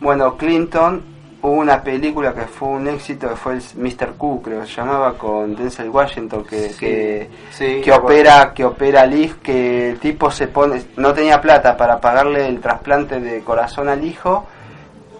Bueno, 0.00 0.36
Clinton 0.36 1.00
hubo 1.44 1.60
una 1.60 1.82
película 1.82 2.32
que 2.32 2.42
fue 2.42 2.68
un 2.68 2.88
éxito 2.88 3.28
que 3.28 3.36
fue 3.36 3.52
el 3.54 3.62
Mr. 3.76 4.14
Q, 4.16 4.40
creo 4.42 4.60
que 4.62 4.66
se 4.66 4.76
llamaba, 4.76 5.12
con 5.14 5.54
Denzel 5.54 5.90
Washington, 5.90 6.44
que, 6.44 6.70
Sí, 6.70 6.78
que, 6.78 7.30
sí, 7.52 7.80
opera, 7.92 8.52
que 8.54 8.64
opera 8.64 9.04
Liz, 9.04 9.34
que 9.42 9.90
el 9.90 9.98
tipo 9.98 10.30
se 10.30 10.46
pone, 10.48 10.82
no 10.96 11.12
tenía 11.12 11.40
plata 11.40 11.76
para 11.76 12.00
pagarle 12.00 12.48
el 12.48 12.60
trasplante 12.60 13.20
de 13.20 13.40
corazón 13.40 13.88
al 13.90 14.02
hijo 14.04 14.46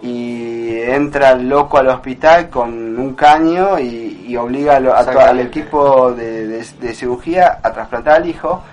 y 0.01 0.79
entra 0.81 1.31
el 1.31 1.47
loco 1.49 1.77
al 1.77 1.87
hospital 1.89 2.49
con 2.49 2.97
un 2.99 3.13
caño 3.13 3.79
y, 3.79 4.25
y 4.27 4.35
obliga 4.37 4.77
a 4.77 4.79
a 4.99 5.03
al 5.29 5.39
equipo 5.39 6.11
de, 6.11 6.47
de- 6.47 6.65
de 6.79 6.93
cirugía 6.93 7.59
a 7.63 7.71
trasplantar 7.71 8.15
al 8.21 8.27
hijo 8.29 8.63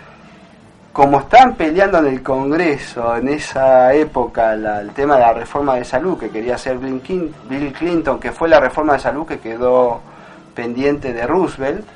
como 0.93 1.21
están 1.21 1.55
peleando 1.55 1.99
en 1.99 2.07
el 2.07 2.23
Congreso 2.23 3.17
en 3.17 3.29
esa 3.29 3.95
época 3.95 4.55
la- 4.57 4.81
el 4.81 4.91
tema 4.91 5.15
de 5.15 5.21
la 5.23 5.33
reforma 5.33 5.77
de 5.77 5.85
salud 5.85 6.19
que 6.19 6.29
quería 6.29 6.57
hacer 6.57 6.77
Bill 6.79 7.03
Clin- 7.03 7.33
Bill 7.49 7.73
Clinton, 7.73 8.21
que 8.21 8.31
fue 8.33 8.49
la 8.49 8.61
reforma 8.61 8.93
de 8.95 8.99
salud 8.99 9.27
que 9.27 9.39
quedó 9.39 10.01
pendiente 10.55 11.15
de 11.15 11.27
Roosevelt, 11.27 11.87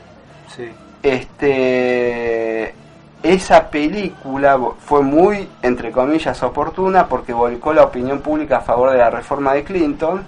sí, 0.55 0.71
este 1.03 2.75
esa 3.23 3.69
película 3.71 4.59
fue 4.79 5.03
muy 5.03 5.49
entre 5.63 5.91
comillas 5.91 6.43
oportuna 6.43 7.07
porque 7.07 7.33
volcó 7.33 7.73
la 7.73 7.83
opinión 7.85 8.21
pública 8.21 8.59
a 8.59 8.61
favor 8.61 8.93
de 8.93 8.99
la 8.99 9.11
reforma 9.11 9.53
de 9.55 9.65
Clinton 9.65 10.23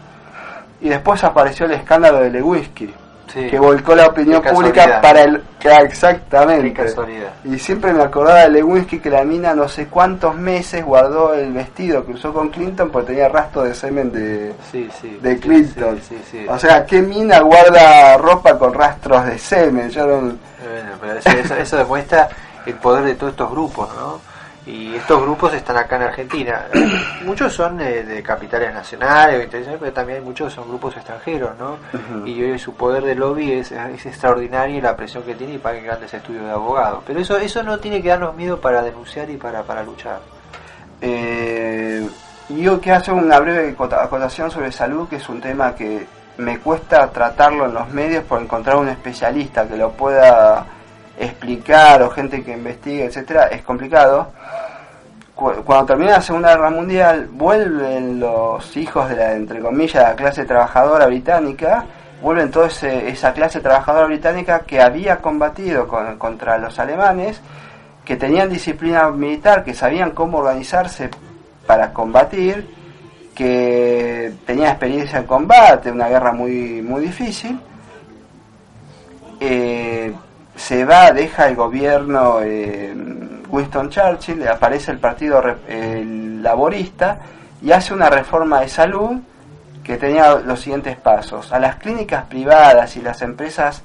y 0.80 0.88
después 0.88 1.22
apareció 1.24 1.66
el 1.66 1.72
escándalo 1.72 2.18
de 2.20 2.30
Lewinsky 2.30 2.92
sí. 3.32 3.46
que 3.48 3.58
volcó 3.58 3.94
la 3.94 4.06
opinión 4.06 4.42
pública 4.42 5.00
para 5.00 5.22
el 5.22 5.42
que- 5.58 5.68
Qué 5.68 5.74
exactamente 5.84 6.72
casualidad. 6.72 7.30
y 7.44 7.58
siempre 7.58 7.92
me 7.92 8.02
acordaba 8.02 8.40
de 8.40 8.48
Lewinsky 8.50 9.00
que 9.00 9.10
la 9.10 9.24
mina 9.24 9.54
no 9.54 9.68
sé 9.68 9.86
cuántos 9.86 10.34
meses 10.36 10.84
guardó 10.84 11.34
el 11.34 11.52
vestido 11.52 12.04
que 12.06 12.12
usó 12.12 12.32
con 12.32 12.48
Clinton 12.50 12.90
porque 12.90 13.08
tenía 13.08 13.28
rastro 13.28 13.62
de 13.64 13.74
semen 13.74 14.10
de, 14.12 14.54
Sí, 14.70 14.88
sí. 15.00 15.18
de 15.20 15.34
sí, 15.34 15.40
Clinton. 15.40 16.00
O 16.48 16.58
sea, 16.58 16.86
¿qué 16.86 17.02
mina 17.02 17.40
guarda 17.40 18.16
ropa 18.18 18.58
con 18.58 18.72
rastros 18.74 19.26
de 19.26 19.38
semen? 19.38 19.90
Yo 19.90 20.06
no- 20.06 20.20
Bueno, 20.20 20.38
pero 21.00 21.18
eso, 21.18 21.30
eso- 21.30 21.54
eso 21.56 21.76
demuestra 21.76 22.28
el 22.66 22.74
poder 22.74 23.04
de 23.04 23.14
todos 23.14 23.32
estos 23.32 23.50
grupos, 23.50 23.88
¿no? 23.96 24.20
Y 24.68 24.94
estos 24.96 25.22
grupos 25.22 25.54
están 25.54 25.78
acá 25.78 25.96
en 25.96 26.02
Argentina. 26.02 26.66
Muchos 27.24 27.54
son 27.54 27.80
eh, 27.80 28.02
de 28.04 28.22
capitales 28.22 28.72
nacionales 28.74 29.38
o 29.40 29.42
internacionales, 29.42 29.80
pero 29.80 29.92
también 29.94 30.22
muchos 30.22 30.52
son 30.52 30.68
grupos 30.68 30.94
extranjeros, 30.96 31.52
¿no? 31.58 31.78
Y 32.26 32.42
hoy 32.42 32.58
su 32.58 32.74
poder 32.74 33.02
de 33.04 33.14
lobby 33.14 33.52
es, 33.52 33.72
es 33.72 34.04
extraordinario 34.06 34.76
y 34.76 34.80
la 34.82 34.94
presión 34.94 35.22
que 35.22 35.34
tiene 35.34 35.54
y 35.54 35.58
pagan 35.58 35.84
grandes 35.84 36.12
estudios 36.12 36.44
de 36.44 36.50
abogados. 36.50 37.02
Pero 37.06 37.18
eso 37.20 37.38
eso 37.38 37.62
no 37.62 37.78
tiene 37.78 38.02
que 38.02 38.08
darnos 38.10 38.36
miedo 38.36 38.60
para 38.60 38.82
denunciar 38.82 39.30
y 39.30 39.36
para, 39.38 39.62
para 39.62 39.82
luchar. 39.82 40.20
Eh, 41.00 42.06
yo 42.50 42.80
quiero 42.80 42.98
hacer 42.98 43.14
una 43.14 43.38
breve 43.40 43.70
acota- 43.70 44.02
acotación 44.02 44.50
sobre 44.50 44.70
salud, 44.72 45.08
que 45.08 45.16
es 45.16 45.28
un 45.28 45.40
tema 45.40 45.74
que 45.74 46.06
me 46.38 46.58
cuesta 46.58 47.10
tratarlo 47.10 47.66
en 47.66 47.74
los 47.74 47.88
medios 47.90 48.24
por 48.24 48.40
encontrar 48.40 48.76
un 48.76 48.88
especialista 48.88 49.66
que 49.66 49.76
lo 49.76 49.90
pueda 49.92 50.64
explicar 51.18 52.02
o 52.02 52.10
gente 52.10 52.42
que 52.44 52.52
investigue, 52.52 53.04
etcétera, 53.06 53.46
es 53.48 53.62
complicado. 53.62 54.32
Cu- 55.34 55.62
Cuando 55.64 55.86
termina 55.86 56.12
la 56.12 56.20
Segunda 56.22 56.50
Guerra 56.50 56.70
Mundial, 56.70 57.28
vuelven 57.32 58.20
los 58.20 58.76
hijos 58.76 59.08
de 59.08 59.16
la, 59.16 59.32
entre 59.34 59.60
comillas, 59.60 60.02
la 60.02 60.16
clase 60.16 60.44
trabajadora 60.44 61.06
británica, 61.06 61.84
vuelven 62.22 62.50
toda 62.50 62.66
esa 62.68 63.32
clase 63.32 63.60
trabajadora 63.60 64.06
británica 64.06 64.60
que 64.60 64.80
había 64.80 65.16
combatido 65.18 65.86
con- 65.86 66.18
contra 66.18 66.58
los 66.58 66.78
alemanes, 66.78 67.40
que 68.04 68.16
tenían 68.16 68.48
disciplina 68.48 69.10
militar, 69.10 69.62
que 69.64 69.74
sabían 69.74 70.10
cómo 70.12 70.38
organizarse 70.38 71.10
para 71.66 71.92
combatir, 71.92 72.76
que 73.34 74.32
tenían 74.46 74.70
experiencia 74.70 75.18
en 75.20 75.26
combate, 75.26 75.92
una 75.92 76.08
guerra 76.08 76.32
muy, 76.32 76.82
muy 76.82 77.02
difícil. 77.02 77.60
Eh, 79.40 80.12
se 80.58 80.84
va, 80.84 81.12
deja 81.12 81.48
el 81.48 81.54
gobierno 81.54 82.40
eh, 82.42 82.92
Winston 83.48 83.90
Churchill, 83.90 84.46
aparece 84.48 84.90
el 84.90 84.98
partido 84.98 85.40
el 85.68 86.42
laborista 86.42 87.20
y 87.62 87.70
hace 87.70 87.94
una 87.94 88.10
reforma 88.10 88.60
de 88.60 88.68
salud 88.68 89.20
que 89.84 89.96
tenía 89.96 90.34
los 90.34 90.60
siguientes 90.60 90.96
pasos. 90.96 91.52
A 91.52 91.60
las 91.60 91.76
clínicas 91.76 92.24
privadas 92.24 92.96
y 92.96 93.00
las 93.00 93.22
empresas 93.22 93.82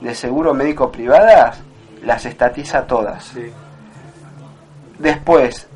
de 0.00 0.14
seguro 0.14 0.52
médico 0.52 0.90
privadas 0.90 1.60
las 2.02 2.26
estatiza 2.26 2.86
todas. 2.86 3.24
Sí. 3.24 3.52
Después, 4.98 5.68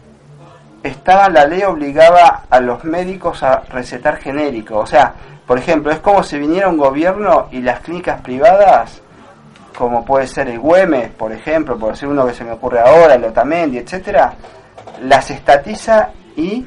estaba 0.82 1.28
la 1.28 1.46
ley 1.46 1.62
obligaba 1.62 2.44
a 2.50 2.60
los 2.60 2.84
médicos 2.84 3.42
a 3.42 3.60
recetar 3.70 4.16
genérico. 4.16 4.78
O 4.78 4.86
sea, 4.86 5.14
por 5.46 5.58
ejemplo, 5.58 5.92
es 5.92 6.00
como 6.00 6.22
si 6.24 6.38
viniera 6.38 6.68
un 6.68 6.76
gobierno 6.76 7.48
y 7.52 7.60
las 7.60 7.80
clínicas 7.80 8.20
privadas, 8.20 9.00
como 9.80 10.04
puede 10.04 10.26
ser 10.26 10.46
el 10.48 10.58
Güemes, 10.58 11.08
por 11.08 11.32
ejemplo, 11.32 11.78
por 11.78 11.92
decir 11.92 12.06
uno 12.06 12.26
que 12.26 12.34
se 12.34 12.44
me 12.44 12.52
ocurre 12.52 12.80
ahora, 12.80 13.14
el 13.14 13.24
Otamendi, 13.24 13.78
etcétera, 13.78 14.34
las 15.00 15.30
estatiza 15.30 16.10
y 16.36 16.66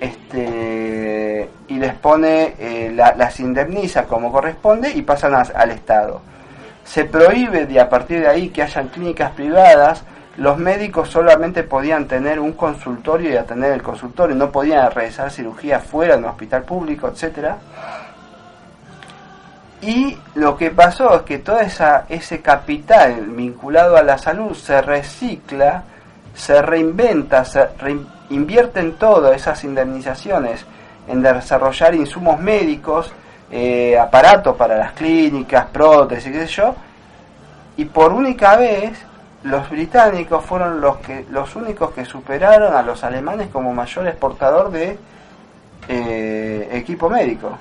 este 0.00 1.48
les 1.68 1.94
pone 1.94 2.54
eh, 2.58 2.90
la- 2.92 3.14
las 3.16 3.38
indemniza 3.38 4.04
como 4.06 4.32
corresponde 4.32 4.90
y 4.90 5.02
pasan 5.02 5.34
al 5.34 5.70
Estado. 5.70 6.20
Se 6.84 7.04
prohíbe 7.04 7.66
de 7.66 7.78
a 7.80 7.88
partir 7.88 8.20
de 8.22 8.28
ahí 8.28 8.48
que 8.48 8.62
hayan 8.64 8.88
clínicas 8.88 9.30
privadas. 9.30 10.02
Los 10.36 10.58
médicos 10.58 11.10
solamente 11.10 11.62
podían 11.62 12.08
tener 12.08 12.40
un 12.40 12.52
consultorio 12.54 13.30
y 13.32 13.36
atender 13.36 13.72
el 13.72 13.82
consultorio, 13.82 14.34
no 14.34 14.50
podían 14.50 14.90
realizar 14.90 15.30
cirugía 15.30 15.78
fuera 15.78 16.14
de 16.16 16.22
un 16.22 16.28
hospital 16.28 16.62
público, 16.64 17.06
etcétera. 17.08 17.56
Y 19.82 20.16
lo 20.36 20.56
que 20.56 20.70
pasó 20.70 21.14
es 21.16 21.22
que 21.22 21.38
todo 21.38 21.58
esa, 21.58 22.06
ese 22.08 22.40
capital 22.40 23.26
vinculado 23.26 23.96
a 23.96 24.02
la 24.02 24.16
salud 24.16 24.54
se 24.54 24.80
recicla, 24.80 25.82
se 26.34 26.62
reinventa, 26.62 27.44
se 27.44 27.68
rein- 27.78 28.06
invierte 28.30 28.78
en 28.78 28.92
todo 28.92 29.32
esas 29.32 29.64
indemnizaciones, 29.64 30.64
en 31.08 31.20
desarrollar 31.20 31.96
insumos 31.96 32.38
médicos, 32.38 33.12
eh, 33.50 33.98
aparatos 33.98 34.56
para 34.56 34.76
las 34.76 34.92
clínicas, 34.92 35.66
prótesis, 35.66 36.30
qué 36.32 36.46
sé 36.46 36.52
yo, 36.54 36.74
y 37.76 37.84
por 37.86 38.12
única 38.12 38.56
vez 38.56 38.92
los 39.42 39.68
británicos 39.68 40.44
fueron 40.44 40.80
los 40.80 40.98
que 40.98 41.26
los 41.30 41.56
únicos 41.56 41.90
que 41.90 42.04
superaron 42.04 42.72
a 42.74 42.82
los 42.82 43.02
alemanes 43.02 43.48
como 43.52 43.74
mayor 43.74 44.06
exportador 44.06 44.70
de 44.70 44.96
eh, 45.88 46.68
equipo 46.72 47.10
médico 47.10 47.58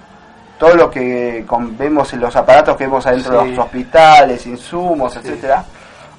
todo 0.61 0.75
lo 0.75 0.91
que 0.91 1.43
vemos 1.71 2.13
en 2.13 2.19
los 2.19 2.35
aparatos 2.35 2.77
que 2.77 2.83
vemos 2.83 3.03
adentro 3.07 3.39
de 3.39 3.45
Sí. 3.49 3.55
los 3.55 3.65
hospitales 3.65 4.45
insumos 4.45 5.15
etcétera 5.15 5.65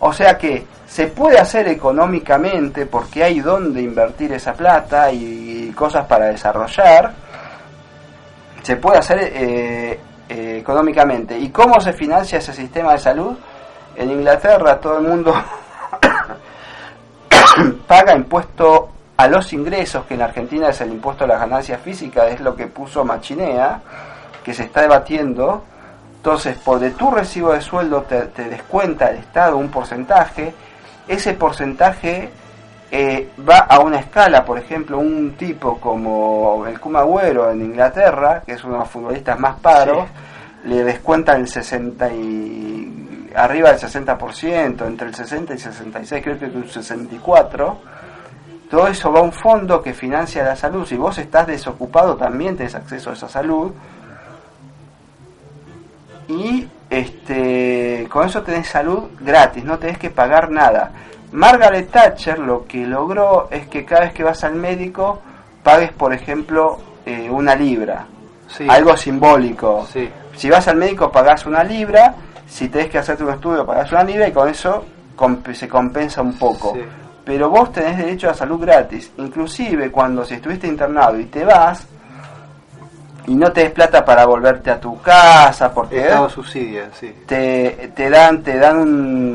o 0.01 0.12
sea 0.12 0.36
que 0.36 0.66
se 0.84 1.07
puede 1.07 1.38
hacer 1.38 1.68
económicamente 1.68 2.86
porque 2.86 3.22
hay 3.22 3.38
donde 3.38 3.80
invertir 3.80 4.32
esa 4.32 4.53
plata 4.53 5.12
y 5.12 5.72
cosas 5.76 6.07
para 6.07 6.26
desarrollar 6.26 7.12
se 8.64 8.74
puede 8.76 8.99
hacer 8.99 9.18
eh, 9.20 10.01
eh, 10.28 10.57
económicamente. 10.61 11.36
¿Y 11.38 11.49
cómo 11.51 11.80
se 11.80 11.93
financia 11.93 12.38
ese 12.38 12.53
sistema 12.53 12.93
de 12.93 12.99
salud? 12.99 13.36
En 13.97 14.11
Inglaterra 14.11 14.80
todo 14.80 14.99
el 14.99 15.05
mundo 15.07 15.34
paga 17.86 18.14
impuesto 18.14 18.88
a 19.16 19.28
los 19.28 19.53
ingresos, 19.53 20.05
que 20.07 20.14
en 20.14 20.22
Argentina 20.22 20.68
es 20.68 20.80
el 20.80 20.90
impuesto 20.90 21.24
a 21.24 21.28
las 21.28 21.40
ganancias 21.40 21.80
físicas, 21.80 22.32
es 22.32 22.40
lo 22.40 22.57
que 22.57 22.66
puso 22.66 23.05
Machinea, 23.05 23.80
que 24.45 24.55
se 24.55 24.64
está 24.64 24.82
debatiendo. 24.82 25.64
Entonces, 26.16 26.57
por 26.57 26.78
de 26.78 26.90
tu 26.93 27.11
recibo 27.11 27.53
de 27.53 27.61
sueldo 27.61 28.03
te, 28.03 28.22
te 28.26 28.45
descuenta 28.45 29.11
el 29.11 29.16
Estado 29.16 29.57
un 29.57 29.70
porcentaje, 29.70 30.55
ese 31.09 31.34
porcentaje 31.34 32.30
eh, 32.95 33.30
va 33.49 33.61
a 33.61 33.80
una 33.80 33.99
escala, 33.99 34.45
por 34.45 34.59
ejemplo, 34.59 34.99
un 34.99 35.32
tipo 35.38 35.78
como 35.78 36.66
el 36.66 36.78
Kuma 36.78 37.01
Agüero 37.01 37.51
en 37.51 37.62
Inglaterra, 37.62 38.43
que 38.45 38.53
es 38.53 38.64
uno 38.64 38.74
de 38.74 38.80
los 38.80 38.90
futbolistas 38.90 39.38
más 39.40 39.59
paros, 39.61 40.09
le 40.64 40.84
descuentan 40.84 41.40
el 41.40 41.49
60 41.49 42.12
y 42.12 43.30
arriba 43.34 43.72
del 43.72 43.80
60%, 43.80 44.86
entre 44.86 45.09
el 45.09 45.14
60 45.14 45.55
y 45.55 45.59
66, 45.59 46.22
creo 46.22 46.38
que 46.38 46.45
un 46.45 46.68
64. 46.68 47.78
Todo 48.70 48.88
eso 48.88 49.11
va 49.11 49.20
a 49.20 49.22
un 49.22 49.32
fondo 49.32 49.82
que 49.82 49.95
financia 49.95 50.45
la 50.45 50.57
salud. 50.57 50.86
Si 50.86 50.97
vos 50.97 51.16
estás 51.16 51.47
desocupado, 51.47 52.16
también 52.16 52.59
tenés 52.59 52.74
acceso 52.74 53.09
a 53.09 53.12
esa 53.14 53.28
salud. 53.28 53.72
Y 56.28 56.66
este, 56.90 58.06
con 58.10 58.26
eso 58.26 58.42
tenés 58.42 58.68
salud 58.68 59.04
gratis, 59.20 59.64
no 59.64 59.78
tenés 59.78 59.98
que 59.98 60.10
pagar 60.10 60.50
nada. 60.50 60.92
Margaret 61.32 61.90
Thatcher 61.90 62.38
lo 62.38 62.66
que 62.66 62.86
logró 62.86 63.48
es 63.50 63.66
que 63.68 63.84
cada 63.84 64.02
vez 64.02 64.12
que 64.12 64.22
vas 64.24 64.44
al 64.44 64.54
médico 64.54 65.20
pagues, 65.62 65.92
por 65.92 66.12
ejemplo, 66.12 66.78
eh, 67.06 67.28
una 67.30 67.54
libra. 67.54 68.06
Sí. 68.48 68.66
Algo 68.68 68.96
simbólico. 68.96 69.86
Sí. 69.90 70.08
Si 70.36 70.50
vas 70.50 70.68
al 70.68 70.76
médico 70.76 71.10
pagás 71.10 71.46
una 71.46 71.64
libra, 71.64 72.14
si 72.46 72.68
tenés 72.68 72.90
que 72.90 72.98
hacerte 72.98 73.24
un 73.24 73.30
estudio 73.32 73.64
pagás 73.64 73.90
una 73.92 74.04
libra 74.04 74.28
y 74.28 74.32
con 74.32 74.48
eso 74.48 74.84
comp- 75.16 75.54
se 75.54 75.68
compensa 75.68 76.20
un 76.20 76.38
poco. 76.38 76.74
Sí. 76.74 76.82
Pero 77.24 77.48
vos 77.48 77.72
tenés 77.72 77.96
derecho 77.96 78.28
a 78.28 78.34
salud 78.34 78.60
gratis. 78.60 79.12
Inclusive 79.16 79.90
cuando 79.90 80.24
si 80.24 80.34
estuviste 80.34 80.66
internado 80.66 81.18
y 81.18 81.26
te 81.26 81.44
vas 81.44 81.86
y 83.26 83.34
no 83.36 83.52
tenés 83.52 83.70
plata 83.72 84.04
para 84.04 84.26
volverte 84.26 84.70
a 84.70 84.80
tu 84.80 85.00
casa 85.00 85.72
porque 85.72 86.00
Estado 86.00 86.28
subsidia, 86.28 86.90
sí. 86.92 87.14
te, 87.26 87.92
te 87.94 88.10
dan 88.10 88.42
te 88.42 88.56
dan 88.58 88.78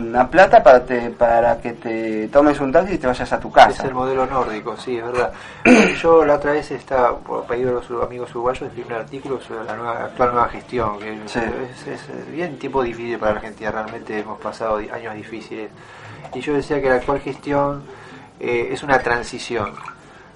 una 0.10 0.30
plata 0.30 0.62
para 0.62 0.84
te, 0.84 1.10
para 1.12 1.58
que 1.62 1.74
te 1.74 2.28
tomes 2.28 2.60
un 2.60 2.72
taxi 2.72 2.96
y 2.96 2.98
te 2.98 3.08
vayas 3.08 3.32
a 3.32 3.40
tu 3.40 3.48
Es 3.48 3.54
casa. 3.54 3.88
el 3.88 3.94
modelo 3.94 4.26
nórdico, 4.26 4.76
sí, 4.78 4.98
es 4.98 5.06
verdad. 5.06 5.32
Yo 6.02 6.26
la 6.26 6.36
otra 6.36 6.52
vez 6.52 6.70
estaba, 6.72 7.18
por 7.18 7.46
pedido 7.46 7.80
de 7.80 7.88
los 7.90 8.04
amigos 8.04 8.30
uruguayos, 8.32 8.64
escribí 8.64 8.88
un 8.88 8.94
artículo 8.96 9.40
sobre 9.42 9.64
la 9.64 9.76
nueva, 9.76 10.04
actual 10.06 10.32
nueva 10.34 10.50
gestión, 10.50 11.00
que 11.00 11.18
Sí. 11.26 11.40
es, 11.88 11.88
es 12.10 12.32
bien 12.32 12.60
tiempo 12.60 12.84
difícil 12.84 13.18
para 13.18 13.32
la 13.34 13.38
Argentina, 13.38 13.72
realmente 13.72 14.20
hemos 14.20 14.40
pasado 14.40 14.78
años 14.78 15.16
difíciles. 15.16 15.70
Y 16.34 16.42
yo 16.42 16.54
decía 16.54 16.82
que 16.82 16.90
la 16.90 16.96
actual 16.96 17.20
gestión 17.22 17.84
eh, 18.40 18.70
es 18.72 18.84
una 18.84 19.00
transición. 19.00 19.72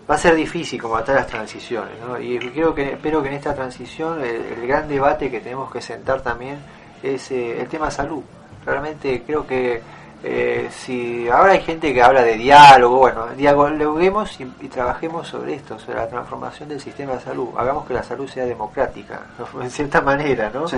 Va 0.10 0.16
a 0.16 0.18
ser 0.18 0.36
difícil 0.36 0.82
todas 0.82 1.08
las 1.10 1.28
transiciones, 1.28 1.93
¿no? 2.06 2.20
Y 2.20 2.38
creo 2.38 2.74
que, 2.76 2.93
espero 2.93 3.22
que 3.22 3.30
en 3.30 3.36
esta 3.36 3.54
transición 3.54 4.20
el, 4.22 4.41
el 4.60 4.68
gran 4.68 4.88
debate 4.88 5.32
que 5.32 5.39
tenemos 5.39 5.72
que 5.72 5.82
sentar 5.82 6.22
también 6.22 6.58
es 7.02 7.32
eh, 7.32 7.62
el 7.62 7.68
tema 7.68 7.89
salud. 7.89 8.24
Realmente 8.66 9.24
creo 9.26 9.45
que 9.45 9.82
eh, 10.24 10.70
si 10.70 11.28
ahora 11.30 11.54
hay 11.54 11.62
gente 11.62 11.91
que 11.91 12.02
habla 12.02 12.22
de 12.22 12.38
diálogo, 12.38 12.99
bueno, 12.99 13.28
dialoguemos 13.36 14.39
y, 14.39 14.43
y 14.62 14.68
trabajemos 14.68 15.28
sobre 15.28 15.56
esto, 15.56 15.80
sobre 15.80 15.97
la 15.97 16.08
transformación 16.08 16.70
del 16.70 16.80
sistema 16.80 17.14
de 17.14 17.22
salud. 17.22 17.49
Hagamos 17.58 17.88
que 17.88 17.95
la 17.95 18.04
salud 18.04 18.28
sea 18.28 18.45
democrática, 18.45 19.22
en 19.62 19.72
cierta 19.72 20.02
manera, 20.02 20.52
¿no? 20.54 20.68
Sí. 20.68 20.78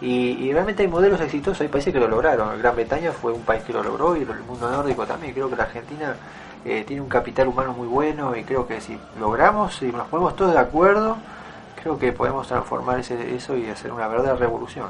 Y, 0.00 0.44
y 0.44 0.52
realmente 0.52 0.82
hay 0.82 0.88
modelos 0.88 1.20
exitosos, 1.20 1.60
hay 1.62 1.68
países 1.68 1.92
que 1.92 1.98
lo 1.98 2.06
lograron. 2.06 2.56
Gran 2.58 2.76
Bretaña 2.76 3.10
fue 3.10 3.32
un 3.32 3.42
país 3.42 3.64
que 3.64 3.72
lo 3.72 3.82
logró 3.82 4.16
y 4.16 4.22
el 4.22 4.44
mundo 4.46 4.70
nórdico 4.70 5.04
también. 5.06 5.32
Creo 5.32 5.50
que 5.50 5.56
la 5.56 5.64
Argentina 5.64 6.14
eh, 6.64 6.84
tiene 6.86 7.02
un 7.02 7.08
capital 7.08 7.48
humano 7.48 7.74
muy 7.74 7.86
bueno 7.86 8.34
y 8.34 8.42
creo 8.42 8.66
que 8.66 8.80
si 8.80 8.98
logramos, 9.20 9.76
si 9.76 9.86
nos 9.86 10.08
ponemos 10.08 10.34
todos 10.34 10.52
de 10.54 10.58
acuerdo, 10.58 11.16
creo 11.82 11.98
que 11.98 12.12
podemos 12.12 12.48
transformar 12.48 13.00
ese, 13.00 13.34
eso 13.34 13.56
y 13.56 13.68
hacer 13.68 13.92
una 13.92 14.08
verdadera 14.08 14.36
revolución. 14.36 14.86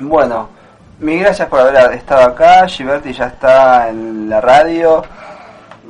¿no? 0.00 0.08
Bueno, 0.08 0.48
mil 1.00 1.18
gracias 1.18 1.48
por 1.48 1.60
haber 1.60 1.92
estado 1.94 2.22
acá. 2.22 2.68
Giberti 2.68 3.12
ya 3.12 3.26
está 3.26 3.88
en 3.88 4.28
la 4.28 4.40
radio. 4.40 5.02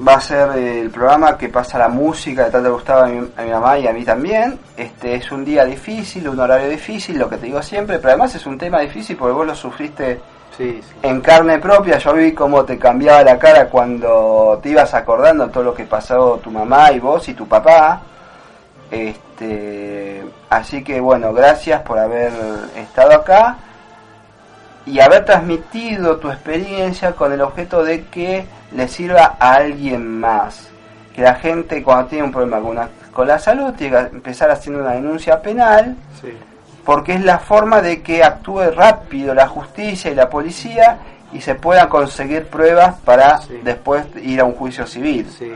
Va 0.07 0.15
a 0.15 0.21
ser 0.21 0.57
el 0.57 0.91
programa 0.91 1.37
que 1.37 1.49
pasa 1.49 1.77
la 1.77 1.89
música 1.89 2.45
de 2.45 2.51
tanto 2.51 2.73
gustaba 2.73 3.07
a 3.07 3.09
mi, 3.09 3.19
a 3.37 3.43
mi 3.43 3.51
mamá 3.51 3.79
y 3.79 3.87
a 3.87 3.93
mí 3.93 4.05
también. 4.05 4.59
Este 4.77 5.17
es 5.17 5.31
un 5.31 5.45
día 5.45 5.65
difícil, 5.65 6.29
un 6.29 6.39
horario 6.41 6.69
difícil, 6.69 7.19
lo 7.19 7.29
que 7.29 7.37
te 7.37 7.47
digo 7.47 7.61
siempre, 7.61 7.99
pero 7.99 8.11
además 8.11 8.35
es 8.35 8.47
un 8.47 8.57
tema 8.57 8.81
difícil 8.81 9.17
porque 9.17 9.33
vos 9.33 9.47
lo 9.47 9.55
sufriste 9.55 10.21
Sí, 10.59 10.83
sí. 10.83 10.95
en 11.03 11.21
carne 11.23 11.59
propia. 11.61 11.97
Yo 11.99 12.13
vi 12.15 12.33
cómo 12.33 12.65
te 12.65 12.77
cambiaba 12.79 13.23
la 13.23 13.39
cara 13.39 13.69
cuando 13.69 14.59
te 14.63 14.71
ibas 14.71 14.93
acordando 14.93 15.49
todo 15.49 15.63
lo 15.65 15.73
que 15.75 15.85
pasó 15.85 16.39
tu 16.43 16.51
mamá 16.51 16.91
y 16.93 16.99
vos 16.99 17.27
y 17.29 17.35
tu 17.35 17.47
papá. 17.49 18.03
Este, 18.91 20.25
así 20.51 20.83
que 20.83 21.01
bueno, 21.01 21.33
gracias 21.33 21.81
por 21.83 21.99
haber 21.99 22.33
estado 22.77 23.13
acá 23.13 23.57
y 24.87 25.01
haber 25.01 25.25
transmitido 25.25 26.17
tu 26.17 26.31
experiencia 26.31 27.13
con 27.13 27.33
el 27.33 27.41
objeto 27.43 27.85
de 27.85 28.05
que 28.07 28.47
le 28.73 28.89
sirva 28.89 29.37
a 29.39 29.55
alguien 29.55 30.19
más. 30.21 30.69
Que 31.15 31.23
la 31.23 31.35
gente 31.35 31.83
cuando 31.83 32.07
tiene 32.07 32.25
un 32.25 32.33
problema 32.33 32.59
con, 32.59 32.71
una- 32.71 32.89
con 33.13 33.27
la 33.29 33.39
salud 33.39 33.73
tiene 33.75 33.97
que 33.97 34.17
empezar 34.17 34.51
haciendo 34.51 34.81
una 34.83 34.93
denuncia 34.93 35.41
penal 35.43 35.97
sí. 36.21 36.33
Porque 36.89 37.13
es 37.13 37.23
la 37.23 37.39
forma 37.39 37.83
de 37.83 38.01
que 38.01 38.25
actúe 38.25 38.63
rápido 38.75 39.35
la 39.35 39.47
justicia 39.47 40.11
y 40.11 40.15
la 40.15 40.31
policía 40.31 40.97
y 41.35 41.41
se 41.43 41.55
puedan 41.55 41.87
conseguir 41.87 42.47
pruebas 42.47 42.95
para 43.05 43.43
Sí. 43.43 43.61
después 43.63 44.07
ir 44.23 44.41
a 44.41 44.45
un 44.45 44.55
juicio 44.55 44.87
civil. 44.87 45.29
sí. 45.39 45.53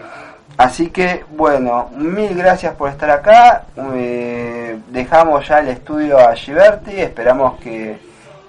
Así 0.59 0.91
que, 0.91 1.25
bueno, 1.31 1.89
mil 1.97 2.35
gracias 2.37 2.75
por 2.75 2.91
estar 2.91 3.09
acá. 3.11 3.63
Eh, 3.95 4.79
dejamos 4.91 5.49
ya 5.49 5.61
el 5.61 5.69
estudio 5.69 6.19
a 6.19 6.35
Giberti. 6.37 7.01
Esperamos 7.01 7.59
que, 7.61 7.99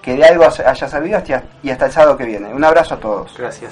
que 0.01 0.15
de 0.17 0.25
algo 0.25 0.43
haya 0.43 0.87
servido 0.89 1.17
hasta- 1.19 1.41
y 1.63 1.69
hasta 1.69 1.85
el 1.85 1.91
sábado 1.93 2.17
que 2.17 2.25
viene. 2.25 2.53
Un 2.53 2.65
abrazo 2.65 2.95
a 2.95 2.99
todos. 2.99 3.33
Gracias. 3.37 3.71